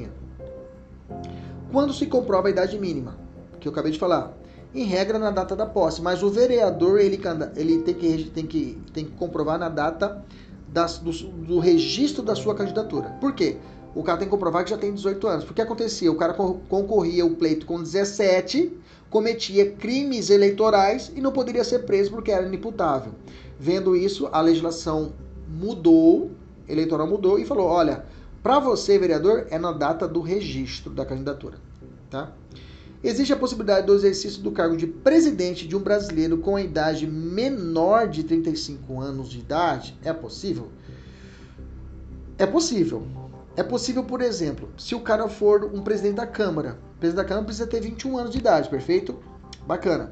Quando 1.72 1.94
se 1.94 2.04
comprova 2.04 2.48
a 2.48 2.50
idade 2.50 2.78
mínima, 2.78 3.16
que 3.60 3.66
eu 3.66 3.72
acabei 3.72 3.92
de 3.92 3.98
falar, 3.98 4.36
em 4.74 4.84
regra 4.84 5.18
na 5.18 5.30
data 5.30 5.54
da 5.54 5.64
posse, 5.64 6.02
mas 6.02 6.22
o 6.22 6.28
vereador 6.28 7.00
ele, 7.00 7.20
ele 7.56 7.78
tem, 7.78 7.94
que, 7.94 8.24
tem, 8.24 8.46
que, 8.46 8.78
tem 8.92 9.04
que 9.04 9.12
comprovar 9.12 9.58
na 9.58 9.68
data 9.68 10.24
das, 10.68 10.98
do, 10.98 11.12
do, 11.12 11.58
registro 11.60 12.22
da 12.22 12.34
sua 12.34 12.54
candidatura. 12.54 13.10
Por 13.20 13.32
quê? 13.32 13.56
O 13.94 14.02
cara 14.02 14.18
tem 14.18 14.26
que 14.26 14.32
comprovar 14.32 14.64
que 14.64 14.70
já 14.70 14.76
tem 14.76 14.92
18 14.92 15.26
anos. 15.28 15.44
Porque 15.44 15.62
acontecia, 15.62 16.10
o 16.10 16.16
cara 16.16 16.34
concorria 16.34 17.24
o 17.24 17.36
pleito 17.36 17.64
com 17.64 17.80
17, 17.80 18.76
cometia 19.08 19.70
crimes 19.70 20.30
eleitorais 20.30 21.12
e 21.14 21.20
não 21.20 21.30
poderia 21.30 21.62
ser 21.62 21.80
preso 21.80 22.10
porque 22.10 22.32
era 22.32 22.44
inimputável. 22.44 23.12
Vendo 23.56 23.94
isso, 23.94 24.28
a 24.32 24.40
legislação 24.40 25.12
mudou, 25.48 26.32
eleitoral 26.68 27.06
mudou 27.06 27.38
e 27.38 27.44
falou: 27.44 27.68
olha, 27.68 28.04
para 28.42 28.58
você, 28.58 28.98
vereador, 28.98 29.46
é 29.50 29.58
na 29.58 29.70
data 29.70 30.08
do 30.08 30.20
registro 30.20 30.92
da 30.92 31.06
candidatura. 31.06 31.58
Tá? 32.10 32.32
Existe 33.04 33.34
a 33.34 33.36
possibilidade 33.36 33.86
do 33.86 33.94
exercício 33.94 34.40
do 34.40 34.50
cargo 34.50 34.78
de 34.78 34.86
presidente 34.86 35.68
de 35.68 35.76
um 35.76 35.80
brasileiro 35.80 36.38
com 36.38 36.56
a 36.56 36.62
idade 36.62 37.06
menor 37.06 38.08
de 38.08 38.24
35 38.24 38.98
anos 38.98 39.28
de 39.28 39.40
idade? 39.40 39.94
É 40.02 40.10
possível? 40.10 40.68
É 42.38 42.46
possível. 42.46 43.06
É 43.58 43.62
possível, 43.62 44.04
por 44.04 44.22
exemplo, 44.22 44.70
se 44.78 44.94
o 44.94 45.00
cara 45.00 45.28
for 45.28 45.66
um 45.66 45.82
presidente 45.82 46.14
da 46.14 46.26
Câmara. 46.26 46.78
O 46.96 46.98
presidente 46.98 47.22
da 47.22 47.28
Câmara 47.28 47.44
precisa 47.44 47.66
ter 47.66 47.80
21 47.82 48.16
anos 48.16 48.30
de 48.30 48.38
idade, 48.38 48.70
perfeito? 48.70 49.20
Bacana. 49.66 50.10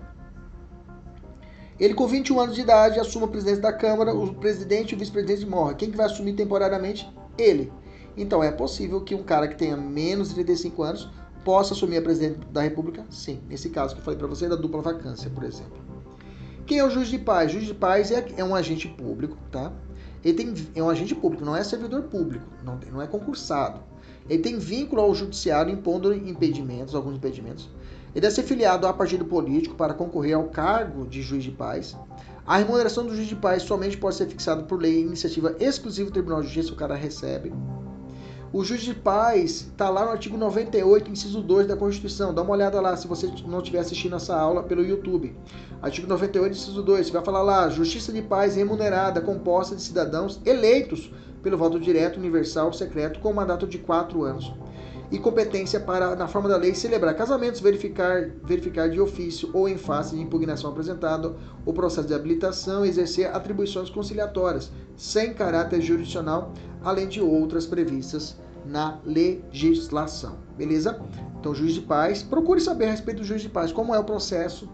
Ele 1.80 1.94
com 1.94 2.06
21 2.06 2.40
anos 2.40 2.54
de 2.54 2.60
idade 2.60 3.00
assume 3.00 3.24
a 3.24 3.28
presidência 3.28 3.62
da 3.62 3.72
Câmara, 3.72 4.14
o 4.14 4.34
presidente 4.34 4.92
e 4.92 4.94
o 4.94 4.98
vice-presidente 4.98 5.46
morrem. 5.46 5.76
Quem 5.76 5.90
que 5.90 5.96
vai 5.96 6.04
assumir 6.04 6.34
temporariamente? 6.34 7.10
Ele. 7.38 7.72
Então 8.18 8.44
é 8.44 8.52
possível 8.52 9.00
que 9.00 9.14
um 9.14 9.22
cara 9.22 9.48
que 9.48 9.56
tenha 9.56 9.78
menos 9.78 10.28
de 10.28 10.34
35 10.34 10.82
anos 10.82 11.21
possa 11.44 11.74
assumir 11.74 11.98
a 11.98 12.02
presidente 12.02 12.46
da 12.46 12.62
República? 12.62 13.04
Sim. 13.10 13.40
Nesse 13.48 13.70
caso 13.70 13.94
que 13.94 14.00
eu 14.00 14.04
falei 14.04 14.18
para 14.18 14.28
você 14.28 14.48
da 14.48 14.56
dupla 14.56 14.82
vacância, 14.82 15.30
por 15.30 15.44
exemplo. 15.44 15.80
Quem 16.66 16.78
é 16.78 16.84
o 16.84 16.90
juiz 16.90 17.08
de 17.08 17.18
paz? 17.18 17.50
O 17.50 17.54
juiz 17.54 17.66
de 17.66 17.74
paz 17.74 18.10
é, 18.10 18.24
é 18.36 18.44
um 18.44 18.54
agente 18.54 18.88
público, 18.88 19.36
tá? 19.50 19.72
Ele 20.24 20.34
tem, 20.34 20.54
é 20.74 20.82
um 20.82 20.88
agente 20.88 21.14
público, 21.14 21.44
não 21.44 21.56
é 21.56 21.64
servidor 21.64 22.02
público, 22.04 22.46
não, 22.64 22.78
não 22.92 23.02
é 23.02 23.06
concursado. 23.06 23.80
Ele 24.28 24.40
tem 24.40 24.58
vínculo 24.58 25.02
ao 25.02 25.14
judiciário 25.14 25.72
impondo 25.72 26.14
impedimentos, 26.14 26.94
alguns 26.94 27.16
impedimentos. 27.16 27.68
Ele 28.14 28.20
deve 28.20 28.34
ser 28.34 28.44
filiado 28.44 28.86
a 28.86 28.92
partido 28.92 29.24
político 29.24 29.74
para 29.74 29.94
concorrer 29.94 30.36
ao 30.36 30.44
cargo 30.44 31.06
de 31.06 31.22
juiz 31.22 31.42
de 31.42 31.50
paz. 31.50 31.96
A 32.46 32.58
remuneração 32.58 33.06
do 33.06 33.14
juiz 33.14 33.28
de 33.28 33.36
paz 33.36 33.62
somente 33.62 33.96
pode 33.96 34.14
ser 34.14 34.26
fixada 34.26 34.62
por 34.62 34.80
lei 34.80 35.00
iniciativa 35.00 35.56
exclusiva 35.58 36.10
do 36.10 36.12
Tribunal 36.12 36.40
de 36.40 36.48
Justiça, 36.48 36.72
o 36.72 36.76
cara 36.76 36.94
recebe. 36.94 37.52
O 38.54 38.62
juiz 38.62 38.82
de 38.82 38.92
paz 38.92 39.62
está 39.70 39.88
lá 39.88 40.04
no 40.04 40.10
artigo 40.10 40.36
98, 40.36 41.10
inciso 41.10 41.40
2 41.40 41.66
da 41.66 41.74
Constituição. 41.74 42.34
Dá 42.34 42.42
uma 42.42 42.52
olhada 42.52 42.78
lá 42.82 42.94
se 42.98 43.08
você 43.08 43.26
não 43.46 43.60
estiver 43.60 43.78
assistindo 43.78 44.14
essa 44.14 44.36
aula 44.36 44.62
pelo 44.62 44.84
YouTube. 44.84 45.34
Artigo 45.80 46.06
98, 46.06 46.52
inciso 46.52 46.82
2. 46.82 47.06
Você 47.06 47.12
vai 47.14 47.24
falar 47.24 47.40
lá: 47.42 47.70
justiça 47.70 48.12
de 48.12 48.20
paz 48.20 48.54
remunerada, 48.54 49.22
composta 49.22 49.74
de 49.74 49.80
cidadãos 49.80 50.38
eleitos 50.44 51.10
pelo 51.42 51.56
voto 51.56 51.80
direto, 51.80 52.18
universal, 52.18 52.74
secreto, 52.74 53.20
com 53.20 53.32
mandato 53.32 53.66
de 53.66 53.78
quatro 53.78 54.22
anos 54.22 54.52
e 55.12 55.18
competência 55.18 55.78
para, 55.78 56.16
na 56.16 56.26
forma 56.26 56.48
da 56.48 56.56
lei, 56.56 56.74
celebrar 56.74 57.14
casamentos, 57.14 57.60
verificar, 57.60 58.30
verificar 58.42 58.88
de 58.88 58.98
ofício 58.98 59.50
ou 59.52 59.68
em 59.68 59.76
face 59.76 60.16
de 60.16 60.22
impugnação 60.22 60.70
apresentado 60.70 61.36
o 61.66 61.72
processo 61.74 62.08
de 62.08 62.14
habilitação 62.14 62.84
e 62.84 62.88
exercer 62.88 63.26
atribuições 63.26 63.90
conciliatórias, 63.90 64.72
sem 64.96 65.34
caráter 65.34 65.82
jurisdicional, 65.82 66.54
além 66.82 67.06
de 67.06 67.20
outras 67.20 67.66
previstas 67.66 68.38
na 68.64 68.98
legislação. 69.04 70.38
Beleza? 70.56 70.98
Então, 71.38 71.54
juiz 71.54 71.74
de 71.74 71.82
paz, 71.82 72.22
procure 72.22 72.60
saber 72.60 72.86
a 72.86 72.90
respeito 72.92 73.18
do 73.18 73.24
juiz 73.24 73.42
de 73.42 73.50
paz, 73.50 73.70
como 73.70 73.94
é 73.94 73.98
o 73.98 74.04
processo 74.04 74.66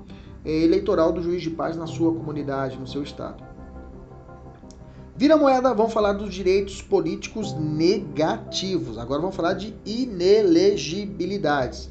eh, 0.45 0.63
eleitoral 0.63 1.13
do 1.13 1.21
juiz 1.21 1.43
de 1.43 1.51
paz 1.51 1.77
na 1.77 1.87
sua 1.89 2.15
comunidade, 2.15 2.79
no 2.79 2.87
seu 2.87 3.03
estado. 3.03 3.48
Vira 5.19 5.37
moeda, 5.37 5.75
vamos 5.75 5.93
falar 5.93 6.13
dos 6.13 6.33
direitos 6.33 6.81
políticos 6.81 7.53
negativos. 7.53 8.97
Agora 8.97 9.21
vamos 9.21 9.35
falar 9.35 9.55
de 9.55 9.75
inelegibilidades. 9.85 11.91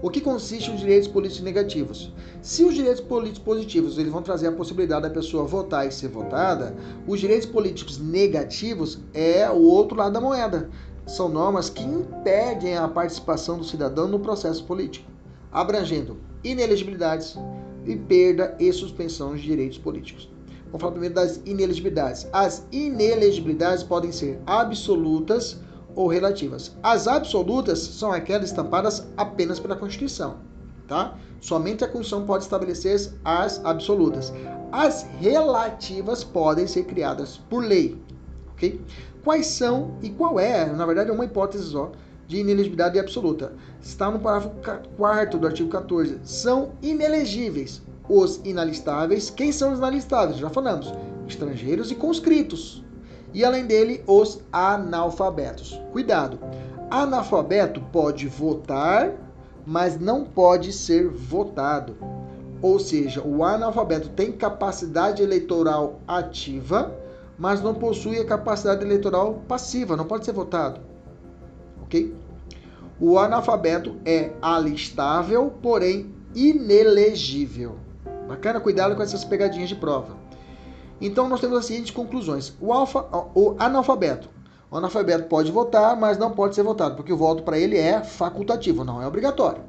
O 0.00 0.08
que 0.08 0.20
consiste 0.20 0.70
os 0.70 0.78
direitos 0.78 1.08
políticos 1.08 1.42
negativos? 1.42 2.12
Se 2.40 2.64
os 2.64 2.76
direitos 2.76 3.00
políticos 3.00 3.40
positivos 3.40 3.98
eles 3.98 4.12
vão 4.12 4.22
trazer 4.22 4.46
a 4.46 4.52
possibilidade 4.52 5.02
da 5.02 5.10
pessoa 5.10 5.42
votar 5.42 5.88
e 5.88 5.90
ser 5.90 6.06
votada, 6.06 6.72
os 7.04 7.18
direitos 7.18 7.48
políticos 7.48 7.98
negativos 7.98 9.00
é 9.12 9.50
o 9.50 9.60
outro 9.60 9.96
lado 9.96 10.12
da 10.12 10.20
moeda. 10.20 10.70
São 11.04 11.28
normas 11.28 11.68
que 11.68 11.82
impedem 11.82 12.76
a 12.76 12.86
participação 12.86 13.58
do 13.58 13.64
cidadão 13.64 14.06
no 14.06 14.20
processo 14.20 14.64
político, 14.64 15.10
abrangendo 15.50 16.16
inelegibilidades 16.44 17.36
e 17.84 17.96
perda 17.96 18.56
e 18.60 18.72
suspensão 18.72 19.34
de 19.34 19.42
direitos 19.42 19.78
políticos. 19.78 20.37
Vamos 20.68 20.80
falar 20.80 20.92
primeiro 20.92 21.14
das 21.14 21.40
inelegibilidades. 21.46 22.28
As 22.32 22.66
inelegibilidades 22.70 23.82
podem 23.82 24.12
ser 24.12 24.38
absolutas 24.46 25.58
ou 25.94 26.06
relativas. 26.06 26.76
As 26.82 27.08
absolutas 27.08 27.78
são 27.78 28.12
aquelas 28.12 28.50
estampadas 28.50 29.06
apenas 29.16 29.58
pela 29.58 29.74
Constituição, 29.74 30.36
tá? 30.86 31.16
Somente 31.40 31.84
a 31.84 31.88
Constituição 31.88 32.26
pode 32.26 32.44
estabelecer 32.44 33.12
as 33.24 33.64
absolutas. 33.64 34.32
As 34.70 35.06
relativas 35.18 36.22
podem 36.22 36.66
ser 36.66 36.84
criadas 36.84 37.38
por 37.48 37.64
lei, 37.64 37.96
ok? 38.52 38.80
Quais 39.24 39.46
são 39.46 39.96
e 40.02 40.10
qual 40.10 40.38
é, 40.38 40.66
na 40.66 40.84
verdade 40.84 41.10
é 41.10 41.12
uma 41.12 41.24
hipótese 41.24 41.64
só, 41.64 41.92
de 42.26 42.40
inelegibilidade 42.40 42.98
absoluta. 42.98 43.54
Está 43.80 44.10
no 44.10 44.20
parágrafo 44.20 44.54
4 44.98 45.38
do 45.38 45.46
artigo 45.46 45.70
14. 45.70 46.20
São 46.22 46.72
inelegíveis 46.82 47.80
os 48.08 48.40
inalistáveis. 48.44 49.30
Quem 49.30 49.52
são 49.52 49.72
os 49.72 49.78
inalistáveis? 49.78 50.38
Já 50.38 50.48
falamos. 50.48 50.92
Estrangeiros 51.26 51.90
e 51.90 51.94
conscritos. 51.94 52.82
E 53.34 53.44
além 53.44 53.66
dele, 53.66 54.02
os 54.06 54.40
analfabetos. 54.52 55.80
Cuidado. 55.92 56.38
Analfabeto 56.90 57.80
pode 57.92 58.26
votar, 58.26 59.12
mas 59.66 60.00
não 60.00 60.24
pode 60.24 60.72
ser 60.72 61.08
votado. 61.08 61.96
Ou 62.62 62.78
seja, 62.78 63.22
o 63.22 63.44
analfabeto 63.44 64.08
tem 64.08 64.32
capacidade 64.32 65.22
eleitoral 65.22 66.00
ativa, 66.08 66.92
mas 67.38 67.60
não 67.62 67.74
possui 67.74 68.18
a 68.18 68.24
capacidade 68.24 68.84
eleitoral 68.84 69.42
passiva, 69.46 69.96
não 69.96 70.06
pode 70.06 70.24
ser 70.24 70.32
votado. 70.32 70.80
Ok? 71.82 72.14
O 72.98 73.18
analfabeto 73.18 73.96
é 74.04 74.32
alistável, 74.42 75.52
porém 75.62 76.12
inelegível. 76.34 77.76
Bacana, 78.28 78.60
cuidado 78.60 78.94
com 78.94 79.02
essas 79.02 79.24
pegadinhas 79.24 79.70
de 79.70 79.74
prova. 79.74 80.14
Então 81.00 81.28
nós 81.28 81.40
temos 81.40 81.56
as 81.56 81.64
seguintes 81.64 81.90
conclusões. 81.90 82.52
O, 82.60 82.74
alfa, 82.74 83.06
o 83.34 83.56
analfabeto. 83.58 84.28
O 84.70 84.76
analfabeto 84.76 85.28
pode 85.28 85.50
votar, 85.50 85.96
mas 85.96 86.18
não 86.18 86.32
pode 86.32 86.54
ser 86.54 86.62
votado, 86.62 86.94
porque 86.94 87.12
o 87.12 87.16
voto 87.16 87.42
para 87.42 87.58
ele 87.58 87.78
é 87.78 88.04
facultativo, 88.04 88.84
não 88.84 89.00
é 89.00 89.06
obrigatório. 89.06 89.62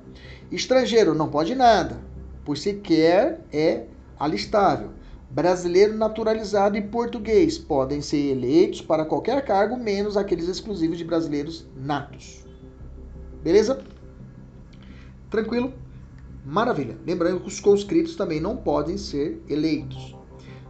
Estrangeiro 0.52 1.16
não 1.16 1.30
pode 1.30 1.56
nada, 1.56 2.02
pois 2.44 2.62
sequer 2.62 3.40
é 3.54 3.86
alistável. 4.20 4.90
Brasileiro 5.30 5.96
naturalizado 5.96 6.76
e 6.76 6.82
português 6.82 7.58
podem 7.58 8.02
ser 8.02 8.32
eleitos 8.32 8.82
para 8.82 9.06
qualquer 9.06 9.46
cargo, 9.46 9.78
menos 9.78 10.18
aqueles 10.18 10.50
exclusivos 10.50 10.98
de 10.98 11.06
brasileiros 11.06 11.66
natos. 11.78 12.44
Beleza? 13.42 13.82
Tranquilo? 15.30 15.72
Maravilha. 16.50 16.98
Lembrando 17.06 17.42
que 17.42 17.48
os 17.48 17.60
conscritos 17.60 18.16
também 18.16 18.40
não 18.40 18.58
podem 18.58 18.98
ser 18.98 19.40
eleitos. 19.48 20.16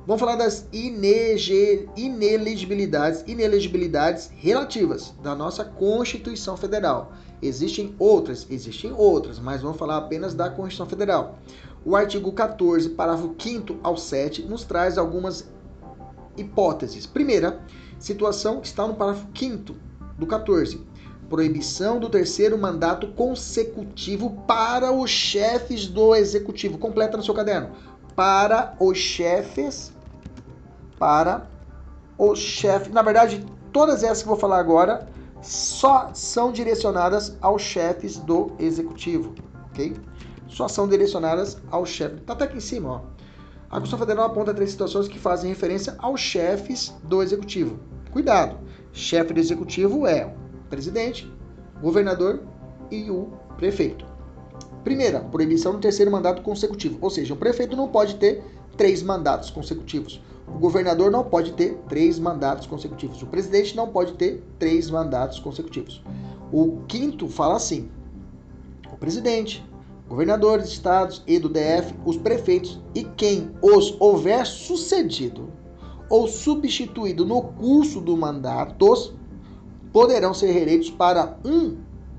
Vamos 0.05 0.19
falar 0.19 0.36
das 0.36 0.67
inelegibilidades, 0.73 3.23
inelegibilidades 3.25 4.30
relativas 4.36 5.15
da 5.23 5.34
nossa 5.34 5.63
Constituição 5.63 6.57
Federal. 6.57 7.13
Existem 7.41 7.95
outras, 7.97 8.45
existem 8.49 8.91
outras, 8.91 9.39
mas 9.39 9.61
vamos 9.61 9.77
falar 9.77 9.95
apenas 9.95 10.34
da 10.34 10.49
Constituição 10.49 10.86
Federal. 10.86 11.39
O 11.86 11.95
artigo 11.95 12.34
14, 12.34 12.89
parágrafo 12.89 13.34
5 13.39 13.77
ao 13.82 13.95
7, 13.95 14.41
nos 14.41 14.65
traz 14.65 14.97
algumas 14.97 15.49
hipóteses. 16.36 17.05
Primeira, 17.05 17.57
situação 17.97 18.59
está 18.61 18.86
no 18.86 18.95
parágrafo 18.95 19.30
5 19.34 19.73
do 20.17 20.27
14. 20.27 20.88
Proibição 21.30 21.99
do 21.99 22.09
terceiro 22.09 22.57
mandato 22.57 23.07
consecutivo 23.09 24.32
para 24.47 24.91
os 24.91 25.09
chefes 25.11 25.88
do 25.88 26.15
executivo. 26.15 26.77
Completa 26.77 27.17
no 27.17 27.23
seu 27.23 27.34
caderno. 27.34 27.71
Para 28.15 28.75
os 28.80 28.97
chefes. 28.97 29.93
Para 30.97 31.47
os 32.17 32.39
chefes. 32.39 32.91
Na 32.91 33.01
verdade, 33.03 33.45
todas 33.71 34.03
essas 34.03 34.23
que 34.23 34.27
vou 34.27 34.38
falar 34.38 34.59
agora 34.59 35.07
só 35.41 36.09
são 36.13 36.51
direcionadas 36.51 37.38
aos 37.39 37.61
chefes 37.61 38.17
do 38.17 38.51
executivo. 38.57 39.36
Ok? 39.69 39.95
Só 40.47 40.67
são 40.67 40.88
direcionadas 40.88 41.57
ao 41.69 41.86
chefe. 41.86 42.17
Tá 42.21 42.34
até 42.34 42.45
aqui 42.45 42.57
em 42.57 42.61
cima, 42.61 42.89
ó. 42.89 43.19
A 43.69 43.73
Constituição 43.75 43.99
Federal 43.99 44.25
aponta 44.25 44.51
três 44.51 44.71
situações 44.71 45.07
que 45.07 45.19
fazem 45.19 45.49
referência 45.49 45.93
aos 45.99 46.19
chefes 46.19 46.91
do 47.03 47.21
executivo. 47.21 47.80
Cuidado! 48.11 48.57
Chefe 48.91 49.32
do 49.32 49.39
executivo 49.39 50.07
é 50.07 50.34
presidente, 50.70 51.32
governador 51.82 52.41
e 52.91 53.09
o 53.09 53.30
prefeito. 53.57 54.05
Primeira, 54.84 55.20
proibição 55.20 55.74
do 55.74 55.80
terceiro 55.80 56.11
mandato 56.11 56.41
consecutivo. 56.41 56.97
Ou 57.01 57.09
seja, 57.09 57.34
o 57.34 57.38
prefeito 57.38 57.76
não 57.76 57.88
pode 57.88 58.15
ter 58.15 58.43
três 58.78 59.03
mandatos 59.03 59.49
consecutivos. 59.49 60.22
O 60.47 60.57
governador 60.57 61.11
não 61.11 61.24
pode 61.24 61.53
ter 61.53 61.76
três 61.88 62.17
mandatos 62.17 62.65
consecutivos. 62.65 63.22
O 63.22 63.28
presidente 63.28 63.76
não 63.76 63.89
pode 63.89 64.13
ter 64.13 64.43
três 64.57 64.89
mandatos 64.89 65.39
consecutivos. 65.39 66.01
O 66.51 66.82
quinto 66.88 67.28
fala 67.28 67.55
assim: 67.55 67.89
o 68.91 68.97
presidente, 68.97 69.63
governadores, 70.07 70.70
estados 70.70 71.24
e 71.28 71.38
do 71.38 71.49
DF, 71.49 71.93
os 72.05 72.17
prefeitos 72.17 72.80
e 72.95 73.03
quem 73.03 73.51
os 73.61 73.95
houver 73.99 74.45
sucedido 74.45 75.49
ou 76.09 76.28
substituído 76.28 77.26
no 77.26 77.43
curso 77.43 78.01
do 78.01 78.17
mandatos 78.17 79.13
poderão 79.91 80.33
ser 80.33 80.51
reeleitos 80.51 80.89
para 80.89 81.37
um 81.43 81.77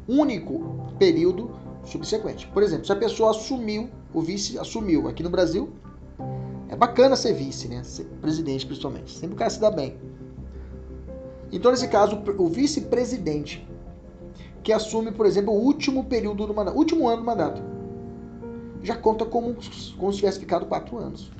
único 0.08 0.92
período 0.98 1.50
subsequente. 1.84 2.46
Por 2.48 2.62
exemplo, 2.62 2.86
se 2.86 2.92
a 2.92 2.96
pessoa 2.96 3.30
assumiu, 3.30 3.88
o 4.12 4.20
vice 4.20 4.58
assumiu 4.58 5.08
aqui 5.08 5.22
no 5.22 5.30
Brasil, 5.30 5.70
é 6.68 6.76
bacana 6.76 7.16
ser 7.16 7.34
vice, 7.34 7.68
né? 7.68 7.82
Ser 7.82 8.04
presidente, 8.20 8.66
principalmente. 8.66 9.12
Sempre 9.12 9.34
o 9.34 9.38
cara 9.38 9.50
se 9.50 9.60
dá 9.60 9.70
bem. 9.70 9.96
Então, 11.52 11.70
nesse 11.70 11.88
caso, 11.88 12.22
o 12.38 12.48
vice-presidente 12.48 13.66
que 14.62 14.72
assume, 14.72 15.10
por 15.10 15.26
exemplo, 15.26 15.52
o 15.52 15.56
último 15.56 16.04
período 16.04 16.46
do 16.46 16.54
mandato, 16.54 16.76
último 16.76 17.08
ano 17.08 17.18
do 17.18 17.24
mandato 17.24 17.62
já 18.82 18.96
conta 18.96 19.24
como, 19.24 19.56
como 19.98 20.12
se 20.12 20.18
tivesse 20.18 20.38
ficado 20.38 20.66
quatro 20.66 20.98
anos. 20.98 21.30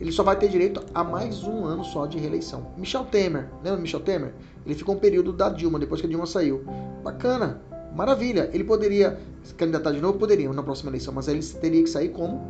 Ele 0.00 0.12
só 0.12 0.22
vai 0.22 0.36
ter 0.36 0.48
direito 0.48 0.84
a 0.92 1.02
mais 1.02 1.44
um 1.44 1.64
ano 1.64 1.84
só 1.84 2.06
de 2.06 2.18
reeleição. 2.18 2.66
Michel 2.76 3.04
Temer, 3.04 3.48
lembra 3.62 3.80
Michel 3.80 4.00
Temer? 4.00 4.34
Ele 4.64 4.74
ficou 4.74 4.94
um 4.94 4.98
período 4.98 5.32
da 5.32 5.48
Dilma, 5.48 5.78
depois 5.78 6.00
que 6.00 6.06
a 6.06 6.10
Dilma 6.10 6.26
saiu. 6.26 6.64
Bacana, 7.02 7.60
maravilha. 7.94 8.50
Ele 8.52 8.64
poderia 8.64 9.18
se 9.42 9.54
candidatar 9.54 9.92
de 9.92 10.00
novo? 10.00 10.18
Poderia, 10.18 10.50
na 10.52 10.62
próxima 10.62 10.90
eleição, 10.90 11.12
mas 11.12 11.28
ele 11.28 11.42
teria 11.42 11.82
que 11.82 11.90
sair 11.90 12.08
como 12.08 12.42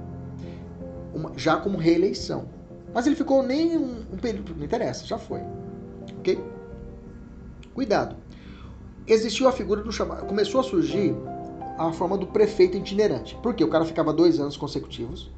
uma, 1.12 1.32
já 1.36 1.56
como 1.56 1.76
reeleição. 1.76 2.46
Mas 2.92 3.06
ele 3.06 3.16
ficou 3.16 3.42
nem 3.42 3.76
um, 3.76 4.04
um 4.12 4.16
período, 4.16 4.54
não 4.56 4.64
interessa, 4.64 5.04
já 5.04 5.18
foi. 5.18 5.40
Ok? 6.18 6.38
Cuidado. 7.74 8.16
Existiu 9.06 9.48
a 9.48 9.52
figura 9.52 9.82
do 9.82 9.90
chamado. 9.90 10.26
Começou 10.26 10.60
a 10.60 10.64
surgir 10.64 11.14
a 11.76 11.92
forma 11.92 12.16
do 12.16 12.26
prefeito 12.26 12.76
itinerante. 12.76 13.36
Por 13.42 13.54
quê? 13.54 13.64
O 13.64 13.68
cara 13.68 13.84
ficava 13.84 14.12
dois 14.12 14.38
anos 14.38 14.56
consecutivos 14.56 15.30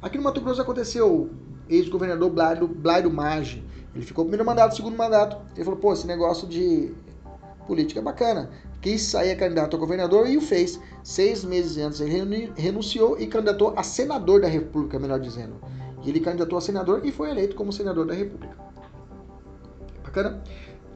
Aqui 0.00 0.16
no 0.16 0.24
Mato 0.24 0.40
Grosso 0.40 0.62
aconteceu 0.62 1.30
ex-governador 1.68 2.30
Blairo, 2.30 2.66
Blairo 2.66 3.12
Maggi. 3.12 3.64
Ele 3.94 4.04
ficou 4.04 4.24
primeiro 4.24 4.44
mandato, 4.44 4.74
segundo 4.74 4.96
mandato. 4.96 5.36
Ele 5.54 5.64
falou, 5.64 5.78
pô, 5.78 5.92
esse 5.92 6.06
negócio 6.06 6.48
de 6.48 6.92
política 7.66 8.00
é 8.00 8.02
bacana 8.02 8.50
quis 8.82 9.00
sair 9.00 9.34
candidato 9.36 9.76
a 9.76 9.78
governador 9.78 10.28
e 10.28 10.36
o 10.36 10.40
fez. 10.40 10.78
Seis 11.02 11.44
meses 11.44 11.78
antes 11.78 12.00
ele 12.00 12.52
renunciou 12.56 13.18
e 13.18 13.26
candidatou 13.26 13.72
a 13.76 13.82
senador 13.82 14.42
da 14.42 14.48
República, 14.48 14.98
melhor 14.98 15.20
dizendo. 15.20 15.54
E 16.02 16.10
ele 16.10 16.20
candidatou 16.20 16.58
a 16.58 16.60
senador 16.60 17.00
e 17.04 17.12
foi 17.12 17.30
eleito 17.30 17.54
como 17.54 17.72
senador 17.72 18.04
da 18.04 18.12
República. 18.12 18.56
Bacana? 20.02 20.42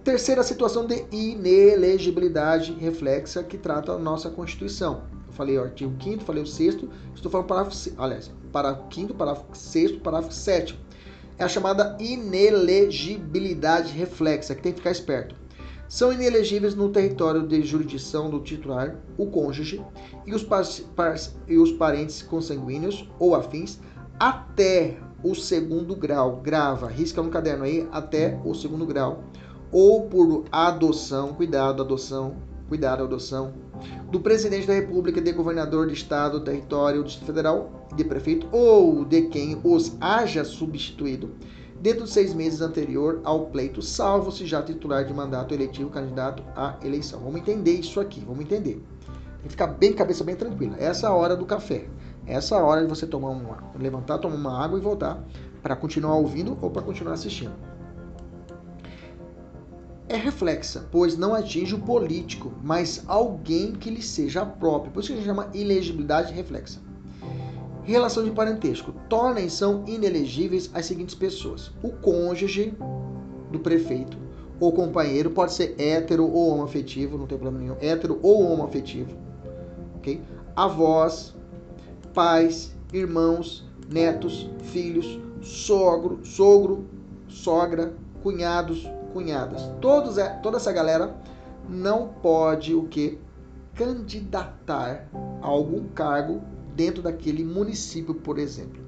Terceira 0.07 0.44
situação 0.44 0.86
de 0.86 1.04
inelegibilidade 1.11 2.72
reflexa 2.74 3.42
que 3.42 3.59
trata 3.59 3.90
a 3.90 3.98
nossa 3.98 4.30
Constituição. 4.30 5.02
Eu 5.26 5.32
falei 5.32 5.59
o 5.59 5.64
artigo 5.64 5.92
5 6.00 6.22
falei 6.22 6.44
o 6.44 6.46
6 6.46 6.76
estou 7.12 7.28
falando 7.28 7.48
parágrafo, 7.48 7.76
aliás, 7.98 8.30
parágrafo 8.52 8.94
5 8.94 9.14
parágrafo 9.14 9.46
6 9.52 9.96
parágrafo 9.96 10.32
7 10.32 10.78
É 11.36 11.42
a 11.42 11.48
chamada 11.48 11.96
inelegibilidade 11.98 13.92
reflexa, 13.92 14.54
que 14.54 14.62
tem 14.62 14.70
que 14.70 14.78
ficar 14.78 14.92
esperto 14.92 15.34
são 15.88 16.12
inelegíveis 16.12 16.76
no 16.76 16.88
território 16.90 17.44
de 17.44 17.64
jurisdição 17.64 18.30
do 18.30 18.38
titular, 18.40 18.96
o 19.18 19.26
cônjuge 19.26 19.84
e 20.24 20.32
os, 20.32 20.46
e 21.48 21.59
os 21.59 21.72
parentes 21.72 22.22
consanguíneos 22.22 23.09
ou 23.18 23.34
afins 23.34 23.80
até 24.20 24.98
o 25.22 25.34
segundo 25.34 25.94
grau. 25.94 26.36
Grava, 26.36 26.88
risca 26.88 27.22
no 27.22 27.30
caderno 27.30 27.64
aí, 27.64 27.88
até 27.92 28.40
o 28.44 28.54
segundo 28.54 28.86
grau. 28.86 29.24
Ou 29.73 30.09
por 30.09 30.45
adoção, 30.51 31.35
cuidado, 31.35 31.83
adoção, 31.83 32.37
cuidado, 32.69 33.05
adoção, 33.05 33.53
do 34.11 34.21
presidente 34.21 34.67
da 34.67 34.75
República, 34.75 35.21
de 35.21 35.33
governador 35.33 35.87
de 35.87 35.95
estado, 35.95 36.41
território, 36.41 37.05
Distrito 37.05 37.27
Federal, 37.27 37.89
de 37.95 38.05
prefeito 38.05 38.47
ou 38.53 39.05
de 39.05 39.23
quem 39.23 39.61
os 39.62 39.97
haja 40.01 40.45
substituído 40.45 41.31
dentro 41.81 42.03
dos 42.03 42.12
seis 42.12 42.35
meses 42.35 42.61
anterior 42.61 43.21
ao 43.25 43.47
pleito, 43.47 43.83
salvo 43.83 44.33
se 44.33 44.47
já 44.47 44.62
titular 44.62 45.05
de 45.05 45.12
mandato 45.12 45.55
eletivo 45.55 45.91
candidato 45.91 46.43
à 46.57 46.77
eleição. 46.83 47.21
Vamos 47.21 47.41
entender 47.41 47.73
isso 47.73 48.01
aqui, 48.01 48.21
vamos 48.21 48.41
entender. 48.41 48.83
Tem 49.39 49.43
que 49.45 49.51
ficar 49.51 49.69
bem, 49.69 49.93
cabeça 49.93 50.25
bem 50.25 50.35
tranquila. 50.35 50.77
Essa 50.79 51.07
é 51.07 51.11
a 51.11 51.14
hora 51.14 51.37
do 51.37 51.45
café. 51.45 51.87
Essa 52.27 52.57
é 52.57 52.59
a 52.59 52.64
hora 52.64 52.83
de 52.83 52.89
você 52.89 53.07
tomar 53.07 53.29
uma, 53.31 53.59
levantar, 53.79 54.19
tomar 54.19 54.35
uma 54.35 54.64
água 54.64 54.79
e 54.79 54.83
voltar 54.83 55.23
para 55.62 55.77
continuar 55.77 56.17
ouvindo 56.17 56.59
ou 56.61 56.71
para 56.71 56.83
continuar 56.83 57.12
assistindo. 57.12 57.53
É 60.09 60.16
reflexa, 60.16 60.86
pois 60.92 61.16
não 61.16 61.34
atinge 61.34 61.74
o 61.74 61.80
político, 61.80 62.52
mas 62.62 63.02
alguém 63.09 63.72
que 63.72 63.90
lhe 63.90 64.02
seja 64.02 64.46
próprio. 64.46 64.92
Por 64.92 65.00
isso 65.00 65.09
que 65.09 65.14
a 65.14 65.16
gente 65.16 65.26
chama 65.26 65.50
elegibilidade 65.52 66.32
reflexa. 66.32 66.80
Relação 67.82 68.22
de 68.24 68.30
parentesco. 68.30 68.92
Torna 69.09 69.48
são 69.48 69.84
inelegíveis 69.86 70.70
as 70.72 70.86
seguintes 70.86 71.14
pessoas: 71.14 71.72
o 71.82 71.90
cônjuge 71.90 72.72
do 73.50 73.59
prefeito, 73.59 74.16
ou 74.61 74.72
companheiro, 74.72 75.30
pode 75.30 75.52
ser 75.52 75.74
hétero 75.78 76.24
ou 76.24 76.52
homoafetivo, 76.52 77.18
não 77.18 77.26
tem 77.26 77.38
problema 77.38 77.62
nenhum, 77.62 77.76
hétero 77.80 78.18
ou 78.22 78.42
homoafetivo, 78.42 79.11
ok? 79.96 80.20
Avós, 80.54 81.34
pais, 82.14 82.74
irmãos, 82.92 83.64
netos, 83.92 84.48
filhos, 84.64 85.20
sogro, 85.42 86.20
sogro, 86.24 86.86
sogra, 87.28 87.94
cunhados, 88.22 88.88
cunhadas. 89.17 89.62
Todos, 89.81 90.19
é, 90.19 90.29
toda 90.43 90.59
essa 90.59 90.71
galera 90.71 91.14
não 91.67 92.09
pode 92.09 92.75
o 92.75 92.85
que? 92.85 93.19
Candidatar 93.75 95.09
a 95.41 95.47
algum 95.47 95.89
cargo 95.89 96.43
dentro 96.75 97.03
daquele 97.03 97.43
município, 97.43 98.14
por 98.14 98.39
exemplo. 98.39 98.85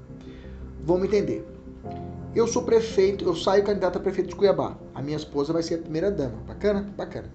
Vamos 0.83 1.05
entender. 1.05 1.47
Eu 2.35 2.47
sou 2.47 2.61
prefeito, 2.61 3.25
eu 3.25 3.35
saio 3.35 3.63
candidato 3.63 3.97
a 3.97 4.01
prefeito 4.01 4.29
de 4.29 4.35
Cuiabá. 4.35 4.77
A 4.93 5.01
minha 5.01 5.17
esposa 5.17 5.51
vai 5.51 5.63
ser 5.63 5.75
a 5.75 5.77
primeira 5.79 6.11
dama. 6.11 6.37
Bacana? 6.47 6.87
Bacana. 6.95 7.27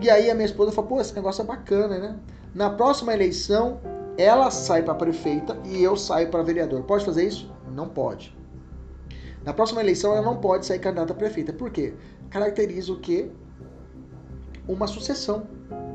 E 0.00 0.08
aí 0.08 0.30
a 0.30 0.34
minha 0.34 0.46
esposa 0.46 0.70
fala, 0.70 0.86
pô, 0.86 1.00
esse 1.00 1.14
negócio 1.14 1.42
é 1.42 1.44
bacana, 1.44 1.98
né? 1.98 2.16
Na 2.54 2.70
próxima 2.70 3.12
eleição, 3.12 3.80
ela 4.16 4.50
sai 4.52 4.82
para 4.82 4.94
prefeita 4.94 5.56
e 5.64 5.82
eu 5.82 5.96
saio 5.96 6.28
para 6.28 6.42
vereador. 6.44 6.82
Pode 6.84 7.04
fazer 7.04 7.26
isso? 7.26 7.50
Não 7.74 7.88
pode. 7.88 8.36
Na 9.44 9.52
próxima 9.52 9.80
eleição, 9.80 10.12
ela 10.12 10.22
não 10.22 10.36
pode 10.36 10.66
sair 10.66 10.78
candidata 10.78 11.12
a 11.12 11.16
prefeita. 11.16 11.52
Por 11.52 11.70
quê? 11.70 11.94
Caracteriza 12.30 12.92
o 12.92 13.00
quê? 13.00 13.28
Uma 14.68 14.86
sucessão. 14.86 15.46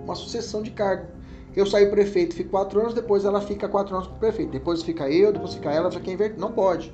Uma 0.03 0.15
sucessão 0.15 0.61
de 0.61 0.71
cargo. 0.71 1.07
Eu 1.55 1.65
saio 1.65 1.89
prefeito, 1.89 2.35
fico 2.35 2.51
quatro 2.51 2.79
anos, 2.79 2.93
depois 2.93 3.25
ela 3.25 3.41
fica 3.41 3.67
quatro 3.67 3.95
anos 3.95 4.07
como 4.07 4.19
prefeito. 4.19 4.51
Depois 4.51 4.83
fica 4.83 5.09
eu, 5.09 5.31
depois 5.31 5.53
fica 5.53 5.71
ela, 5.71 5.89
fica 5.89 6.11
invertido. 6.11 6.41
Não 6.41 6.51
pode. 6.51 6.93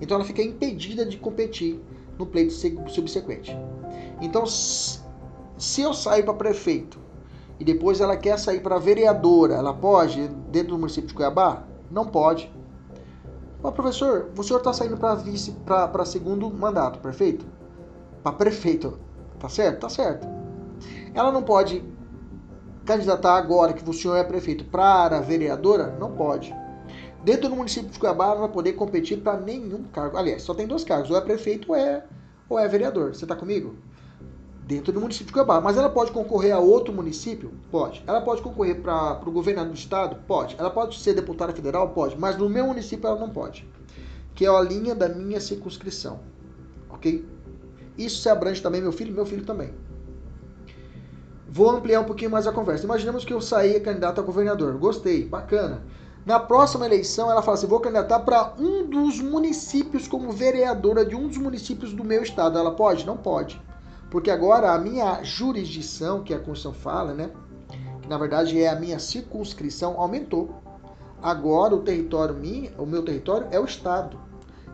Então 0.00 0.16
ela 0.16 0.24
fica 0.24 0.42
impedida 0.42 1.04
de 1.04 1.16
competir 1.16 1.80
no 2.18 2.26
pleito 2.26 2.52
subsequente. 2.88 3.56
Então, 4.20 4.46
se 4.46 5.80
eu 5.80 5.92
sair 5.92 6.22
para 6.22 6.34
prefeito 6.34 6.98
e 7.58 7.64
depois 7.64 8.00
ela 8.00 8.16
quer 8.16 8.38
sair 8.38 8.60
para 8.60 8.78
vereadora, 8.78 9.54
ela 9.54 9.72
pode 9.72 10.28
dentro 10.50 10.70
do 10.70 10.78
município 10.78 11.08
de 11.08 11.14
Cuiabá? 11.14 11.64
Não 11.90 12.06
pode. 12.06 12.52
Mas 13.64 13.72
professor, 13.72 14.28
o 14.36 14.42
senhor 14.42 14.58
está 14.58 14.74
saindo 14.74 14.98
para 14.98 15.14
vice, 15.14 15.52
para 15.64 16.04
segundo 16.04 16.50
mandato, 16.50 16.98
perfeito? 16.98 17.46
Para 18.22 18.32
prefeito, 18.32 18.98
tá 19.40 19.48
certo? 19.48 19.80
Tá 19.80 19.88
certo. 19.88 20.28
Ela 21.14 21.32
não 21.32 21.42
pode 21.42 21.82
candidatar 22.84 23.34
agora 23.36 23.72
que 23.72 23.88
o 23.88 23.92
senhor 23.94 24.16
é 24.16 24.22
prefeito 24.22 24.66
para 24.66 25.18
vereadora? 25.20 25.96
Não 25.98 26.12
pode. 26.12 26.54
Dentro 27.24 27.48
do 27.48 27.56
município 27.56 27.88
de 27.88 27.98
Cuiabá, 27.98 28.26
ela 28.26 28.34
não 28.34 28.42
vai 28.42 28.50
poder 28.50 28.74
competir 28.74 29.22
para 29.22 29.40
nenhum 29.40 29.84
cargo. 29.84 30.18
Aliás, 30.18 30.42
só 30.42 30.52
tem 30.52 30.66
dois 30.66 30.84
cargos, 30.84 31.10
ou 31.10 31.16
é 31.16 31.22
prefeito 31.22 31.70
ou 31.70 31.74
é, 31.74 32.04
ou 32.50 32.58
é 32.58 32.68
vereador. 32.68 33.14
Você 33.14 33.24
está 33.24 33.34
comigo? 33.34 33.76
Dentro 34.66 34.92
do 34.92 35.00
município 35.00 35.26
de 35.26 35.32
Cuiabá. 35.32 35.60
Mas 35.60 35.76
ela 35.76 35.90
pode 35.90 36.10
concorrer 36.10 36.54
a 36.54 36.58
outro 36.58 36.92
município? 36.92 37.52
Pode. 37.70 38.02
Ela 38.06 38.22
pode 38.22 38.40
concorrer 38.40 38.80
para 38.80 39.20
o 39.26 39.30
governador 39.30 39.72
do 39.72 39.76
estado? 39.76 40.16
Pode. 40.26 40.56
Ela 40.58 40.70
pode 40.70 40.98
ser 40.98 41.12
deputada 41.12 41.52
federal? 41.52 41.90
Pode. 41.90 42.18
Mas 42.18 42.38
no 42.38 42.48
meu 42.48 42.66
município 42.66 43.06
ela 43.06 43.18
não 43.18 43.28
pode. 43.28 43.68
Que 44.34 44.46
é 44.46 44.48
a 44.48 44.60
linha 44.60 44.94
da 44.94 45.08
minha 45.08 45.38
circunscrição. 45.38 46.20
Ok? 46.88 47.28
Isso 47.98 48.22
se 48.22 48.28
abrange 48.28 48.62
também 48.62 48.80
meu 48.80 48.92
filho 48.92 49.12
meu 49.12 49.26
filho 49.26 49.44
também. 49.44 49.72
Vou 51.46 51.70
ampliar 51.70 52.00
um 52.00 52.04
pouquinho 52.04 52.30
mais 52.30 52.46
a 52.46 52.52
conversa. 52.52 52.84
Imaginemos 52.84 53.24
que 53.24 53.32
eu 53.32 53.40
saí 53.40 53.78
candidato 53.80 54.20
a 54.20 54.24
governador. 54.24 54.76
Gostei, 54.78 55.24
bacana. 55.24 55.82
Na 56.24 56.40
próxima 56.40 56.86
eleição, 56.86 57.30
ela 57.30 57.42
fala 57.42 57.56
assim: 57.56 57.66
vou 57.66 57.80
candidatar 57.80 58.20
para 58.20 58.54
um 58.58 58.86
dos 58.86 59.20
municípios 59.20 60.08
como 60.08 60.32
vereadora 60.32 61.04
de 61.04 61.14
um 61.14 61.28
dos 61.28 61.36
municípios 61.36 61.92
do 61.92 62.02
meu 62.02 62.22
estado. 62.22 62.58
Ela 62.58 62.72
pode? 62.72 63.06
Não 63.06 63.16
pode. 63.16 63.60
Porque 64.14 64.30
agora 64.30 64.72
a 64.72 64.78
minha 64.78 65.24
jurisdição, 65.24 66.22
que 66.22 66.32
a 66.32 66.38
Constituição 66.38 66.72
fala, 66.72 67.12
né? 67.12 67.32
Que 68.00 68.08
na 68.08 68.16
verdade 68.16 68.62
é 68.62 68.68
a 68.68 68.78
minha 68.78 68.96
circunscrição, 69.00 70.00
aumentou. 70.00 70.54
Agora 71.20 71.74
o 71.74 71.80
território 71.80 72.32
minha, 72.32 72.70
o 72.78 72.86
meu 72.86 73.04
território 73.04 73.48
é 73.50 73.58
o 73.58 73.64
estado 73.64 74.16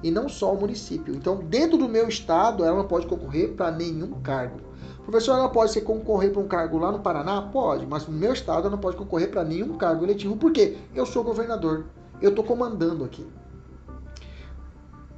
e 0.03 0.11
não 0.11 0.28
só 0.28 0.53
o 0.53 0.61
município. 0.61 1.14
Então, 1.14 1.36
dentro 1.36 1.78
do 1.78 1.88
meu 1.88 2.07
estado, 2.07 2.66
ela 2.66 2.76
não 2.76 2.86
pode 2.86 3.07
concorrer 3.07 3.55
para 3.55 3.70
nenhum 3.70 4.20
cargo. 4.20 4.61
Professor, 5.07 5.38
ela 5.38 5.49
pode 5.49 5.72
ser 5.72 5.80
concorrer 5.80 6.30
para 6.32 6.43
um 6.43 6.47
cargo 6.47 6.76
lá 6.76 6.93
no 6.93 7.01
Paraná? 7.01 7.41
Pode, 7.41 7.86
mas 7.86 8.07
no 8.07 8.12
meu 8.12 8.34
estado 8.34 8.66
ela 8.66 8.70
não 8.72 8.78
pode 8.78 8.99
concorrer 8.99 9.30
para 9.30 9.43
nenhum 9.43 9.78
cargo 9.78 10.05
eletivo. 10.05 10.36
Por 10.36 10.53
quê? 10.53 10.76
Eu 10.95 11.07
sou 11.07 11.24
governador. 11.24 11.86
Eu 12.20 12.28
estou 12.28 12.45
comandando 12.45 13.07
aqui. 13.07 13.26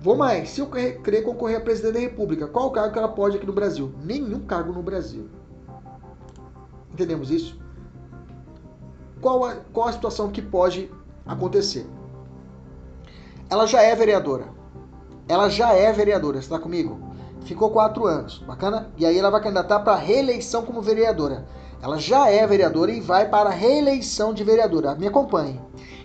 Vou 0.02 0.16
mais. 0.16 0.50
Se 0.50 0.60
eu 0.60 0.66
querer 0.66 1.22
concorrer 1.22 1.58
a 1.58 1.60
presidente 1.60 1.94
da 1.94 2.00
República, 2.00 2.48
qual 2.48 2.66
o 2.66 2.70
cargo 2.72 2.92
que 2.92 2.98
ela 2.98 3.08
pode 3.08 3.36
aqui 3.36 3.46
no 3.46 3.52
Brasil? 3.52 3.92
Nenhum 4.02 4.40
cargo 4.40 4.72
no 4.72 4.82
Brasil. 4.82 5.28
Entendemos 6.92 7.30
isso? 7.30 7.58
Qual 9.20 9.44
a, 9.44 9.54
qual 9.72 9.88
a 9.88 9.92
situação 9.92 10.30
que 10.30 10.42
pode 10.42 10.90
acontecer? 11.24 11.86
Ela 13.48 13.66
já 13.66 13.80
é 13.80 13.94
vereadora. 13.94 14.46
Ela 15.28 15.48
já 15.48 15.72
é 15.72 15.92
vereadora. 15.92 16.38
Está 16.38 16.58
comigo? 16.58 17.12
ficou 17.44 17.70
quatro 17.70 18.06
anos, 18.06 18.38
bacana? 18.38 18.90
E 18.96 19.04
aí 19.04 19.18
ela 19.18 19.30
vai 19.30 19.40
candidatar 19.40 19.80
para 19.80 19.96
reeleição 19.96 20.62
como 20.62 20.80
vereadora. 20.80 21.46
Ela 21.82 21.98
já 21.98 22.28
é 22.28 22.46
vereadora 22.46 22.92
e 22.92 23.00
vai 23.00 23.28
para 23.28 23.50
reeleição 23.50 24.32
de 24.32 24.44
vereadora. 24.44 24.94
Me 24.94 25.06
acompanhe. 25.06 25.60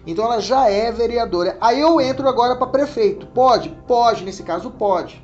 Então 0.07 0.23
ela 0.23 0.39
já 0.39 0.69
é 0.69 0.89
vereadora. 0.89 1.57
Aí 1.59 1.81
eu 1.81 1.99
entro 1.99 2.27
agora 2.29 2.55
para 2.55 2.67
prefeito. 2.67 3.27
Pode? 3.27 3.69
Pode, 3.85 4.23
nesse 4.23 4.41
caso 4.41 4.71
pode. 4.71 5.21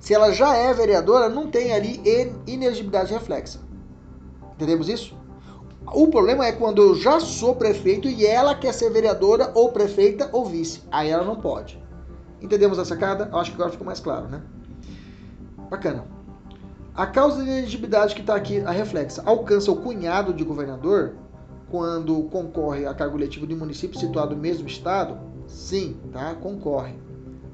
Se 0.00 0.14
ela 0.14 0.32
já 0.32 0.56
é 0.56 0.72
vereadora, 0.72 1.28
não 1.28 1.48
tem 1.48 1.74
ali 1.74 2.00
inelegibilidade 2.46 3.12
reflexa. 3.12 3.60
Entendemos 4.54 4.88
isso? 4.88 5.14
O 5.92 6.08
problema 6.08 6.46
é 6.46 6.52
quando 6.52 6.80
eu 6.80 6.94
já 6.94 7.20
sou 7.20 7.54
prefeito 7.54 8.08
e 8.08 8.26
ela 8.26 8.54
quer 8.54 8.72
ser 8.72 8.90
vereadora 8.90 9.52
ou 9.54 9.70
prefeita 9.70 10.30
ou 10.32 10.46
vice. 10.46 10.82
Aí 10.90 11.10
ela 11.10 11.24
não 11.24 11.36
pode. 11.36 11.78
Entendemos 12.40 12.78
a 12.78 12.84
sacada? 12.86 13.28
Acho 13.34 13.50
que 13.50 13.56
agora 13.56 13.70
ficou 13.70 13.86
mais 13.86 14.00
claro, 14.00 14.28
né? 14.28 14.40
Bacana. 15.70 16.04
A 16.94 17.06
causa 17.06 17.44
de 17.44 17.50
elegibilidade 17.50 18.14
que 18.14 18.22
está 18.22 18.34
aqui, 18.34 18.60
a 18.60 18.70
reflexa, 18.70 19.22
alcança 19.26 19.70
o 19.70 19.76
cunhado 19.76 20.32
de 20.32 20.42
governador 20.42 21.14
quando 21.70 22.22
concorre 22.24 22.86
a 22.86 22.94
cargo 22.94 23.16
letivo 23.16 23.46
de 23.46 23.54
município 23.54 23.98
situado 23.98 24.34
no 24.34 24.40
mesmo 24.40 24.66
estado? 24.66 25.18
Sim, 25.46 25.96
tá? 26.12 26.34
Concorre. 26.34 26.94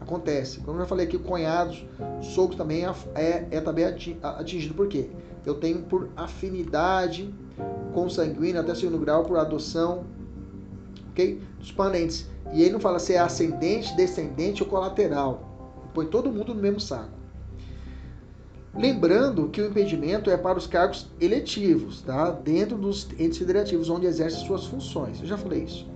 Acontece. 0.01 0.61
Como 0.61 0.77
eu 0.77 0.83
já 0.83 0.89
falei 0.89 1.07
aqui, 1.07 1.19
cunhados, 1.19 1.85
sogros 2.21 2.57
também 2.57 2.85
é, 2.85 2.95
é, 3.15 3.47
é 3.51 3.61
também 3.61 3.85
atingido. 3.85 4.75
Por 4.75 4.89
quê? 4.89 5.09
Eu 5.47 5.55
tenho 5.55 5.83
por 5.83 6.09
afinidade 6.17 7.33
consanguínea 7.93 8.61
até 8.61 8.75
segundo 8.75 8.99
grau 8.99 9.25
por 9.25 9.39
adoção, 9.39 10.05
ok? 11.11 11.41
Dos 11.59 11.73
parentes. 11.73 12.29
E 12.53 12.65
aí 12.65 12.71
não 12.71 12.81
fala 12.81 12.99
se 12.99 13.15
é 13.15 13.19
ascendente, 13.19 13.95
descendente 13.97 14.63
ou 14.63 14.69
colateral. 14.69 15.49
Põe 15.95 16.07
todo 16.07 16.31
mundo 16.31 16.55
no 16.55 16.61
mesmo 16.61 16.81
saco. 16.81 17.22
Lembrando 18.75 19.51
que 19.51 19.61
o 19.61 19.66
impedimento 19.66 20.31
é 20.31 20.37
para 20.37 20.57
os 20.57 20.66
cargos 20.66 21.07
eletivos, 21.20 22.01
tá? 22.01 22.31
dentro 22.31 22.79
dos 22.79 23.07
entes 23.18 23.37
federativos 23.37 23.91
onde 23.91 24.07
exerce 24.07 24.45
suas 24.47 24.64
funções. 24.64 25.20
Eu 25.20 25.27
já 25.27 25.37
falei 25.37 25.64
isso. 25.64 25.87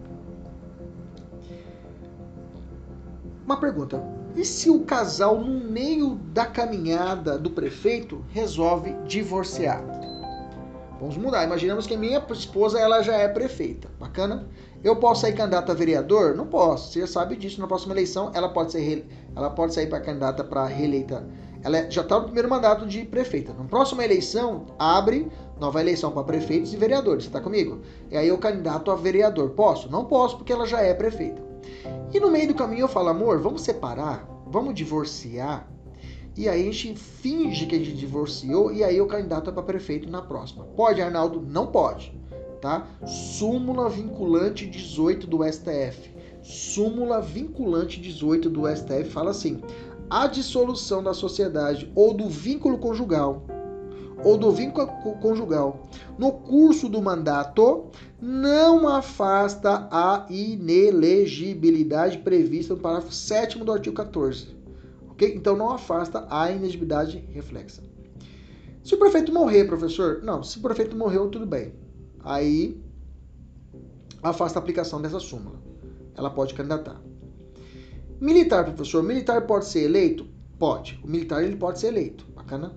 Uma 3.47 3.59
pergunta: 3.59 4.03
e 4.37 4.45
se 4.45 4.69
o 4.69 4.81
casal, 4.81 5.41
no 5.41 5.71
meio 5.71 6.17
da 6.35 6.45
caminhada 6.45 7.39
do 7.39 7.49
prefeito, 7.51 8.23
resolve 8.29 8.95
divorciar? 9.07 9.83
Vamos 11.01 11.17
mudar. 11.17 11.45
Imaginamos 11.45 11.87
que 11.87 11.97
minha 11.97 12.23
esposa 12.31 12.79
ela 12.79 13.03
já 13.03 13.15
é 13.15 13.29
prefeita. 13.29 13.89
Bacana? 13.99 14.47
Eu 14.83 14.97
posso 14.97 15.23
sair 15.23 15.35
candidata 15.35 15.73
a 15.73 15.75
vereador? 15.75 16.35
Não 16.35 16.47
posso. 16.47 16.93
Você 16.93 17.01
já 17.01 17.07
sabe 17.07 17.37
disso. 17.37 17.61
Na 17.61 17.67
próxima 17.67 17.95
eleição, 17.95 18.31
ela 18.35 18.49
pode 18.49 18.73
ser 18.73 19.07
ela 19.35 19.51
pode 19.51 19.75
sair 19.75 19.89
para 19.89 20.01
candidata 20.01 20.43
para 20.43 20.67
reeleita 20.67 21.27
ela 21.67 21.91
já 21.91 22.03
está 22.03 22.17
no 22.17 22.27
primeiro 22.27 22.49
mandato 22.49 22.87
de 22.87 23.05
prefeita. 23.05 23.53
Na 23.53 23.65
próxima 23.65 24.05
eleição, 24.05 24.67
abre 24.79 25.29
nova 25.59 25.81
eleição 25.81 26.13
para 26.13 26.23
prefeitos 26.23 26.73
e 26.73 26.77
vereadores. 26.77 27.25
Você 27.25 27.29
está 27.29 27.41
comigo? 27.41 27.81
E 28.09 28.17
aí 28.17 28.29
eu 28.29 28.39
candidato 28.39 28.89
a 28.89 28.95
vereador. 28.95 29.51
Posso? 29.51 29.91
Não 29.91 30.05
posso, 30.05 30.37
porque 30.37 30.53
ela 30.53 30.65
já 30.65 30.81
é 30.81 30.95
prefeita. 30.95 31.43
E 32.15 32.21
no 32.21 32.31
meio 32.31 32.47
do 32.47 32.55
caminho 32.55 32.83
eu 32.83 32.89
falo, 32.89 33.09
amor, 33.09 33.41
vamos 33.41 33.63
separar? 33.63 34.29
Vamos 34.47 34.77
divorciar? 34.77 35.69
E 36.37 36.49
aí 36.49 36.69
a 36.69 36.73
gente 36.73 36.95
finge 36.95 37.67
que 37.67 37.75
a 37.75 37.79
gente 37.79 37.95
divorciou 37.95 38.73
e 38.73 38.85
aí 38.85 38.99
eu 38.99 39.07
candidato 39.09 39.53
para 39.53 39.63
prefeito 39.65 40.09
na 40.09 40.23
próxima. 40.23 40.63
Pode, 40.77 41.03
Arnaldo? 41.03 41.45
Não 41.45 41.67
pode. 41.67 42.17
Tá? 42.61 42.87
Súmula 43.05 43.89
vinculante 43.89 44.67
18 44.67 45.27
do 45.27 45.43
STF. 45.43 46.15
Súmula 46.43 47.21
vinculante 47.21 48.01
18 48.01 48.49
do 48.49 48.69
STF 48.69 49.11
fala 49.11 49.33
assim: 49.33 49.61
a 50.09 50.27
dissolução 50.27 51.03
da 51.03 51.13
sociedade 51.13 51.91
ou 51.95 52.15
do 52.15 52.29
vínculo 52.29 52.79
conjugal 52.79 53.45
ou 54.25 54.37
do 54.39 54.51
vínculo 54.51 54.87
conjugal 55.21 55.89
no 56.19 56.33
curso 56.33 56.89
do 56.89 57.03
mandato 57.03 57.91
não 58.21 58.89
afasta 58.89 59.89
a 59.91 60.27
inelegibilidade 60.31 62.19
prevista 62.19 62.75
no 62.75 62.81
parágrafo 62.81 63.13
7 63.13 63.59
do 63.59 63.73
artigo 63.73 63.95
14. 63.95 64.57
OK? 65.11 65.35
Então 65.35 65.57
não 65.57 65.71
afasta 65.71 66.27
a 66.31 66.51
inelegibilidade 66.51 67.19
reflexa. 67.33 67.83
Se 68.83 68.95
o 68.95 68.99
prefeito 68.99 69.33
morrer, 69.33 69.65
professor, 69.65 70.23
não, 70.23 70.43
se 70.43 70.59
o 70.59 70.63
prefeito 70.63 70.97
morreu, 70.97 71.29
tudo 71.29 71.45
bem. 71.45 71.75
Aí 72.21 72.81
afasta 74.23 74.59
a 74.59 74.63
aplicação 74.63 75.03
dessa 75.03 75.21
súmula. 75.21 75.57
Ela 76.17 76.31
pode 76.31 76.55
candidatar. 76.55 77.01
Militar, 78.21 78.65
professor, 78.65 79.03
militar 79.03 79.47
pode 79.47 79.67
ser 79.67 79.83
eleito? 79.85 80.27
Pode. 80.59 80.99
O 81.05 81.09
militar 81.09 81.45
ele 81.45 81.57
pode 81.57 81.79
ser 81.79 81.89
eleito. 81.89 82.27
Bacana? 82.35 82.73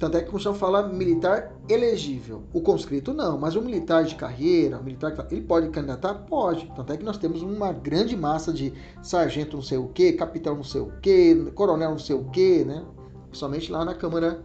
Tanto 0.00 0.16
é 0.16 0.20
que 0.22 0.28
a 0.28 0.30
Constituição 0.30 0.54
fala 0.54 0.88
militar 0.88 1.52
elegível. 1.68 2.42
O 2.54 2.62
conscrito 2.62 3.12
não, 3.12 3.38
mas 3.38 3.54
o 3.54 3.60
militar 3.60 4.02
de 4.02 4.14
carreira, 4.14 4.78
o 4.78 4.82
militar 4.82 5.14
ele 5.30 5.42
pode 5.42 5.68
candidatar? 5.68 6.14
Pode. 6.14 6.72
Tanto 6.74 6.90
é 6.90 6.96
que 6.96 7.04
nós 7.04 7.18
temos 7.18 7.42
uma 7.42 7.70
grande 7.70 8.16
massa 8.16 8.50
de 8.50 8.72
sargento 9.02 9.56
não 9.56 9.62
sei 9.62 9.76
o 9.76 9.88
que, 9.88 10.14
capitão 10.14 10.56
não 10.56 10.64
sei 10.64 10.80
o 10.80 10.90
que, 11.02 11.50
coronel 11.54 11.90
não 11.90 11.98
sei 11.98 12.16
o 12.16 12.24
que, 12.30 12.64
né? 12.64 12.82
Principalmente 13.28 13.70
lá 13.70 13.84
na 13.84 13.94
Câmara 13.94 14.42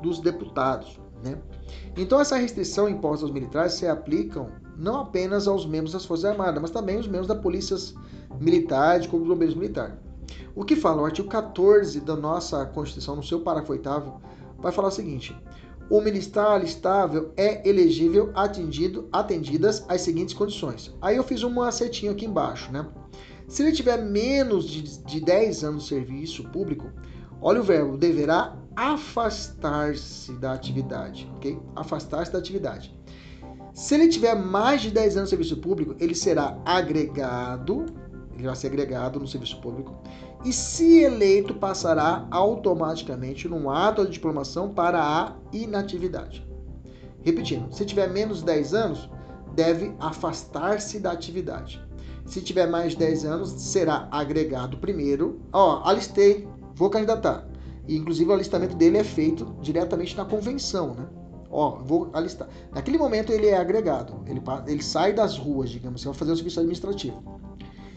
dos 0.00 0.20
Deputados, 0.20 0.98
né? 1.22 1.36
Então 1.98 2.18
essa 2.18 2.36
restrição 2.36 2.88
imposta 2.88 3.26
aos 3.26 3.32
militares 3.32 3.74
se 3.74 3.86
aplicam 3.86 4.48
não 4.74 5.00
apenas 5.00 5.46
aos 5.46 5.66
membros 5.66 5.92
das 5.92 6.06
Forças 6.06 6.24
Armadas, 6.24 6.62
mas 6.62 6.70
também 6.70 6.96
aos 6.96 7.06
membros 7.06 7.28
da 7.28 7.36
Polícia 7.36 7.76
Militar 8.40 9.00
Corpo 9.08 9.24
de 9.24 9.30
Bombeiros 9.30 9.54
Militar. 9.54 9.98
O 10.54 10.64
que 10.64 10.76
fala 10.76 11.02
o 11.02 11.04
artigo 11.04 11.28
14 11.28 12.00
da 12.00 12.16
nossa 12.16 12.64
Constituição, 12.66 13.16
no 13.16 13.22
seu 13.22 13.40
parágrafo 13.40 13.72
8 13.72 13.90
vai 14.58 14.72
falar 14.72 14.88
o 14.88 14.92
seguinte: 14.92 15.36
o 15.90 16.00
militar 16.00 16.62
estável 16.64 17.32
é 17.36 17.68
elegível 17.68 18.30
atendido, 18.34 19.08
atendidas 19.12 19.84
as 19.88 20.00
seguintes 20.00 20.34
condições. 20.34 20.94
Aí 21.00 21.16
eu 21.16 21.24
fiz 21.24 21.42
uma 21.42 21.70
setinha 21.70 22.12
aqui 22.12 22.24
embaixo, 22.24 22.72
né? 22.72 22.86
Se 23.46 23.62
ele 23.62 23.72
tiver 23.72 23.98
menos 23.98 24.68
de, 24.68 24.82
de 25.04 25.20
10 25.20 25.64
anos 25.64 25.82
de 25.82 25.88
serviço 25.90 26.44
público, 26.44 26.90
olha 27.40 27.60
o 27.60 27.64
verbo, 27.64 27.98
deverá 27.98 28.56
afastar-se 28.74 30.32
da 30.34 30.52
atividade, 30.52 31.30
ok? 31.36 31.58
Afastar-se 31.76 32.32
da 32.32 32.38
atividade. 32.38 32.96
Se 33.74 33.94
ele 33.94 34.08
tiver 34.08 34.34
mais 34.34 34.80
de 34.80 34.90
10 34.90 35.16
anos 35.16 35.28
de 35.28 35.36
serviço 35.36 35.56
público, 35.58 35.94
ele 36.00 36.14
será 36.14 36.58
agregado, 36.64 37.86
ele 38.36 38.46
vai 38.46 38.56
ser 38.56 38.68
agregado 38.68 39.20
no 39.20 39.26
serviço 39.26 39.60
público 39.60 39.94
e, 40.44 40.52
se 40.52 41.00
eleito, 41.00 41.54
passará 41.54 42.26
automaticamente 42.30 43.48
num 43.48 43.70
ato 43.70 44.04
de 44.04 44.12
diplomação 44.12 44.68
para 44.70 45.00
a 45.00 45.36
inatividade. 45.52 46.46
Repetindo, 47.22 47.72
se 47.72 47.84
tiver 47.84 48.08
menos 48.10 48.40
de 48.40 48.44
10 48.44 48.74
anos, 48.74 49.10
deve 49.54 49.94
afastar-se 49.98 51.00
da 51.00 51.12
atividade. 51.12 51.82
Se 52.26 52.40
tiver 52.40 52.66
mais 52.66 52.92
de 52.92 52.98
10 52.98 53.24
anos, 53.24 53.50
será 53.50 54.08
agregado 54.10 54.78
primeiro. 54.78 55.40
Ó, 55.52 55.82
alistei, 55.84 56.48
vou 56.74 56.90
candidatar. 56.90 57.46
E, 57.86 57.96
inclusive, 57.96 58.30
o 58.30 58.34
alistamento 58.34 58.76
dele 58.76 58.98
é 58.98 59.04
feito 59.04 59.56
diretamente 59.60 60.16
na 60.16 60.24
convenção, 60.24 60.94
né? 60.94 61.06
Ó, 61.50 61.78
vou 61.82 62.10
alistar. 62.12 62.48
Naquele 62.72 62.98
momento 62.98 63.30
ele 63.30 63.46
é 63.46 63.56
agregado. 63.56 64.24
Ele, 64.26 64.42
ele 64.66 64.82
sai 64.82 65.12
das 65.12 65.38
ruas, 65.38 65.70
digamos 65.70 66.00
assim, 66.00 66.08
vai 66.08 66.18
fazer 66.18 66.32
o 66.32 66.36
serviço 66.36 66.58
administrativo. 66.58 67.22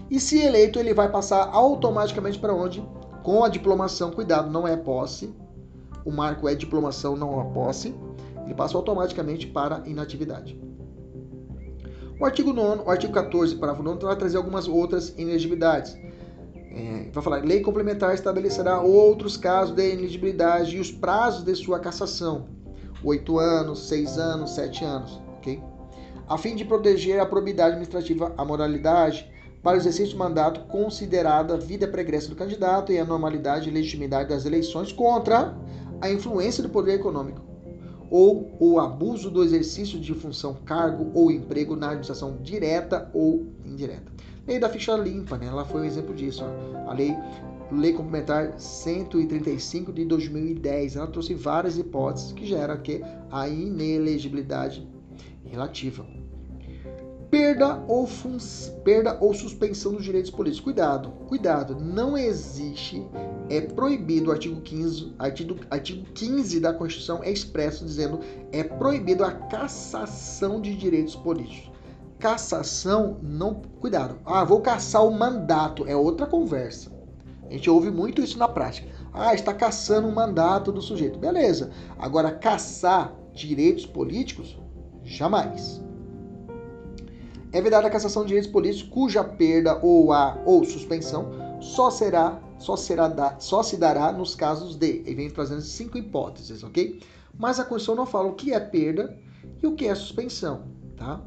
E 0.09 0.19
se 0.19 0.41
eleito, 0.41 0.79
ele 0.79 0.93
vai 0.93 1.11
passar 1.11 1.49
automaticamente 1.51 2.39
para 2.39 2.53
onde? 2.53 2.83
Com 3.23 3.43
a 3.43 3.49
diplomação. 3.49 4.11
Cuidado, 4.11 4.49
não 4.49 4.67
é 4.67 4.75
posse. 4.77 5.33
O 6.05 6.11
marco 6.11 6.47
é 6.47 6.55
diplomação, 6.55 7.15
não 7.15 7.41
é 7.41 7.53
posse. 7.53 7.93
Ele 8.45 8.55
passa 8.55 8.77
automaticamente 8.77 9.47
para 9.47 9.83
inatividade. 9.85 10.57
O 12.19 12.25
artigo 12.25 12.51
9, 12.51 12.83
o 12.83 12.89
artigo 12.89 13.13
14, 13.13 13.55
parágrafo 13.57 13.83
9, 13.83 14.05
vai 14.05 14.15
trazer 14.15 14.37
algumas 14.37 14.67
outras 14.67 15.09
inelegibilidades. 15.17 15.95
É, 16.55 17.09
vai 17.11 17.23
falar, 17.23 17.43
lei 17.43 17.61
complementar 17.61 18.13
estabelecerá 18.13 18.81
outros 18.81 19.35
casos 19.35 19.75
de 19.75 19.93
inelegibilidade 19.93 20.77
e 20.77 20.79
os 20.79 20.91
prazos 20.91 21.43
de 21.43 21.53
sua 21.55 21.79
cassação. 21.79 22.47
8 23.03 23.37
anos, 23.37 23.87
6 23.87 24.17
anos, 24.17 24.51
7 24.51 24.83
anos, 24.83 25.21
ok? 25.37 25.61
A 26.27 26.37
fim 26.37 26.55
de 26.55 26.65
proteger 26.65 27.19
a 27.19 27.25
probidade 27.25 27.71
administrativa, 27.71 28.33
a 28.37 28.43
moralidade, 28.43 29.29
para 29.61 29.77
o 29.77 29.79
exercício 29.79 30.09
de 30.09 30.15
mandato 30.17 30.61
considerada 30.67 31.55
a 31.55 31.57
vida 31.57 31.87
pregressa 31.87 32.29
do 32.29 32.35
candidato 32.35 32.91
e 32.91 32.99
a 32.99 33.05
normalidade 33.05 33.69
e 33.69 33.71
legitimidade 33.71 34.29
das 34.29 34.45
eleições 34.45 34.91
contra 34.91 35.57
a 35.99 36.09
influência 36.09 36.61
do 36.63 36.69
poder 36.69 36.93
econômico 36.93 37.47
ou 38.09 38.55
o 38.59 38.79
abuso 38.79 39.29
do 39.29 39.43
exercício 39.43 39.99
de 39.99 40.13
função, 40.13 40.55
cargo 40.65 41.11
ou 41.13 41.29
emprego 41.29 41.75
na 41.75 41.87
administração 41.87 42.37
direta 42.41 43.09
ou 43.13 43.47
indireta. 43.65 44.11
Lei 44.47 44.59
da 44.59 44.69
ficha 44.69 44.95
limpa, 44.95 45.37
né? 45.37 45.47
Ela 45.47 45.65
foi 45.65 45.81
um 45.81 45.85
exemplo 45.85 46.15
disso. 46.15 46.43
Ó. 46.43 46.89
A 46.89 46.93
lei 46.93 47.13
Lei 47.69 47.91
Complementar 47.91 48.57
135 48.57 49.91
de 49.91 50.05
2010, 50.05 50.95
ela 50.95 51.07
trouxe 51.07 51.33
várias 51.33 51.77
hipóteses 51.77 52.31
que 52.31 52.45
gera 52.45 52.77
que 52.77 53.01
a 53.29 53.49
inelegibilidade 53.49 54.87
relativa 55.43 56.05
perda 57.29 57.83
ou, 57.87 58.07
perda 58.83 59.17
ou 59.19 59.33
suspensão 59.33 59.93
dos 59.93 60.03
direitos 60.03 60.31
políticos. 60.31 60.63
Cuidado, 60.63 61.09
cuidado, 61.27 61.75
não 61.75 62.17
existe, 62.17 63.05
é 63.49 63.61
proibido, 63.61 64.29
o 64.29 64.33
artigo 64.33 64.61
15, 64.61 65.13
artigo, 65.19 65.55
artigo 65.69 66.05
15 66.13 66.59
da 66.59 66.73
Constituição 66.73 67.23
é 67.23 67.31
expresso 67.31 67.85
dizendo 67.85 68.19
é 68.51 68.63
proibido 68.63 69.23
a 69.23 69.31
cassação 69.31 70.61
de 70.61 70.75
direitos 70.75 71.15
políticos. 71.15 71.71
Cassação, 72.19 73.19
não, 73.21 73.61
cuidado, 73.79 74.17
ah, 74.25 74.43
vou 74.43 74.61
caçar 74.61 75.05
o 75.05 75.11
mandato, 75.11 75.85
é 75.87 75.95
outra 75.95 76.25
conversa. 76.25 76.91
A 77.47 77.53
gente 77.53 77.69
ouve 77.69 77.91
muito 77.91 78.21
isso 78.21 78.37
na 78.37 78.47
prática. 78.47 78.89
Ah, 79.13 79.33
está 79.33 79.53
caçando 79.53 80.07
o 80.07 80.13
mandato 80.13 80.71
do 80.71 80.81
sujeito. 80.81 81.17
Beleza. 81.17 81.71
Agora, 81.97 82.31
caçar 82.31 83.15
direitos 83.33 83.85
políticos, 83.85 84.59
jamais 85.03 85.81
é 87.57 87.61
vedada 87.61 87.87
a 87.87 87.89
cassação 87.89 88.21
de 88.21 88.29
direitos 88.29 88.51
políticos 88.51 88.89
cuja 88.89 89.23
perda 89.23 89.79
ou 89.81 90.13
a 90.13 90.37
ou 90.45 90.63
suspensão 90.63 91.31
só 91.59 91.89
será 91.89 92.39
só 92.59 92.75
será 92.75 93.07
da, 93.07 93.39
só 93.39 93.63
se 93.63 93.77
dará 93.77 94.11
nos 94.11 94.35
casos 94.35 94.75
de 94.75 95.03
e 95.05 95.15
vem 95.15 95.29
trazendo 95.29 95.61
cinco 95.61 95.97
hipóteses, 95.97 96.63
ok? 96.63 97.01
Mas 97.37 97.59
a 97.59 97.63
Constituição 97.63 97.95
não 97.95 98.05
fala 98.05 98.29
o 98.29 98.35
que 98.35 98.53
é 98.53 98.59
perda 98.59 99.17
e 99.61 99.67
o 99.67 99.75
que 99.75 99.87
é 99.87 99.95
suspensão, 99.95 100.65
tá? 100.95 101.21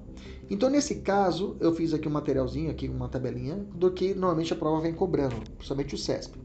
Então 0.49 0.71
nesse 0.71 0.97
caso 0.97 1.57
eu 1.61 1.75
fiz 1.75 1.93
aqui 1.93 2.07
um 2.07 2.13
materialzinho 2.13 2.71
aqui 2.71 2.89
uma 2.89 3.09
tabelinha 3.09 3.57
do 3.75 3.91
que 3.91 4.15
normalmente 4.15 4.53
a 4.53 4.57
prova 4.57 4.81
vem 4.81 4.93
cobrando, 4.93 5.37
principalmente 5.57 5.95
o 5.95 5.99
CESP. 5.99 6.39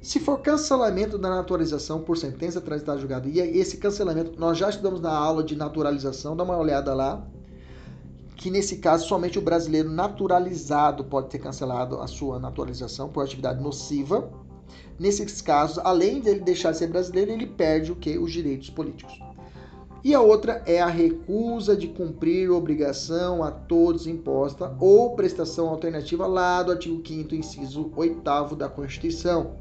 Se 0.00 0.20
for 0.20 0.40
cancelamento 0.40 1.18
da 1.18 1.30
naturalização 1.30 2.00
por 2.00 2.16
sentença 2.16 2.60
transitada 2.60 2.98
julgada, 2.98 3.28
e 3.28 3.40
esse 3.40 3.78
cancelamento 3.78 4.38
nós 4.38 4.56
já 4.56 4.70
estudamos 4.70 5.00
na 5.00 5.10
aula 5.10 5.42
de 5.42 5.56
naturalização, 5.56 6.36
dá 6.36 6.44
uma 6.44 6.56
olhada 6.56 6.94
lá, 6.94 7.26
que 8.36 8.50
nesse 8.50 8.76
caso 8.76 9.08
somente 9.08 9.38
o 9.38 9.42
brasileiro 9.42 9.90
naturalizado 9.90 11.02
pode 11.04 11.28
ter 11.28 11.38
cancelado 11.38 12.00
a 12.00 12.06
sua 12.06 12.38
naturalização 12.38 13.08
por 13.08 13.24
atividade 13.24 13.62
nociva. 13.62 14.30
Nesses 14.98 15.40
casos, 15.40 15.78
além 15.78 16.20
de 16.20 16.28
ele 16.28 16.40
deixar 16.40 16.72
de 16.72 16.78
ser 16.78 16.88
brasileiro, 16.88 17.32
ele 17.32 17.46
perde 17.46 17.92
o 17.92 17.96
que? 17.96 18.18
Os 18.18 18.30
direitos 18.30 18.68
políticos. 18.70 19.18
E 20.04 20.14
a 20.14 20.20
outra 20.20 20.62
é 20.66 20.80
a 20.80 20.86
recusa 20.86 21.74
de 21.74 21.88
cumprir 21.88 22.50
obrigação 22.50 23.42
a 23.42 23.50
todos 23.50 24.06
imposta 24.06 24.76
ou 24.78 25.16
prestação 25.16 25.68
alternativa 25.68 26.26
lá 26.26 26.62
do 26.62 26.70
artigo 26.70 27.02
5 27.04 27.34
inciso 27.34 27.90
8 27.96 28.54
da 28.54 28.68
Constituição. 28.68 29.56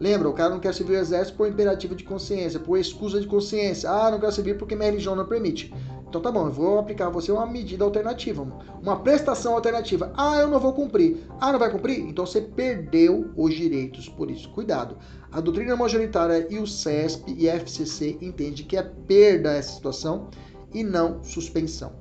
Lembra, 0.00 0.30
o 0.30 0.32
cara 0.32 0.48
não 0.48 0.60
quer 0.60 0.72
servir 0.72 0.94
o 0.94 0.98
exército 0.98 1.36
por 1.36 1.46
imperativo 1.46 1.94
de 1.94 2.04
consciência, 2.04 2.58
por 2.58 2.78
excusa 2.78 3.20
de 3.20 3.26
consciência. 3.26 3.90
Ah, 3.90 4.10
não 4.10 4.18
quero 4.18 4.32
servir 4.32 4.56
porque 4.56 4.74
minha 4.74 4.88
religião 4.88 5.14
não 5.14 5.26
permite. 5.26 5.70
Então 6.10 6.20
tá 6.20 6.30
bom, 6.32 6.46
eu 6.46 6.52
vou 6.52 6.80
aplicar 6.80 7.06
a 7.06 7.10
você 7.10 7.30
uma 7.30 7.46
medida 7.46 7.84
alternativa, 7.84 8.42
uma 8.82 8.98
prestação 8.98 9.54
alternativa. 9.54 10.12
Ah, 10.16 10.40
eu 10.40 10.48
não 10.48 10.58
vou 10.58 10.72
cumprir. 10.72 11.24
Ah, 11.40 11.52
não 11.52 11.58
vai 11.60 11.70
cumprir? 11.70 12.00
Então 12.00 12.26
você 12.26 12.40
perdeu 12.40 13.30
os 13.36 13.54
direitos 13.54 14.08
por 14.08 14.28
isso. 14.28 14.50
Cuidado. 14.50 14.98
A 15.30 15.40
doutrina 15.40 15.76
majoritária 15.76 16.48
e 16.50 16.58
o 16.58 16.66
CESP 16.66 17.32
e 17.38 17.48
FCC 17.48 18.18
entende 18.20 18.64
que 18.64 18.76
é 18.76 18.82
perda 18.82 19.52
essa 19.52 19.72
situação 19.72 20.26
e 20.74 20.82
não 20.82 21.22
suspensão. 21.22 21.92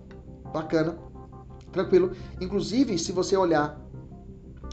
Bacana. 0.52 0.98
Tranquilo. 1.72 2.14
Inclusive, 2.42 2.98
se 2.98 3.12
você 3.12 3.38
olhar 3.38 3.80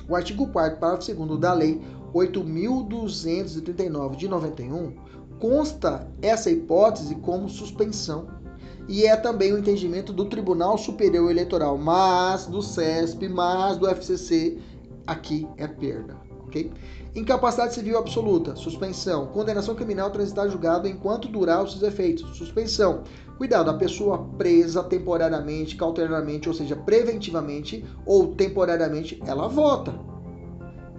o 0.09 0.16
artigo 0.16 0.47
4 0.47 0.80
parágrafo 0.80 1.14
2 1.14 1.39
da 1.39 1.53
lei 1.53 1.78
8.239 2.14 4.16
de 4.16 4.28
91, 4.28 4.95
consta 5.39 6.11
essa 6.22 6.51
hipótese 6.51 7.16
como 7.16 7.51
suspensão 7.51 8.34
e 8.89 9.05
é 9.05 9.16
também 9.16 9.53
o 9.53 9.59
entendimento 9.59 10.12
do 10.12 10.26
Tribunal 10.26 10.78
Superior 10.78 11.30
Eleitoral, 11.30 11.76
mas 11.76 12.47
do 12.47 12.62
CESP, 12.62 13.28
mas 13.28 13.76
do 13.76 13.89
FCC, 13.89 14.59
aqui 15.07 15.47
é 15.57 15.66
perda, 15.66 16.16
ok? 16.47 16.72
Incapacidade 17.14 17.74
civil 17.74 17.99
absoluta, 17.99 18.55
suspensão. 18.55 19.28
Condenação 19.28 19.74
criminal 19.74 20.11
transitar 20.11 20.49
julgado 20.49 20.87
enquanto 20.87 21.28
durar 21.28 21.64
os 21.64 21.72
seus 21.72 21.82
efeitos, 21.82 22.37
suspensão. 22.37 23.03
Cuidado, 23.39 23.70
a 23.70 23.74
pessoa 23.74 24.18
presa 24.37 24.82
temporariamente, 24.84 25.76
cautelarmente, 25.76 26.49
ou 26.49 26.55
seja, 26.55 26.76
preventivamente 26.76 27.84
ou 28.05 28.34
temporariamente, 28.34 29.20
ela 29.26 29.49
vota. 29.49 29.95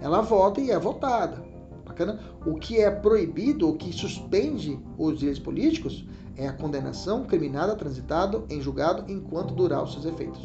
Ela 0.00 0.20
vota 0.20 0.60
e 0.60 0.70
é 0.70 0.78
votada. 0.78 1.42
Bacana? 1.86 2.20
O 2.44 2.56
que 2.56 2.80
é 2.80 2.90
proibido, 2.90 3.68
o 3.68 3.76
que 3.76 3.92
suspende 3.92 4.78
os 4.98 5.18
direitos 5.18 5.42
políticos 5.42 6.04
é 6.38 6.46
a 6.46 6.52
condenação 6.52 7.24
criminada 7.24 7.74
transitada 7.74 8.42
em 8.48 8.60
julgado 8.60 9.04
enquanto 9.12 9.52
durar 9.52 9.82
os 9.82 9.92
seus 9.92 10.06
efeitos. 10.06 10.40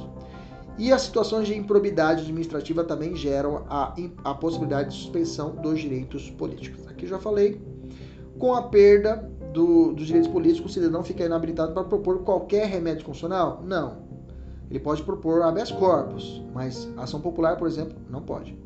E 0.77 0.91
as 0.91 1.03
situações 1.03 1.47
de 1.47 1.55
improbidade 1.55 2.23
administrativa 2.23 2.83
também 2.83 3.15
geram 3.15 3.63
a, 3.69 3.93
a 4.23 4.33
possibilidade 4.33 4.89
de 4.89 4.95
suspensão 4.95 5.51
dos 5.51 5.79
direitos 5.79 6.31
políticos. 6.31 6.87
Aqui 6.87 7.05
já 7.05 7.19
falei. 7.19 7.61
Com 8.39 8.55
a 8.55 8.63
perda 8.63 9.31
do, 9.53 9.93
dos 9.93 10.07
direitos 10.07 10.31
políticos, 10.31 10.71
o 10.71 10.73
cidadão 10.73 11.03
fica 11.03 11.23
inabilitado 11.23 11.73
para 11.73 11.83
propor 11.83 12.23
qualquer 12.23 12.65
remédio 12.65 13.05
constitucional? 13.05 13.61
Não. 13.63 14.01
Ele 14.67 14.79
pode 14.79 15.03
propor 15.03 15.43
habeas 15.43 15.71
corpus, 15.71 16.43
mas 16.51 16.89
ação 16.97 17.21
popular, 17.21 17.55
por 17.57 17.67
exemplo, 17.67 17.95
não 18.09 18.23
pode. 18.23 18.57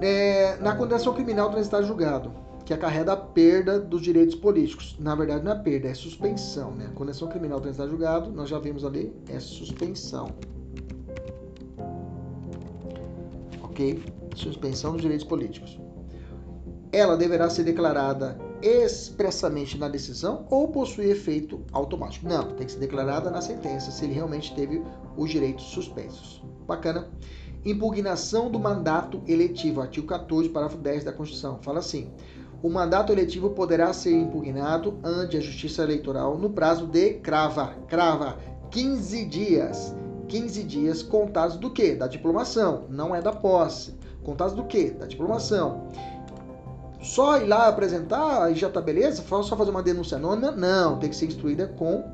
É, 0.00 0.56
na 0.56 0.74
condenação 0.74 1.12
criminal 1.12 1.50
transitar 1.50 1.82
julgado, 1.82 2.32
que 2.68 2.74
acarreta 2.74 3.14
a 3.14 3.16
perda 3.16 3.80
dos 3.80 4.02
direitos 4.02 4.34
políticos. 4.34 4.94
Na 5.00 5.14
verdade, 5.14 5.42
não 5.42 5.52
é 5.52 5.54
perda, 5.54 5.88
é 5.88 5.94
suspensão. 5.94 6.72
Né? 6.72 6.84
A 6.84 6.90
condenação 6.90 7.26
criminal 7.26 7.62
transitar 7.62 7.88
julgado, 7.88 8.30
nós 8.30 8.46
já 8.46 8.58
vimos 8.58 8.84
ali, 8.84 9.10
é 9.26 9.40
suspensão. 9.40 10.28
Ok? 13.62 14.02
Suspensão 14.36 14.92
dos 14.92 15.00
direitos 15.00 15.26
políticos. 15.26 15.80
Ela 16.92 17.16
deverá 17.16 17.48
ser 17.48 17.64
declarada 17.64 18.38
expressamente 18.60 19.78
na 19.78 19.88
decisão 19.88 20.46
ou 20.50 20.68
possui 20.68 21.10
efeito 21.10 21.64
automático. 21.72 22.28
Não, 22.28 22.50
tem 22.50 22.66
que 22.66 22.72
ser 22.72 22.80
declarada 22.80 23.30
na 23.30 23.40
sentença 23.40 23.90
se 23.90 24.04
ele 24.04 24.12
realmente 24.12 24.54
teve 24.54 24.82
os 25.16 25.30
direitos 25.30 25.64
suspensos. 25.64 26.42
Bacana? 26.66 27.08
Impugnação 27.64 28.50
do 28.50 28.58
mandato 28.58 29.22
eletivo, 29.26 29.80
artigo 29.80 30.06
14, 30.06 30.50
parágrafo 30.50 30.82
10 30.82 31.04
da 31.04 31.12
Constituição. 31.14 31.58
Fala 31.62 31.78
assim: 31.78 32.12
o 32.62 32.68
mandato 32.68 33.12
eletivo 33.12 33.50
poderá 33.50 33.92
ser 33.92 34.12
impugnado 34.12 34.98
ante 35.04 35.36
a 35.36 35.40
Justiça 35.40 35.82
Eleitoral 35.82 36.36
no 36.36 36.50
prazo 36.50 36.86
de 36.86 37.14
crava, 37.14 37.74
crava, 37.86 38.36
15 38.70 39.24
dias. 39.26 39.94
15 40.26 40.64
dias 40.64 41.02
contados 41.02 41.56
do 41.56 41.70
quê? 41.70 41.94
Da 41.94 42.06
diplomação, 42.06 42.84
não 42.90 43.14
é 43.14 43.22
da 43.22 43.32
posse. 43.32 43.94
Contados 44.22 44.54
do 44.54 44.64
quê? 44.64 44.90
Da 44.90 45.06
diplomação. 45.06 45.88
Só 47.00 47.38
ir 47.38 47.46
lá 47.46 47.68
apresentar 47.68 48.50
e 48.50 48.54
já 48.54 48.68
tá 48.68 48.80
beleza? 48.80 49.22
Só 49.22 49.56
fazer 49.56 49.70
uma 49.70 49.82
denúncia 49.82 50.16
anônima? 50.16 50.50
Não, 50.50 50.98
tem 50.98 51.08
que 51.08 51.16
ser 51.16 51.26
instruída 51.26 51.66
com, 51.66 52.04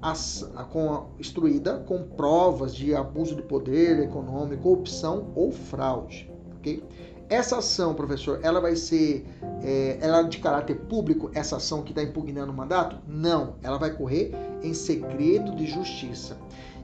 as, 0.00 0.50
com 0.72 1.10
instruída 1.18 1.78
com 1.86 2.02
provas 2.02 2.74
de 2.74 2.94
abuso 2.94 3.36
de 3.36 3.42
poder 3.42 4.00
econômico, 4.00 4.62
corrupção 4.62 5.30
ou 5.36 5.52
fraude, 5.52 6.28
ok? 6.56 6.82
Essa 7.30 7.58
ação, 7.58 7.94
professor, 7.94 8.40
ela 8.42 8.60
vai 8.60 8.74
ser 8.74 9.24
é, 9.62 9.98
ela 10.00 10.22
de 10.22 10.38
caráter 10.38 10.74
público, 10.74 11.30
essa 11.32 11.58
ação 11.58 11.80
que 11.80 11.92
está 11.92 12.02
impugnando 12.02 12.50
o 12.50 12.56
mandato? 12.56 12.98
Não, 13.06 13.54
ela 13.62 13.78
vai 13.78 13.94
correr 13.96 14.32
em 14.64 14.74
segredo 14.74 15.54
de 15.54 15.64
justiça. 15.64 16.36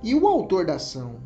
E 0.05 0.15
o 0.15 0.25
autor 0.29 0.65
da 0.65 0.77
ação? 0.77 1.17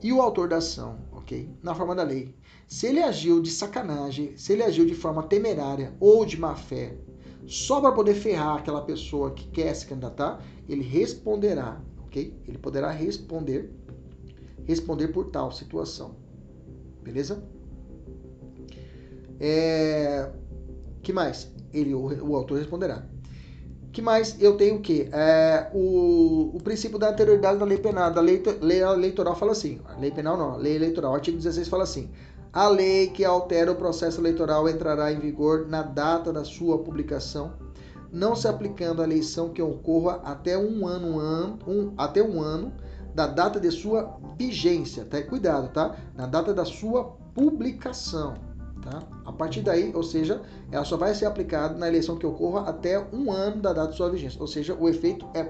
E 0.00 0.12
o 0.12 0.22
autor 0.22 0.48
da 0.48 0.58
ação, 0.58 1.00
ok? 1.10 1.50
Na 1.60 1.74
forma 1.74 1.96
da 1.96 2.04
lei. 2.04 2.32
Se 2.68 2.86
ele 2.86 3.02
agiu 3.02 3.42
de 3.42 3.50
sacanagem, 3.50 4.36
se 4.36 4.52
ele 4.52 4.62
agiu 4.62 4.86
de 4.86 4.94
forma 4.94 5.24
temerária 5.24 5.92
ou 5.98 6.24
de 6.24 6.38
má 6.38 6.54
fé, 6.54 6.96
só 7.48 7.80
para 7.80 7.90
poder 7.90 8.14
ferrar 8.14 8.58
aquela 8.58 8.82
pessoa 8.82 9.32
que 9.32 9.48
quer 9.48 9.74
se 9.74 9.84
candidatar, 9.84 10.40
ele 10.68 10.84
responderá, 10.84 11.80
ok? 12.06 12.40
Ele 12.46 12.58
poderá 12.58 12.92
responder, 12.92 13.68
responder 14.64 15.08
por 15.08 15.24
tal 15.24 15.50
situação. 15.50 16.14
Beleza? 17.02 17.42
É, 19.40 20.28
que 21.02 21.12
mais? 21.12 21.50
Ele, 21.72 21.94
o, 21.94 22.30
o 22.30 22.36
autor 22.36 22.58
responderá. 22.58 23.02
Que 23.92 24.00
mais? 24.00 24.40
Eu 24.40 24.56
tenho 24.56 24.76
o 24.76 24.80
quê? 24.80 25.08
É, 25.12 25.68
o, 25.74 26.52
o 26.54 26.60
princípio 26.62 26.98
da 26.98 27.10
anterioridade 27.10 27.58
da 27.58 27.64
lei 27.64 27.78
penal, 27.78 28.12
da 28.12 28.20
lei, 28.20 28.42
lei 28.60 28.82
eleitoral 28.82 29.34
fala 29.34 29.52
assim. 29.52 29.80
lei 29.98 30.10
penal 30.10 30.36
não, 30.36 30.56
lei 30.56 30.76
eleitoral. 30.76 31.14
Artigo 31.14 31.36
16 31.36 31.66
fala 31.66 31.82
assim. 31.82 32.08
A 32.52 32.68
lei 32.68 33.08
que 33.08 33.24
altera 33.24 33.72
o 33.72 33.76
processo 33.76 34.20
eleitoral 34.20 34.68
entrará 34.68 35.12
em 35.12 35.18
vigor 35.18 35.66
na 35.68 35.82
data 35.82 36.32
da 36.32 36.44
sua 36.44 36.78
publicação, 36.78 37.52
não 38.12 38.34
se 38.34 38.46
aplicando 38.48 39.00
à 39.00 39.04
eleição 39.04 39.50
que 39.50 39.62
ocorra 39.62 40.20
até 40.24 40.58
um 40.58 40.86
ano, 40.86 41.20
um, 41.66 41.94
até 41.96 42.22
um 42.22 42.40
ano 42.40 42.72
da 43.14 43.26
data 43.26 43.58
de 43.58 43.70
sua 43.70 44.18
vigência. 44.36 45.04
Tá? 45.04 45.22
Cuidado, 45.22 45.72
tá? 45.72 45.96
Na 46.14 46.26
data 46.26 46.52
da 46.52 46.64
sua 46.64 47.04
publicação. 47.34 48.49
Tá? 48.82 49.02
A 49.26 49.32
partir 49.32 49.60
daí, 49.60 49.92
ou 49.94 50.02
seja, 50.02 50.40
ela 50.70 50.84
só 50.84 50.96
vai 50.96 51.14
ser 51.14 51.26
aplicada 51.26 51.76
na 51.76 51.88
eleição 51.88 52.16
que 52.16 52.26
ocorra 52.26 52.68
até 52.68 52.98
um 53.12 53.30
ano 53.30 53.60
da 53.60 53.72
data 53.72 53.90
de 53.90 53.96
sua 53.96 54.10
vigência. 54.10 54.40
Ou 54.40 54.46
seja, 54.46 54.74
o 54.74 54.88
efeito 54.88 55.26
é 55.34 55.44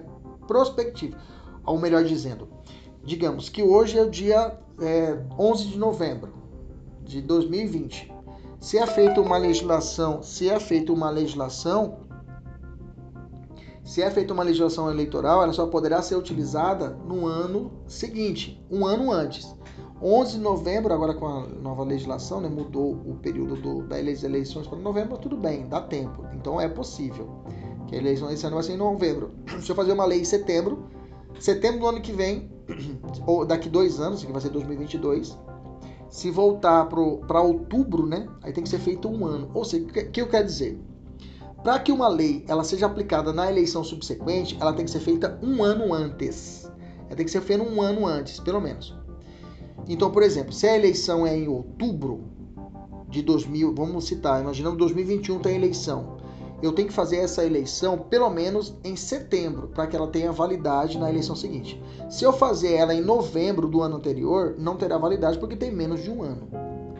prospectivo. 0.47 1.17
Ou 1.65 1.79
melhor 1.79 2.03
dizendo, 2.05 2.49
digamos 3.05 3.49
que 3.49 3.63
hoje 3.63 3.99
é 3.99 4.03
o 4.03 4.11
dia 4.11 4.59
é, 4.81 5.23
11 5.39 5.67
de 5.67 5.79
novembro 5.79 6.33
de 7.05 7.21
2020. 7.21 8.13
Se 8.61 8.79
é 8.79 8.87
feita 8.87 9.21
uma 9.21 9.39
legislação, 9.39 10.23
se 10.23 10.49
é 10.49 10.59
feita 10.61 10.93
uma 10.93 11.09
legislação, 11.09 12.01
se 13.85 14.03
é 14.03 14.11
feita 14.11 14.35
uma 14.35 14.43
legislação 14.43 14.91
eleitoral, 14.91 15.43
ela 15.43 15.53
só 15.53 15.67
poderá 15.67 16.03
ser 16.03 16.17
utilizada 16.17 16.91
no 16.91 17.27
ano 17.27 17.73
seguinte, 17.87 18.65
um 18.71 18.87
ano 18.87 19.11
antes. 19.11 19.55
11 20.03 20.33
de 20.33 20.39
novembro, 20.39 20.95
agora 20.95 21.13
com 21.13 21.27
a 21.27 21.47
nova 21.47 21.85
legislação, 21.85 22.41
né, 22.41 22.49
mudou 22.49 22.93
o 22.93 23.19
período 23.21 23.57
do, 23.57 23.83
das 23.83 24.23
eleições 24.23 24.67
para 24.67 24.79
novembro, 24.79 25.19
tudo 25.19 25.37
bem, 25.37 25.69
dá 25.69 25.81
tempo. 25.81 26.25
Então 26.33 26.59
é 26.59 26.69
possível. 26.69 27.29
Que 27.87 27.97
a 27.97 27.99
eleição 27.99 28.31
esse 28.31 28.47
ano 28.47 28.55
vai 28.55 28.65
ser 28.65 28.73
em 28.73 28.79
novembro. 28.79 29.31
Se 29.61 29.71
eu 29.71 29.77
fazer 29.77 29.93
uma 29.93 30.07
lei 30.07 30.21
em 30.21 30.25
setembro, 30.25 30.85
setembro 31.39 31.81
do 31.81 31.87
ano 31.87 32.01
que 32.01 32.13
vem, 32.13 32.51
ou 33.27 33.45
daqui 33.45 33.69
dois 33.69 34.01
anos, 34.01 34.25
que 34.25 34.33
vai 34.33 34.41
ser 34.41 34.49
2022, 34.49 35.39
se 36.09 36.31
voltar 36.31 36.87
para 36.87 37.43
outubro, 37.43 38.07
né, 38.07 38.27
aí 38.43 38.53
tem 38.53 38.65
que 38.65 38.71
ser 38.71 38.79
feito 38.79 39.07
um 39.07 39.27
ano. 39.27 39.51
Ou 39.53 39.65
seja, 39.65 39.85
o 39.85 39.89
que, 39.89 40.05
que 40.05 40.21
eu 40.23 40.29
quero 40.29 40.47
dizer? 40.47 40.81
Para 41.63 41.79
que 41.79 41.93
uma 41.93 42.09
lei 42.09 42.43
ela 42.49 42.65
seja 42.65 42.87
aplicada 42.87 43.35
na 43.35 43.51
eleição 43.51 43.85
subsequente, 43.85 44.57
ela 44.59 44.73
tem 44.73 44.87
que 44.87 44.91
ser 44.91 45.01
feita 45.01 45.39
um 45.43 45.63
ano 45.63 45.93
antes. 45.93 46.65
Ela 47.07 47.17
tem 47.17 47.27
que 47.27 47.31
ser 47.31 47.43
feita 47.43 47.63
um 47.63 47.83
ano 47.83 48.07
antes, 48.07 48.41
pelo 48.41 48.61
menos. 48.61 48.99
Então, 49.89 50.11
por 50.11 50.23
exemplo, 50.23 50.53
se 50.53 50.67
a 50.67 50.77
eleição 50.77 51.27
é 51.27 51.37
em 51.37 51.49
outubro 51.49 52.25
de 53.09 53.23
2000, 53.23 53.75
vamos 53.75 54.05
citar, 54.05 54.41
imaginando 54.41 54.77
2021 54.77 55.41
tem 55.41 55.57
eleição. 55.57 56.19
Eu 56.63 56.73
tenho 56.73 56.89
que 56.89 56.95
fazer 56.95 57.17
essa 57.17 57.45
eleição 57.45 57.99
pelo 57.99 58.29
menos 58.29 58.77
em 58.85 58.95
setembro, 58.95 59.69
para 59.69 59.87
que 59.87 59.97
ela 59.97 60.07
tenha 60.07 60.31
validade 60.31 60.99
na 60.99 61.09
eleição 61.09 61.35
seguinte. 61.35 61.83
Se 62.09 62.25
eu 62.25 62.33
fazer 62.33 62.75
ela 62.75 62.95
em 62.95 63.01
novembro 63.01 63.67
do 63.67 63.83
ano 63.83 63.97
anterior, 63.97 64.55
não 64.59 64.77
terá 64.77 64.99
validade 64.99 65.39
porque 65.39 65.57
tem 65.57 65.73
menos 65.73 66.03
de 66.03 66.11
um 66.11 66.23
ano. 66.23 66.49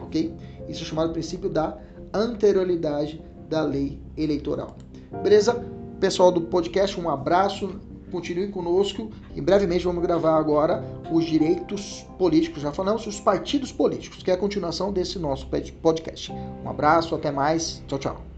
Ok? 0.01 0.35
Isso 0.67 0.83
é 0.83 0.85
chamado 0.85 1.13
princípio 1.13 1.49
da 1.49 1.77
anterioridade 2.13 3.23
da 3.47 3.61
lei 3.61 4.01
eleitoral. 4.17 4.75
Beleza? 5.21 5.63
Pessoal 5.99 6.31
do 6.31 6.41
podcast, 6.41 6.99
um 6.99 7.09
abraço 7.09 7.79
continue 8.11 8.49
conosco 8.49 9.09
e 9.35 9.41
brevemente 9.41 9.85
vamos 9.85 10.01
gravar 10.01 10.37
agora 10.37 10.83
os 11.11 11.25
direitos 11.25 12.05
políticos. 12.17 12.61
Já 12.61 12.71
falamos 12.71 13.07
os 13.07 13.19
partidos 13.19 13.71
políticos, 13.71 14.21
que 14.21 14.29
é 14.29 14.33
a 14.33 14.37
continuação 14.37 14.91
desse 14.91 15.17
nosso 15.17 15.47
podcast. 15.47 16.31
Um 16.31 16.69
abraço, 16.69 17.15
até 17.15 17.31
mais. 17.31 17.81
Tchau, 17.87 17.97
tchau. 17.97 18.30